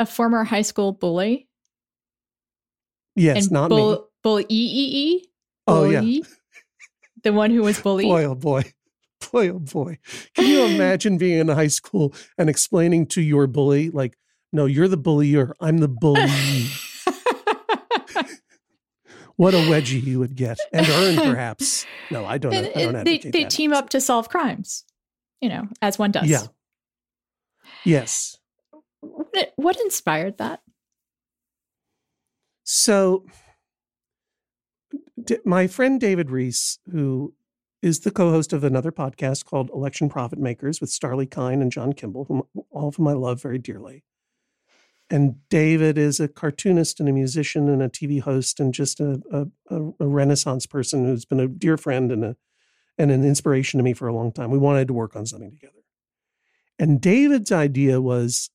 a 0.00 0.06
former 0.06 0.42
high 0.42 0.62
school 0.62 0.92
bully. 0.92 1.46
Yes, 3.14 3.44
and 3.44 3.52
not 3.52 3.68
bull, 3.68 3.92
me. 3.92 3.98
Bull 4.22 4.40
E 4.40 4.44
E 4.48 5.14
E. 5.14 5.24
Oh 5.68 5.88
yeah, 5.88 6.00
the 7.22 7.32
one 7.32 7.50
who 7.50 7.62
was 7.62 7.78
bullied. 7.80 8.08
Boy, 8.08 8.24
oh 8.24 8.34
boy, 8.34 8.64
boy, 9.30 9.50
oh 9.50 9.58
boy. 9.58 9.98
Can 10.34 10.46
you 10.46 10.64
imagine 10.64 11.18
being 11.18 11.38
in 11.38 11.48
high 11.48 11.68
school 11.68 12.14
and 12.38 12.48
explaining 12.48 13.06
to 13.08 13.20
your 13.20 13.46
bully, 13.46 13.90
like, 13.90 14.16
no, 14.52 14.64
you're 14.64 14.88
the 14.88 14.96
bullier, 14.96 15.54
I'm 15.60 15.78
the 15.78 15.88
bully. 15.88 16.26
what 19.36 19.54
a 19.54 19.58
wedgie 19.58 20.02
you 20.02 20.18
would 20.18 20.34
get 20.34 20.58
and 20.72 20.88
earn, 20.88 21.16
perhaps. 21.30 21.84
No, 22.10 22.24
I 22.24 22.38
don't. 22.38 22.54
I 22.54 22.62
don't 22.62 23.04
they 23.04 23.18
they 23.18 23.42
that. 23.42 23.50
team 23.50 23.72
up 23.72 23.90
to 23.90 24.00
solve 24.00 24.28
crimes, 24.30 24.84
you 25.40 25.50
know, 25.50 25.68
as 25.82 25.98
one 25.98 26.10
does. 26.10 26.26
Yeah. 26.26 26.46
Yes. 27.84 28.39
What, 29.00 29.52
what 29.56 29.80
inspired 29.80 30.38
that? 30.38 30.60
So, 32.64 33.24
my 35.44 35.66
friend 35.66 36.00
David 36.00 36.30
Rees, 36.30 36.78
who 36.90 37.34
is 37.82 38.00
the 38.00 38.10
co-host 38.10 38.52
of 38.52 38.62
another 38.62 38.92
podcast 38.92 39.44
called 39.44 39.70
Election 39.70 40.08
Profit 40.08 40.38
Makers 40.38 40.80
with 40.80 40.90
Starlee 40.90 41.30
Kine 41.30 41.62
and 41.62 41.72
John 41.72 41.92
Kimball, 41.92 42.26
whom, 42.26 42.42
all 42.70 42.88
of 42.88 42.96
whom 42.96 43.08
I 43.08 43.12
love 43.14 43.40
very 43.40 43.58
dearly. 43.58 44.04
And 45.08 45.36
David 45.48 45.98
is 45.98 46.20
a 46.20 46.28
cartoonist 46.28 47.00
and 47.00 47.08
a 47.08 47.12
musician 47.12 47.68
and 47.68 47.82
a 47.82 47.88
TV 47.88 48.20
host 48.20 48.60
and 48.60 48.72
just 48.72 49.00
a, 49.00 49.20
a, 49.32 49.46
a 49.98 50.06
Renaissance 50.06 50.66
person 50.66 51.04
who's 51.04 51.24
been 51.24 51.40
a 51.40 51.48
dear 51.48 51.76
friend 51.76 52.12
and 52.12 52.24
a 52.24 52.36
and 52.96 53.10
an 53.10 53.24
inspiration 53.24 53.78
to 53.78 53.84
me 53.84 53.94
for 53.94 54.06
a 54.06 54.14
long 54.14 54.30
time. 54.30 54.50
We 54.50 54.58
wanted 54.58 54.88
to 54.88 54.94
work 54.94 55.16
on 55.16 55.24
something 55.24 55.50
together. 55.50 55.72
And 56.78 57.00
David's 57.00 57.50
idea 57.50 57.98
was 57.98 58.50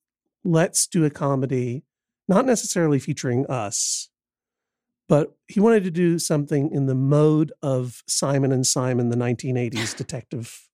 let's 0.46 0.88
do 0.88 1.04
a 1.04 1.10
comedy, 1.10 1.84
not 2.28 2.46
necessarily 2.46 3.00
featuring 3.00 3.46
us, 3.48 4.10
but 5.10 5.36
he 5.48 5.60
wanted 5.60 5.84
to 5.84 5.92
do 5.92 6.18
something 6.20 6.72
in 6.72 6.86
the 6.86 6.96
mode 6.96 7.52
of 7.62 8.04
Simon 8.08 8.52
and 8.52 8.66
Simon, 8.66 9.10
the 9.10 9.18
1980s 9.18 9.96
detective 9.98 10.68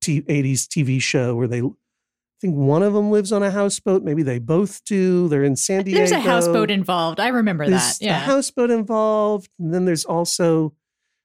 t- 0.00 0.22
80s 0.22 0.66
TV 0.66 1.00
show 1.00 1.34
where 1.34 1.48
they 1.48 1.62
I 1.62 2.46
think 2.46 2.56
one 2.56 2.82
of 2.82 2.94
them 2.94 3.10
lives 3.10 3.32
on 3.32 3.42
a 3.42 3.50
houseboat. 3.50 4.02
Maybe 4.02 4.22
they 4.22 4.38
both 4.38 4.82
do. 4.86 5.28
They're 5.28 5.44
in 5.44 5.56
San 5.56 5.84
Diego. 5.84 5.98
There's 5.98 6.10
a 6.10 6.20
houseboat 6.20 6.70
involved. 6.70 7.20
I 7.20 7.28
remember 7.28 7.68
there's 7.68 7.98
that. 7.98 8.04
Yeah, 8.04 8.16
a 8.16 8.20
houseboat 8.20 8.70
involved. 8.70 9.50
And 9.58 9.74
then 9.74 9.84
there's 9.84 10.06
also 10.06 10.72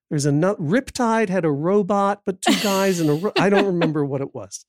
there's 0.09 0.25
a 0.25 0.31
nut. 0.33 0.59
Riptide 0.59 1.29
had 1.29 1.45
a 1.45 1.51
robot, 1.51 2.23
but 2.25 2.41
two 2.41 2.59
guys 2.61 2.99
and 2.99 3.09
a. 3.09 3.13
Ro- 3.13 3.31
I 3.39 3.49
don't 3.49 3.65
remember 3.65 4.03
what 4.03 4.19
it 4.19 4.35
was 4.35 4.65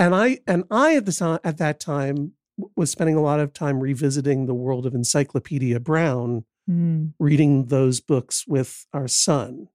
and 0.00 0.14
I 0.14 0.38
and 0.46 0.64
I 0.70 0.96
at 0.96 1.04
the 1.04 1.40
at 1.44 1.58
that 1.58 1.78
time 1.78 2.32
was 2.74 2.90
spending 2.90 3.16
a 3.16 3.22
lot 3.22 3.38
of 3.38 3.52
time 3.52 3.80
revisiting 3.80 4.46
the 4.46 4.54
world 4.54 4.86
of 4.86 4.94
Encyclopedia 4.94 5.78
Brown, 5.78 6.44
mm. 6.68 7.12
reading 7.18 7.66
those 7.66 8.00
books 8.00 8.46
with 8.46 8.86
our 8.94 9.06
son. 9.06 9.68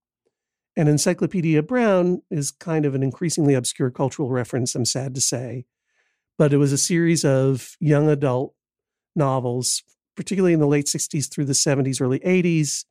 And 0.76 0.90
Encyclopedia 0.90 1.62
Brown 1.62 2.24
is 2.32 2.52
kind 2.52 2.86
of 2.86 2.96
an 2.96 3.04
increasingly 3.04 3.54
obscure 3.54 3.92
cultural 3.92 4.30
reference, 4.30 4.74
I'm 4.74 4.86
sad 4.86 5.14
to 5.16 5.22
say. 5.22 5.66
But 6.38 6.54
it 6.54 6.58
was 6.58 6.74
a 6.74 6.78
series 6.78 7.24
of 7.24 7.78
young 7.80 8.10
adult 8.10 8.56
novels, 9.16 9.84
particularly 10.18 10.54
in 10.54 10.60
the 10.60 10.68
late 10.68 10.88
60s 10.88 11.32
through 11.32 11.46
the 11.46 11.54
70s, 11.54 12.02
early 12.02 12.20
80s, 12.20 12.86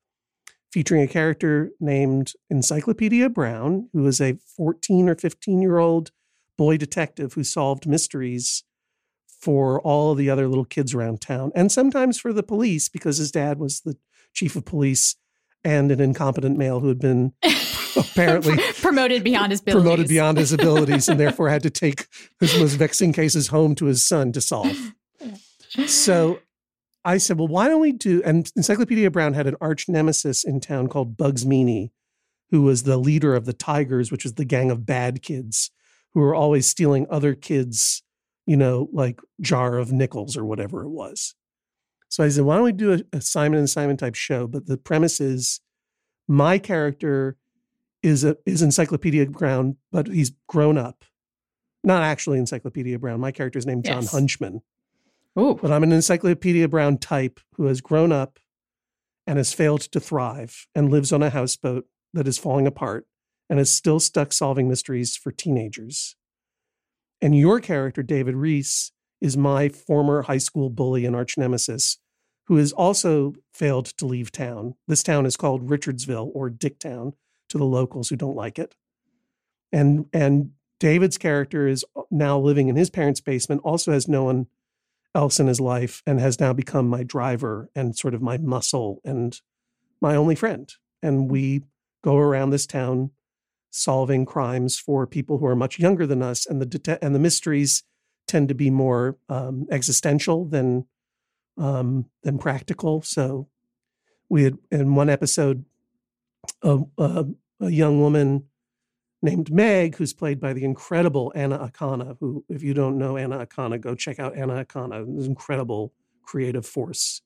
featuring 0.72 1.02
a 1.02 1.08
character 1.08 1.72
named 1.80 2.32
Encyclopedia 2.48 3.28
Brown, 3.28 3.90
who 3.92 4.06
is 4.06 4.20
a 4.20 4.38
14 4.56 5.08
or 5.08 5.16
15 5.16 5.60
year 5.60 5.78
old 5.78 6.12
boy 6.56 6.76
detective 6.76 7.34
who 7.34 7.44
solved 7.44 7.86
mysteries 7.86 8.64
for 9.40 9.80
all 9.82 10.14
the 10.14 10.30
other 10.30 10.48
little 10.48 10.64
kids 10.64 10.94
around 10.94 11.20
town 11.20 11.52
and 11.54 11.70
sometimes 11.70 12.18
for 12.18 12.32
the 12.32 12.42
police 12.42 12.88
because 12.88 13.18
his 13.18 13.30
dad 13.30 13.58
was 13.58 13.80
the 13.80 13.96
chief 14.32 14.56
of 14.56 14.64
police 14.64 15.16
and 15.64 15.90
an 15.90 16.00
incompetent 16.00 16.58
male 16.58 16.80
who 16.80 16.88
had 16.88 16.98
been 16.98 17.32
apparently 17.96 18.56
promoted 18.80 19.24
beyond 19.24 19.50
his 19.50 19.60
abilities. 19.60 19.82
Promoted 19.82 20.08
beyond 20.08 20.38
his 20.38 20.52
abilities 20.52 21.08
and 21.08 21.18
therefore 21.18 21.48
had 21.48 21.62
to 21.62 21.70
take 21.84 22.06
his 22.40 22.58
most 22.58 22.74
vexing 22.74 23.12
cases 23.12 23.48
home 23.48 23.74
to 23.76 23.86
his 23.86 24.04
son 24.04 24.32
to 24.32 24.40
solve. 24.40 24.92
So 25.86 26.40
I 27.04 27.18
said, 27.18 27.38
well, 27.38 27.48
why 27.48 27.68
don't 27.68 27.80
we 27.80 27.92
do? 27.92 28.22
And 28.24 28.50
Encyclopedia 28.56 29.10
Brown 29.10 29.34
had 29.34 29.46
an 29.46 29.56
arch 29.60 29.88
nemesis 29.88 30.44
in 30.44 30.60
town 30.60 30.88
called 30.88 31.16
Bugs 31.16 31.44
Meany, 31.44 31.92
who 32.50 32.62
was 32.62 32.84
the 32.84 32.96
leader 32.96 33.34
of 33.34 33.44
the 33.44 33.52
Tigers, 33.52 34.12
which 34.12 34.24
was 34.24 34.34
the 34.34 34.44
gang 34.44 34.70
of 34.70 34.86
bad 34.86 35.22
kids 35.22 35.70
who 36.14 36.20
were 36.20 36.34
always 36.34 36.68
stealing 36.68 37.06
other 37.10 37.34
kids, 37.34 38.02
you 38.46 38.56
know, 38.56 38.88
like 38.92 39.20
jar 39.40 39.76
of 39.76 39.92
nickels 39.92 40.36
or 40.36 40.44
whatever 40.44 40.84
it 40.84 40.90
was. 40.90 41.34
So 42.08 42.22
I 42.22 42.28
said, 42.28 42.44
why 42.44 42.54
don't 42.54 42.64
we 42.64 42.72
do 42.72 42.92
a, 42.92 43.16
a 43.16 43.20
Simon 43.20 43.58
and 43.58 43.68
Simon 43.68 43.96
type 43.96 44.14
show? 44.14 44.46
But 44.46 44.66
the 44.66 44.76
premise 44.76 45.20
is 45.20 45.60
my 46.28 46.58
character 46.58 47.36
is 48.02 48.22
a 48.22 48.36
is 48.46 48.62
Encyclopedia 48.62 49.26
Brown, 49.26 49.76
but 49.90 50.06
he's 50.06 50.32
grown 50.46 50.78
up. 50.78 51.04
Not 51.82 52.02
actually 52.02 52.38
Encyclopedia 52.38 52.98
Brown. 52.98 53.20
My 53.20 53.32
character 53.32 53.58
is 53.58 53.66
named 53.66 53.84
John 53.84 54.02
yes. 54.02 54.14
Hunchman. 54.14 54.60
Ooh. 55.38 55.58
But 55.60 55.72
I'm 55.72 55.82
an 55.82 55.92
Encyclopedia 55.92 56.68
Brown 56.68 56.98
type 56.98 57.40
who 57.56 57.64
has 57.64 57.80
grown 57.80 58.12
up 58.12 58.38
and 59.26 59.38
has 59.38 59.52
failed 59.52 59.80
to 59.80 60.00
thrive 60.00 60.66
and 60.74 60.90
lives 60.90 61.12
on 61.12 61.22
a 61.22 61.30
houseboat 61.30 61.86
that 62.12 62.28
is 62.28 62.38
falling 62.38 62.66
apart 62.66 63.06
and 63.48 63.60
is 63.60 63.70
still 63.70 64.00
stuck 64.00 64.32
solving 64.32 64.68
mysteries 64.68 65.16
for 65.16 65.30
teenagers. 65.30 66.16
And 67.20 67.36
your 67.36 67.60
character, 67.60 68.02
David 68.02 68.36
Rees, 68.36 68.92
is 69.20 69.36
my 69.36 69.68
former 69.68 70.22
high 70.22 70.38
school 70.38 70.70
bully 70.70 71.04
and 71.04 71.16
arch 71.16 71.38
nemesis, 71.38 71.98
who 72.46 72.56
has 72.56 72.72
also 72.72 73.34
failed 73.52 73.86
to 73.86 74.06
leave 74.06 74.30
town. 74.30 74.74
This 74.86 75.02
town 75.02 75.24
is 75.24 75.36
called 75.36 75.68
Richardsville 75.68 76.30
or 76.34 76.50
Dicktown 76.50 77.12
to 77.48 77.58
the 77.58 77.64
locals 77.64 78.08
who 78.08 78.16
don't 78.16 78.36
like 78.36 78.58
it. 78.58 78.74
And 79.72 80.06
and 80.12 80.50
David's 80.80 81.18
character 81.18 81.66
is 81.66 81.84
now 82.10 82.38
living 82.38 82.68
in 82.68 82.76
his 82.76 82.90
parents' 82.90 83.20
basement, 83.20 83.62
also 83.64 83.92
has 83.92 84.08
no 84.08 84.24
one 84.24 84.46
else 85.14 85.40
in 85.40 85.46
his 85.46 85.60
life, 85.60 86.02
and 86.06 86.20
has 86.20 86.40
now 86.40 86.52
become 86.52 86.88
my 86.88 87.02
driver 87.02 87.70
and 87.74 87.96
sort 87.96 88.14
of 88.14 88.20
my 88.20 88.36
muscle 88.36 89.00
and 89.04 89.40
my 90.00 90.16
only 90.16 90.34
friend. 90.34 90.74
And 91.02 91.30
we 91.30 91.62
go 92.02 92.18
around 92.18 92.50
this 92.50 92.66
town 92.66 93.12
solving 93.74 94.24
crimes 94.24 94.78
for 94.78 95.04
people 95.04 95.38
who 95.38 95.46
are 95.46 95.56
much 95.56 95.80
younger 95.80 96.06
than 96.06 96.22
us, 96.22 96.46
and 96.46 96.62
the 96.62 96.66
det- 96.66 96.98
and 97.02 97.14
the 97.14 97.18
mysteries 97.18 97.82
tend 98.28 98.48
to 98.48 98.54
be 98.54 98.70
more 98.70 99.16
um, 99.28 99.66
existential 99.70 100.44
than 100.44 100.86
um, 101.58 102.06
than 102.22 102.38
practical. 102.38 103.02
So 103.02 103.48
we 104.28 104.44
had 104.44 104.58
in 104.70 104.94
one 104.94 105.10
episode 105.10 105.64
a, 106.62 106.80
a, 106.98 107.26
a, 107.60 107.70
young 107.70 108.00
woman 108.00 108.44
named 109.22 109.52
Meg, 109.52 109.96
who's 109.96 110.12
played 110.12 110.40
by 110.40 110.52
the 110.52 110.64
incredible 110.64 111.32
Anna 111.34 111.58
Akana. 111.58 112.16
Who, 112.20 112.44
if 112.48 112.62
you 112.62 112.74
don't 112.74 112.98
know 112.98 113.16
Anna 113.16 113.44
Akana, 113.44 113.80
go 113.80 113.94
check 113.94 114.18
out 114.18 114.36
Anna 114.36 114.64
Akana. 114.64 115.02
An 115.02 115.24
incredible 115.24 115.92
creative 116.22 116.66
force 116.66 117.22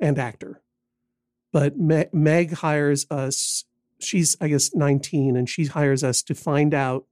and 0.00 0.18
actor. 0.18 0.62
But 1.52 1.78
Me- 1.78 2.08
Meg 2.12 2.54
hires 2.54 3.06
us 3.10 3.64
she's 4.00 4.36
I 4.40 4.48
guess 4.48 4.74
19 4.74 5.36
and 5.36 5.48
she 5.48 5.66
hires 5.66 6.04
us 6.04 6.22
to 6.22 6.34
find 6.34 6.74
out 6.74 7.06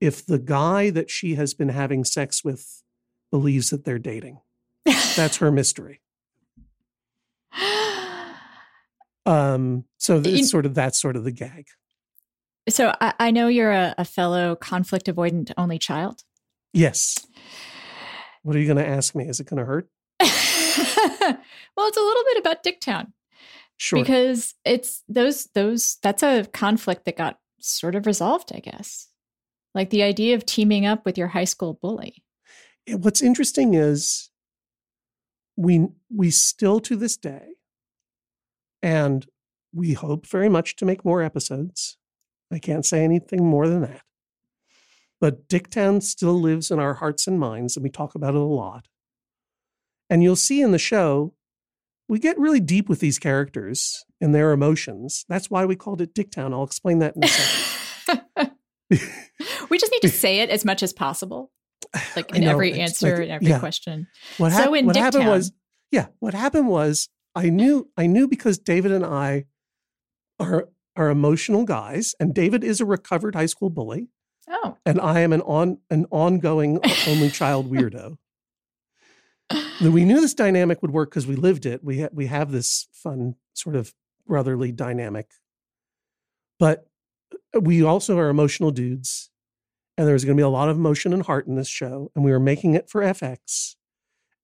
if 0.00 0.24
the 0.26 0.38
guy 0.38 0.90
that 0.90 1.10
she 1.10 1.36
has 1.36 1.54
been 1.54 1.68
having 1.68 2.04
sex 2.04 2.42
with 2.44 2.82
believes 3.30 3.70
that 3.70 3.84
they're 3.84 3.98
dating. 3.98 4.40
That's 4.84 5.36
her 5.36 5.52
mystery. 5.52 6.00
Um, 9.24 9.84
so 9.98 10.20
it's 10.24 10.50
sort 10.50 10.66
of 10.66 10.74
that's 10.74 11.00
sort 11.00 11.14
of 11.14 11.22
the 11.22 11.30
gag. 11.30 11.66
So 12.68 12.92
I, 13.00 13.14
I 13.20 13.30
know 13.30 13.46
you're 13.48 13.70
a, 13.70 13.94
a, 13.98 14.04
fellow 14.04 14.56
conflict 14.56 15.06
avoidant 15.06 15.52
only 15.56 15.78
child. 15.78 16.22
Yes. 16.72 17.24
What 18.42 18.56
are 18.56 18.58
you 18.58 18.66
going 18.66 18.84
to 18.84 18.88
ask 18.88 19.14
me? 19.14 19.28
Is 19.28 19.38
it 19.38 19.46
going 19.46 19.58
to 19.58 19.64
hurt? 19.64 19.88
well, 20.20 21.86
it's 21.86 21.96
a 21.96 22.00
little 22.00 22.24
bit 22.24 22.38
about 22.38 22.64
Dicktown. 22.64 23.12
Sure. 23.82 23.98
Because 23.98 24.54
it's 24.64 25.02
those 25.08 25.48
those 25.56 25.98
that's 26.04 26.22
a 26.22 26.46
conflict 26.52 27.04
that 27.04 27.16
got 27.16 27.40
sort 27.58 27.96
of 27.96 28.06
resolved, 28.06 28.52
I 28.54 28.60
guess. 28.60 29.08
Like 29.74 29.90
the 29.90 30.04
idea 30.04 30.36
of 30.36 30.46
teaming 30.46 30.86
up 30.86 31.04
with 31.04 31.18
your 31.18 31.26
high 31.26 31.46
school 31.46 31.80
bully. 31.82 32.22
What's 32.88 33.22
interesting 33.22 33.74
is 33.74 34.30
we 35.56 35.88
we 36.14 36.30
still 36.30 36.78
to 36.78 36.94
this 36.94 37.16
day 37.16 37.54
and 38.84 39.26
we 39.74 39.94
hope 39.94 40.28
very 40.28 40.48
much 40.48 40.76
to 40.76 40.84
make 40.84 41.04
more 41.04 41.20
episodes. 41.20 41.96
I 42.52 42.60
can't 42.60 42.86
say 42.86 43.02
anything 43.02 43.44
more 43.44 43.66
than 43.66 43.80
that. 43.80 44.02
But 45.20 45.48
Dicktown 45.48 46.04
still 46.04 46.40
lives 46.40 46.70
in 46.70 46.78
our 46.78 46.94
hearts 46.94 47.26
and 47.26 47.40
minds, 47.40 47.76
and 47.76 47.82
we 47.82 47.90
talk 47.90 48.14
about 48.14 48.36
it 48.36 48.40
a 48.40 48.44
lot. 48.44 48.86
And 50.08 50.22
you'll 50.22 50.36
see 50.36 50.60
in 50.60 50.70
the 50.70 50.78
show 50.78 51.34
we 52.12 52.18
get 52.18 52.38
really 52.38 52.60
deep 52.60 52.90
with 52.90 53.00
these 53.00 53.18
characters 53.18 54.04
and 54.20 54.34
their 54.34 54.52
emotions. 54.52 55.24
That's 55.30 55.48
why 55.48 55.64
we 55.64 55.76
called 55.76 56.02
it 56.02 56.14
Dicktown. 56.14 56.52
I'll 56.52 56.62
explain 56.62 56.98
that 56.98 57.16
in 57.16 57.24
a 57.24 57.26
second. 57.26 58.50
we 59.70 59.78
just 59.78 59.90
need 59.90 60.02
to 60.02 60.08
say 60.10 60.40
it 60.40 60.50
as 60.50 60.62
much 60.62 60.82
as 60.82 60.92
possible, 60.92 61.50
like 62.14 62.36
in 62.36 62.44
know, 62.44 62.50
every 62.50 62.78
answer 62.78 63.14
like, 63.14 63.22
and 63.22 63.30
every 63.30 63.46
yeah. 63.46 63.58
question. 63.58 64.08
What, 64.36 64.52
hap- 64.52 64.64
so 64.64 64.74
in 64.74 64.84
what 64.84 64.96
happened 64.96 65.26
was, 65.26 65.52
yeah, 65.90 66.08
what 66.18 66.34
happened 66.34 66.68
was 66.68 67.08
I 67.34 67.48
knew 67.48 67.88
I 67.96 68.06
knew 68.06 68.28
because 68.28 68.58
David 68.58 68.92
and 68.92 69.06
I 69.06 69.46
are 70.38 70.68
are 70.94 71.08
emotional 71.08 71.64
guys, 71.64 72.14
and 72.20 72.34
David 72.34 72.62
is 72.62 72.82
a 72.82 72.84
recovered 72.84 73.34
high 73.34 73.46
school 73.46 73.70
bully. 73.70 74.08
Oh, 74.50 74.76
and 74.84 75.00
I 75.00 75.20
am 75.20 75.32
an 75.32 75.40
on 75.40 75.78
an 75.88 76.04
ongoing 76.10 76.78
only 77.06 77.30
child 77.30 77.72
weirdo 77.72 78.18
we 79.80 80.04
knew 80.04 80.20
this 80.20 80.34
dynamic 80.34 80.82
would 80.82 80.90
work 80.90 81.10
because 81.10 81.26
we 81.26 81.36
lived 81.36 81.66
it. 81.66 81.82
We 81.82 82.02
ha- 82.02 82.08
we 82.12 82.26
have 82.26 82.52
this 82.52 82.88
fun 82.92 83.36
sort 83.54 83.76
of 83.76 83.94
brotherly 84.26 84.72
dynamic, 84.72 85.30
but 86.58 86.86
uh, 87.54 87.60
we 87.60 87.82
also 87.82 88.18
are 88.18 88.28
emotional 88.28 88.70
dudes, 88.70 89.30
and 89.96 90.06
there 90.06 90.14
was 90.14 90.24
going 90.24 90.36
to 90.36 90.40
be 90.40 90.44
a 90.44 90.48
lot 90.48 90.68
of 90.68 90.76
emotion 90.76 91.12
and 91.12 91.24
heart 91.24 91.46
in 91.46 91.56
this 91.56 91.68
show, 91.68 92.10
and 92.14 92.24
we 92.24 92.30
were 92.30 92.40
making 92.40 92.74
it 92.74 92.88
for 92.88 93.02
FX, 93.02 93.76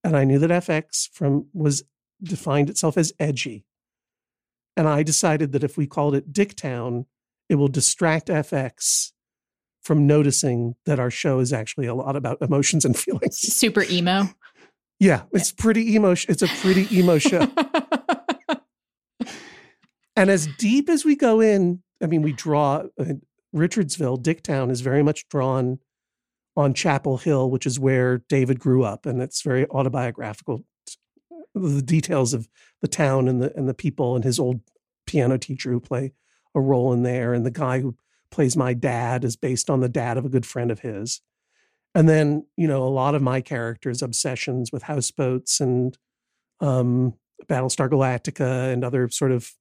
and 0.03 0.15
I 0.17 0.23
knew 0.23 0.39
that 0.39 0.49
FX 0.49 1.09
from 1.11 1.47
was 1.53 1.83
defined 2.21 2.69
itself 2.69 2.97
as 2.97 3.13
edgy, 3.19 3.65
and 4.75 4.87
I 4.87 5.03
decided 5.03 5.51
that 5.53 5.63
if 5.63 5.77
we 5.77 5.87
called 5.87 6.15
it 6.15 6.33
Dicktown, 6.33 7.05
it 7.47 7.55
will 7.55 7.67
distract 7.67 8.27
FX 8.27 9.11
from 9.81 10.05
noticing 10.05 10.75
that 10.85 10.99
our 10.99 11.09
show 11.09 11.39
is 11.39 11.51
actually 11.51 11.87
a 11.87 11.95
lot 11.95 12.15
about 12.15 12.41
emotions 12.41 12.85
and 12.85 12.97
feelings. 12.99 13.39
Super 13.39 13.83
emo. 13.89 14.29
Yeah, 14.99 15.23
it's 15.31 15.51
pretty 15.51 15.93
emo. 15.93 16.11
It's 16.11 16.41
a 16.41 16.47
pretty 16.47 16.87
emo 16.95 17.19
show. 17.19 17.47
and 20.15 20.29
as 20.29 20.47
deep 20.57 20.89
as 20.89 21.05
we 21.05 21.15
go 21.15 21.39
in, 21.39 21.81
I 22.03 22.07
mean, 22.07 22.21
we 22.21 22.33
draw 22.33 22.83
uh, 22.99 23.13
Richardsville, 23.55 24.21
Dicktown 24.21 24.69
is 24.69 24.81
very 24.81 25.01
much 25.01 25.27
drawn 25.29 25.79
on 26.55 26.73
Chapel 26.73 27.17
Hill, 27.17 27.49
which 27.49 27.65
is 27.65 27.79
where 27.79 28.19
David 28.29 28.59
grew 28.59 28.83
up, 28.83 29.05
and 29.05 29.21
it's 29.21 29.41
very 29.41 29.65
autobiographical. 29.69 30.65
The 31.55 31.81
details 31.81 32.33
of 32.33 32.47
the 32.81 32.87
town 32.87 33.27
and 33.27 33.41
the 33.41 33.55
and 33.55 33.67
the 33.67 33.73
people 33.73 34.15
and 34.15 34.23
his 34.23 34.39
old 34.39 34.61
piano 35.07 35.37
teacher 35.37 35.71
who 35.71 35.79
play 35.79 36.11
a 36.53 36.61
role 36.61 36.93
in 36.93 37.03
there, 37.03 37.33
and 37.33 37.45
the 37.45 37.51
guy 37.51 37.79
who 37.79 37.95
plays 38.31 38.55
my 38.55 38.73
dad 38.73 39.23
is 39.23 39.35
based 39.35 39.69
on 39.69 39.79
the 39.79 39.89
dad 39.89 40.17
of 40.17 40.25
a 40.25 40.29
good 40.29 40.45
friend 40.45 40.69
of 40.69 40.81
his. 40.81 41.21
And 41.95 42.07
then, 42.07 42.45
you 42.55 42.67
know, 42.67 42.83
a 42.83 42.89
lot 42.89 43.15
of 43.15 43.21
my 43.21 43.41
characters' 43.41 44.01
obsessions 44.01 44.71
with 44.71 44.83
houseboats 44.83 45.59
and 45.59 45.97
um, 46.59 47.15
Battlestar 47.47 47.89
Galactica 47.89 48.71
and 48.71 48.83
other 48.83 49.09
sort 49.09 49.31
of 49.31 49.53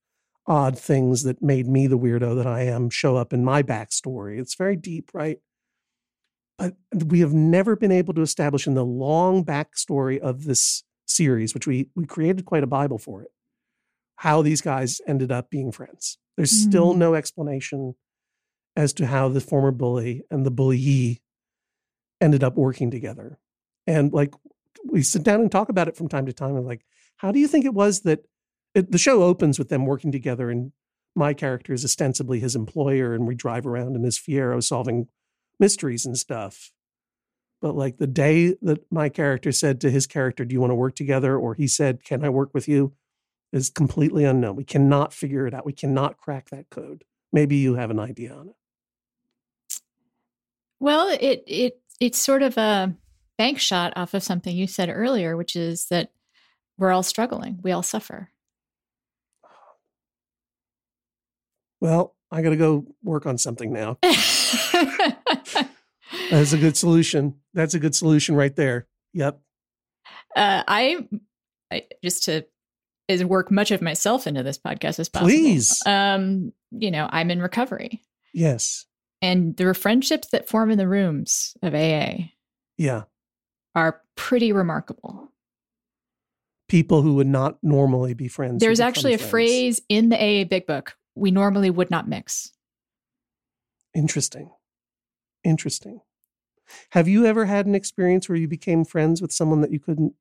odd 0.46 0.78
things 0.78 1.22
that 1.22 1.42
made 1.42 1.66
me 1.66 1.86
the 1.86 1.98
weirdo 1.98 2.36
that 2.36 2.46
I 2.46 2.62
am 2.62 2.90
show 2.90 3.16
up 3.16 3.32
in 3.32 3.44
my 3.44 3.62
backstory. 3.62 4.40
It's 4.40 4.54
very 4.54 4.76
deep, 4.76 5.10
right? 5.12 5.38
But 6.58 6.74
we 6.92 7.20
have 7.20 7.32
never 7.32 7.76
been 7.76 7.92
able 7.92 8.14
to 8.14 8.22
establish 8.22 8.66
in 8.66 8.74
the 8.74 8.84
long 8.84 9.44
backstory 9.44 10.18
of 10.18 10.44
this 10.44 10.82
series, 11.06 11.54
which 11.54 11.66
we 11.66 11.90
we 11.94 12.04
created 12.04 12.44
quite 12.46 12.64
a 12.64 12.68
Bible 12.68 12.98
for 12.98 13.22
it, 13.22 13.30
how 14.16 14.42
these 14.42 14.60
guys 14.60 15.00
ended 15.06 15.30
up 15.30 15.50
being 15.50 15.70
friends. 15.70 16.18
There's 16.36 16.52
mm-hmm. 16.52 16.70
still 16.70 16.94
no 16.94 17.14
explanation 17.14 17.94
as 18.74 18.92
to 18.94 19.06
how 19.06 19.28
the 19.28 19.40
former 19.40 19.70
bully 19.70 20.22
and 20.30 20.44
the 20.44 20.52
bullyee 20.52 21.18
ended 22.20 22.42
up 22.42 22.56
working 22.56 22.90
together. 22.90 23.38
And 23.86 24.12
like 24.12 24.34
we 24.84 25.02
sit 25.02 25.22
down 25.22 25.40
and 25.40 25.50
talk 25.50 25.68
about 25.68 25.88
it 25.88 25.96
from 25.96 26.08
time 26.08 26.26
to 26.26 26.32
time. 26.32 26.56
And 26.56 26.66
like, 26.66 26.84
how 27.16 27.32
do 27.32 27.38
you 27.38 27.48
think 27.48 27.64
it 27.64 27.74
was 27.74 28.00
that 28.00 28.24
it, 28.74 28.92
the 28.92 28.98
show 28.98 29.22
opens 29.22 29.58
with 29.58 29.68
them 29.68 29.86
working 29.86 30.12
together 30.12 30.50
and 30.50 30.72
my 31.14 31.34
character 31.34 31.72
is 31.72 31.84
ostensibly 31.84 32.38
his 32.38 32.54
employer 32.54 33.14
and 33.14 33.26
we 33.26 33.34
drive 33.34 33.66
around 33.66 33.96
in 33.96 34.04
his 34.04 34.18
Fiero 34.18 34.62
solving 34.62 35.08
mysteries 35.58 36.06
and 36.06 36.16
stuff. 36.16 36.70
But 37.60 37.74
like 37.74 37.98
the 37.98 38.06
day 38.06 38.54
that 38.62 38.90
my 38.92 39.08
character 39.08 39.50
said 39.50 39.80
to 39.80 39.90
his 39.90 40.06
character, 40.06 40.44
Do 40.44 40.52
you 40.52 40.60
want 40.60 40.70
to 40.70 40.76
work 40.76 40.94
together? 40.94 41.36
Or 41.36 41.54
he 41.54 41.66
said, 41.66 42.04
Can 42.04 42.24
I 42.24 42.28
work 42.28 42.50
with 42.54 42.68
you? 42.68 42.94
is 43.52 43.70
completely 43.70 44.24
unknown. 44.24 44.56
We 44.56 44.64
cannot 44.64 45.12
figure 45.12 45.46
it 45.46 45.54
out. 45.54 45.64
We 45.64 45.72
cannot 45.72 46.18
crack 46.18 46.50
that 46.50 46.70
code. 46.70 47.04
Maybe 47.32 47.56
you 47.56 47.74
have 47.74 47.90
an 47.90 47.98
idea 47.98 48.34
on 48.34 48.48
it. 48.48 48.54
Well, 50.80 51.08
it 51.20 51.42
it 51.46 51.80
it's 52.00 52.18
sort 52.18 52.42
of 52.42 52.56
a 52.56 52.94
bank 53.36 53.58
shot 53.58 53.92
off 53.96 54.14
of 54.14 54.22
something 54.22 54.54
you 54.54 54.66
said 54.66 54.88
earlier, 54.88 55.36
which 55.36 55.56
is 55.56 55.86
that 55.88 56.10
we're 56.76 56.92
all 56.92 57.02
struggling. 57.02 57.58
We 57.62 57.72
all 57.72 57.82
suffer. 57.82 58.30
Well, 61.80 62.14
I 62.30 62.42
got 62.42 62.50
to 62.50 62.56
go 62.56 62.86
work 63.02 63.26
on 63.26 63.38
something 63.38 63.72
now. 63.72 63.98
That's 66.30 66.52
a 66.52 66.58
good 66.58 66.76
solution. 66.76 67.34
That's 67.54 67.74
a 67.74 67.78
good 67.78 67.94
solution 67.94 68.34
right 68.34 68.54
there. 68.54 68.86
Yep. 69.14 69.40
Uh, 70.36 70.62
I, 70.66 71.08
I 71.70 71.84
just 72.02 72.24
to 72.24 72.44
is 73.08 73.24
work 73.24 73.50
much 73.50 73.70
of 73.70 73.80
myself 73.80 74.26
into 74.26 74.42
this 74.42 74.58
podcast 74.58 74.98
as 74.98 75.08
possible. 75.08 75.30
Please. 75.30 75.80
Um, 75.86 76.52
you 76.70 76.90
know, 76.90 77.08
I'm 77.10 77.30
in 77.30 77.40
recovery. 77.40 78.02
Yes. 78.34 78.84
And 79.20 79.56
the 79.56 79.74
friendships 79.74 80.28
that 80.28 80.48
form 80.48 80.70
in 80.70 80.78
the 80.78 80.88
rooms 80.88 81.56
of 81.62 81.74
AA 81.74 82.30
yeah. 82.76 83.02
are 83.74 84.00
pretty 84.14 84.52
remarkable. 84.52 85.32
people 86.68 87.02
who 87.02 87.14
would 87.14 87.26
not 87.26 87.58
normally 87.62 88.14
be 88.14 88.28
friends. 88.28 88.60
There's 88.60 88.80
actually 88.80 89.14
a 89.14 89.18
friends. 89.18 89.30
phrase 89.30 89.80
in 89.88 90.10
the 90.10 90.16
AA 90.16 90.44
Big 90.44 90.66
Book 90.66 90.96
we 91.18 91.30
normally 91.30 91.70
would 91.70 91.90
not 91.90 92.08
mix. 92.08 92.52
Interesting. 93.94 94.50
Interesting. 95.44 96.00
Have 96.90 97.08
you 97.08 97.26
ever 97.26 97.46
had 97.46 97.66
an 97.66 97.74
experience 97.74 98.28
where 98.28 98.36
you 98.36 98.46
became 98.46 98.84
friends 98.84 99.20
with 99.20 99.32
someone 99.32 99.62
that 99.62 99.72
you 99.72 99.80
couldn't, 99.80 100.12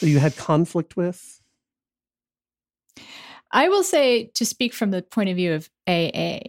that 0.00 0.08
you 0.08 0.18
had 0.18 0.36
conflict 0.36 0.96
with? 0.96 1.40
I 3.50 3.68
will 3.68 3.82
say, 3.82 4.26
to 4.34 4.46
speak 4.46 4.72
from 4.72 4.90
the 4.90 5.02
point 5.02 5.30
of 5.30 5.36
view 5.36 5.54
of 5.54 5.68
AA, 5.86 6.40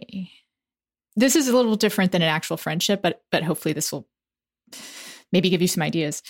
this 1.16 1.36
is 1.36 1.48
a 1.48 1.56
little 1.56 1.76
different 1.76 2.12
than 2.12 2.22
an 2.22 2.28
actual 2.28 2.56
friendship, 2.56 3.02
but 3.02 3.22
but 3.30 3.42
hopefully 3.42 3.72
this 3.72 3.92
will 3.92 4.08
maybe 5.32 5.50
give 5.50 5.62
you 5.62 5.68
some 5.68 5.82
ideas. 5.82 6.22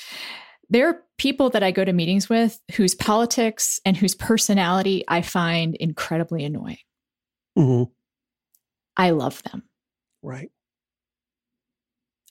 There 0.70 0.88
are 0.88 1.02
people 1.18 1.50
that 1.50 1.62
I 1.62 1.70
go 1.70 1.84
to 1.84 1.92
meetings 1.92 2.28
with 2.28 2.60
whose 2.74 2.94
politics 2.94 3.78
and 3.84 3.96
whose 3.96 4.14
personality 4.14 5.04
I 5.08 5.22
find 5.22 5.74
incredibly 5.76 6.44
annoying. 6.44 6.78
Mm-hmm. 7.56 7.90
I 8.96 9.10
love 9.10 9.42
them. 9.42 9.62
Right. 10.22 10.50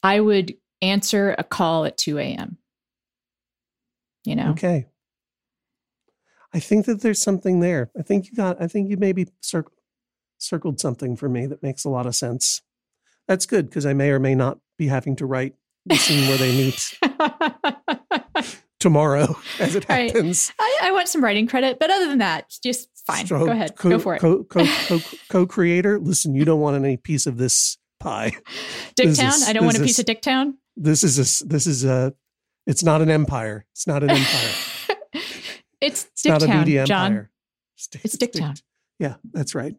I 0.02 0.20
would 0.20 0.56
answer 0.82 1.36
a 1.38 1.44
call 1.44 1.86
at 1.86 1.98
2 1.98 2.18
a.m. 2.18 2.58
You 4.26 4.36
know? 4.36 4.52
Okay. 4.52 4.88
I 6.54 6.60
think 6.60 6.86
that 6.86 7.02
there's 7.02 7.22
something 7.22 7.60
there. 7.60 7.92
I 7.98 8.04
think 8.04 8.28
you 8.28 8.36
got, 8.36 8.62
I 8.62 8.68
think 8.68 8.90
you 8.90 8.98
maybe 8.98 9.28
cir- 9.42 9.66
circled 10.44 10.80
something 10.80 11.16
for 11.16 11.30
me 11.30 11.46
that 11.48 11.64
makes 11.64 11.86
a 11.86 11.90
lot 11.90 12.06
of 12.06 12.16
sense. 12.16 12.62
That's 13.28 13.46
good 13.46 13.70
because 13.70 13.86
I 13.86 13.94
may 13.94 14.10
or 14.10 14.20
may 14.20 14.36
not 14.36 14.60
be 14.78 14.88
having 14.88 15.16
to 15.18 15.26
write 15.26 15.56
the 15.86 15.96
scene 15.96 16.28
where 16.28 16.38
they 16.38 16.56
meet 16.56 16.98
tomorrow 18.80 19.38
as 19.60 19.76
it 19.76 19.88
right. 19.88 20.12
happens. 20.12 20.52
I, 20.60 20.80
I, 20.84 20.92
want 20.92 21.08
some 21.08 21.24
writing 21.24 21.48
credit, 21.48 21.80
but 21.80 21.90
other 21.90 22.08
than 22.08 22.20
that, 22.20 22.54
just 22.62 22.90
fine. 23.08 23.26
So, 23.26 23.46
Go 23.46 23.52
ahead. 23.52 23.76
Co- 23.78 23.90
Go 23.92 24.00
for 24.00 24.16
it. 24.16 24.20
Co- 24.20 24.44
co- 24.44 25.00
co-creator, 25.30 26.00
listen, 26.00 26.36
you 26.36 26.46
don't 26.46 26.60
want 26.60 26.76
any 26.76 26.98
piece 26.98 27.26
of 27.26 27.38
this 27.38 27.78
pie. 28.00 28.34
Dicktown? 28.96 29.48
I 29.48 29.54
don't 29.54 29.66
want 29.66 29.78
a 29.78 29.82
piece 29.82 30.00
of 30.00 30.06
Dicktown. 30.06 30.56
This 30.76 31.04
is 31.04 31.18
a, 31.18 31.46
this 31.46 31.68
is 31.68 31.86
a, 31.86 32.14
it's 32.68 32.84
not 32.84 33.02
an 33.02 33.10
empire. 33.10 33.66
It's 33.72 33.88
not 33.88 34.04
an 34.04 34.12
empire. 34.12 34.50
it's, 35.82 36.06
it's 36.06 36.26
not 36.26 36.44
a 36.44 36.48
media 36.48 36.82
empire. 36.82 36.86
John. 36.86 37.30
It's, 37.78 37.90
it's 38.04 38.18
Dicktown. 38.18 38.56
Dick, 38.56 38.64
yeah, 39.00 39.16
that's 39.32 39.56
right. 39.56 39.76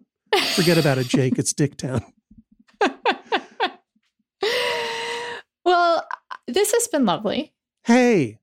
Forget 0.54 0.78
about 0.78 0.98
it, 0.98 1.08
Jake. 1.08 1.38
It's 1.38 1.52
Dicktown. 1.52 2.04
well, 5.64 6.06
this 6.46 6.72
has 6.72 6.88
been 6.88 7.04
lovely. 7.04 7.52
Hey, 7.84 8.38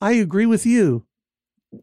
I 0.00 0.12
agree 0.12 0.46
with 0.46 0.66
you. 0.66 1.06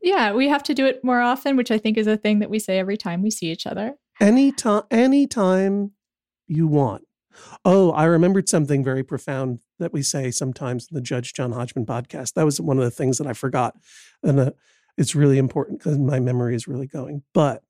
Yeah, 0.01 0.33
we 0.33 0.47
have 0.47 0.63
to 0.63 0.73
do 0.73 0.85
it 0.85 1.03
more 1.03 1.19
often, 1.19 1.57
which 1.57 1.71
I 1.71 1.77
think 1.77 1.97
is 1.97 2.07
a 2.07 2.17
thing 2.17 2.39
that 2.39 2.49
we 2.49 2.59
say 2.59 2.79
every 2.79 2.97
time 2.97 3.21
we 3.21 3.31
see 3.31 3.51
each 3.51 3.67
other. 3.67 3.95
Any 4.19 4.51
time, 4.51 4.83
any 4.91 5.27
time 5.27 5.91
you 6.47 6.67
want. 6.67 7.03
Oh, 7.65 7.91
I 7.91 8.05
remembered 8.05 8.49
something 8.49 8.83
very 8.83 9.03
profound 9.03 9.59
that 9.79 9.93
we 9.93 10.03
say 10.03 10.31
sometimes 10.31 10.87
in 10.89 10.95
the 10.95 11.01
Judge 11.01 11.33
John 11.33 11.51
Hodgman 11.51 11.85
podcast. 11.85 12.33
That 12.33 12.45
was 12.45 12.61
one 12.61 12.77
of 12.77 12.83
the 12.83 12.91
things 12.91 13.17
that 13.17 13.27
I 13.27 13.33
forgot. 13.33 13.75
And 14.23 14.39
uh, 14.39 14.51
it's 14.97 15.15
really 15.15 15.37
important 15.37 15.79
because 15.79 15.97
my 15.97 16.19
memory 16.19 16.55
is 16.55 16.67
really 16.67 16.87
going. 16.87 17.23
But 17.33 17.63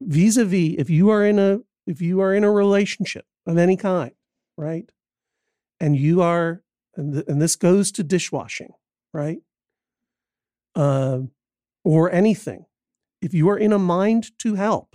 vis-a-vis, 0.00 0.74
if 0.78 0.90
you 0.90 1.10
are 1.10 1.24
in 1.24 1.38
a 1.38 1.60
if 1.86 2.00
you 2.00 2.20
are 2.20 2.34
in 2.34 2.44
a 2.44 2.52
relationship 2.52 3.24
of 3.46 3.58
any 3.58 3.76
kind, 3.76 4.12
right? 4.56 4.90
And 5.80 5.96
you 5.96 6.22
are, 6.22 6.62
and, 6.94 7.14
th- 7.14 7.24
and 7.26 7.40
this 7.40 7.56
goes 7.56 7.90
to 7.92 8.04
dishwashing, 8.04 8.72
right? 9.12 9.38
Uh, 10.76 11.20
or 11.84 12.12
anything. 12.12 12.66
If 13.20 13.34
you 13.34 13.48
are 13.50 13.58
in 13.58 13.72
a 13.72 13.78
mind 13.78 14.38
to 14.38 14.54
help, 14.54 14.94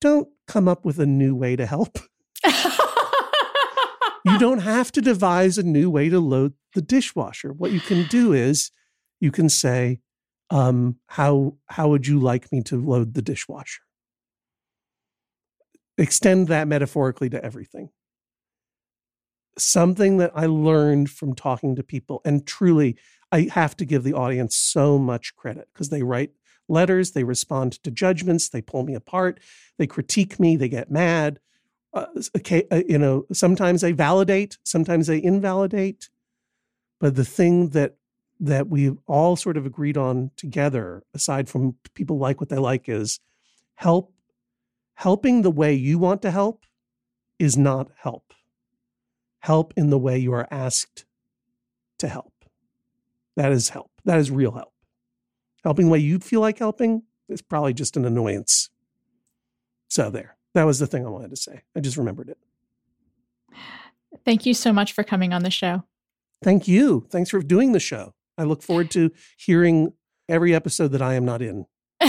don't 0.00 0.28
come 0.46 0.66
up 0.66 0.84
with 0.84 0.98
a 0.98 1.06
new 1.06 1.34
way 1.34 1.56
to 1.56 1.66
help. 1.66 1.98
you 2.44 2.52
don't 4.38 4.60
have 4.60 4.90
to 4.92 5.00
devise 5.00 5.58
a 5.58 5.62
new 5.62 5.90
way 5.90 6.08
to 6.08 6.20
load 6.20 6.54
the 6.74 6.82
dishwasher. 6.82 7.52
What 7.52 7.72
you 7.72 7.80
can 7.80 8.06
do 8.06 8.32
is 8.32 8.70
you 9.20 9.30
can 9.30 9.48
say, 9.48 10.00
um, 10.50 10.96
how, 11.06 11.56
how 11.66 11.88
would 11.88 12.06
you 12.06 12.20
like 12.20 12.50
me 12.52 12.62
to 12.64 12.80
load 12.80 13.14
the 13.14 13.22
dishwasher? 13.22 13.82
Extend 15.96 16.48
that 16.48 16.68
metaphorically 16.68 17.28
to 17.30 17.44
everything. 17.44 17.90
Something 19.58 20.18
that 20.18 20.32
I 20.34 20.46
learned 20.46 21.10
from 21.10 21.34
talking 21.34 21.74
to 21.76 21.82
people, 21.82 22.20
and 22.24 22.46
truly, 22.46 22.96
I 23.32 23.48
have 23.52 23.76
to 23.78 23.84
give 23.84 24.04
the 24.04 24.14
audience 24.14 24.56
so 24.56 24.98
much 24.98 25.34
credit 25.36 25.68
because 25.72 25.88
they 25.88 26.02
write 26.02 26.30
letters, 26.68 27.12
they 27.12 27.24
respond 27.24 27.82
to 27.82 27.90
judgments, 27.90 28.48
they 28.48 28.62
pull 28.62 28.84
me 28.84 28.94
apart, 28.94 29.40
they 29.78 29.86
critique 29.86 30.38
me, 30.38 30.56
they 30.56 30.68
get 30.68 30.90
mad. 30.90 31.40
Uh, 31.92 32.06
okay, 32.36 32.64
uh, 32.70 32.82
you 32.86 32.98
know, 32.98 33.24
sometimes 33.32 33.80
they 33.80 33.92
validate, 33.92 34.58
sometimes 34.64 35.06
they 35.06 35.22
invalidate. 35.22 36.10
But 37.00 37.16
the 37.16 37.24
thing 37.24 37.70
that 37.70 37.96
that 38.40 38.68
we've 38.68 38.98
all 39.06 39.36
sort 39.36 39.56
of 39.56 39.66
agreed 39.66 39.96
on 39.96 40.30
together, 40.36 41.02
aside 41.14 41.48
from 41.48 41.76
people 41.94 42.18
like 42.18 42.40
what 42.40 42.48
they 42.48 42.58
like, 42.58 42.88
is 42.88 43.20
help. 43.74 44.12
Helping 44.94 45.42
the 45.42 45.50
way 45.50 45.74
you 45.74 45.98
want 45.98 46.22
to 46.22 46.30
help 46.30 46.64
is 47.38 47.56
not 47.56 47.90
help. 47.96 48.32
Help 49.40 49.72
in 49.76 49.90
the 49.90 49.98
way 49.98 50.18
you 50.18 50.32
are 50.32 50.48
asked 50.50 51.04
to 51.98 52.08
help. 52.08 52.32
That 53.36 53.52
is 53.52 53.68
help. 53.68 53.90
That 54.04 54.18
is 54.18 54.30
real 54.30 54.52
help. 54.52 54.72
Helping 55.62 55.86
the 55.86 55.92
way 55.92 55.98
you 55.98 56.18
feel 56.18 56.40
like 56.40 56.58
helping 56.58 57.02
is 57.28 57.42
probably 57.42 57.72
just 57.72 57.96
an 57.96 58.04
annoyance. 58.04 58.70
So 59.88 60.10
there. 60.10 60.36
That 60.54 60.64
was 60.64 60.78
the 60.78 60.86
thing 60.86 61.06
I 61.06 61.10
wanted 61.10 61.30
to 61.30 61.36
say. 61.36 61.62
I 61.76 61.80
just 61.80 61.96
remembered 61.96 62.30
it. 62.30 62.38
Thank 64.24 64.46
you 64.46 64.54
so 64.54 64.72
much 64.72 64.92
for 64.92 65.04
coming 65.04 65.32
on 65.32 65.42
the 65.42 65.50
show. 65.50 65.84
Thank 66.42 66.66
you. 66.66 67.06
Thanks 67.10 67.30
for 67.30 67.40
doing 67.40 67.72
the 67.72 67.80
show. 67.80 68.14
I 68.38 68.44
look 68.44 68.62
forward 68.62 68.90
to 68.92 69.10
hearing 69.36 69.92
every 70.28 70.54
episode 70.54 70.92
that 70.92 71.02
I 71.02 71.14
am 71.14 71.24
not 71.24 71.42
in 71.42 71.66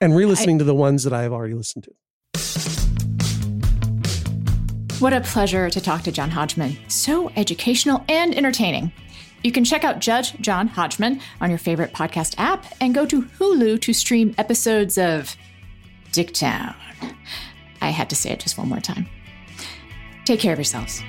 and 0.00 0.14
re 0.14 0.26
listening 0.26 0.58
to 0.58 0.64
the 0.64 0.74
ones 0.74 1.04
that 1.04 1.12
I 1.12 1.22
have 1.22 1.32
already 1.32 1.54
listened 1.54 1.84
to. 1.84 1.90
What 5.00 5.12
a 5.12 5.20
pleasure 5.22 5.70
to 5.70 5.80
talk 5.80 6.02
to 6.02 6.12
John 6.12 6.30
Hodgman. 6.30 6.76
So 6.88 7.30
educational 7.30 8.04
and 8.08 8.34
entertaining. 8.34 8.92
You 9.42 9.52
can 9.52 9.64
check 9.64 9.84
out 9.84 9.98
Judge 9.98 10.34
John 10.40 10.68
Hodgman 10.68 11.20
on 11.40 11.50
your 11.50 11.58
favorite 11.58 11.92
podcast 11.92 12.34
app 12.38 12.64
and 12.80 12.94
go 12.94 13.04
to 13.06 13.22
Hulu 13.22 13.80
to 13.82 13.92
stream 13.92 14.34
episodes 14.38 14.96
of 14.96 15.36
Dicktown. 16.12 16.74
I 17.80 17.90
had 17.90 18.08
to 18.10 18.16
say 18.16 18.30
it 18.30 18.40
just 18.40 18.56
one 18.56 18.68
more 18.68 18.80
time. 18.80 19.06
Take 20.24 20.40
care 20.40 20.52
of 20.52 20.58
yourselves. 20.58 21.02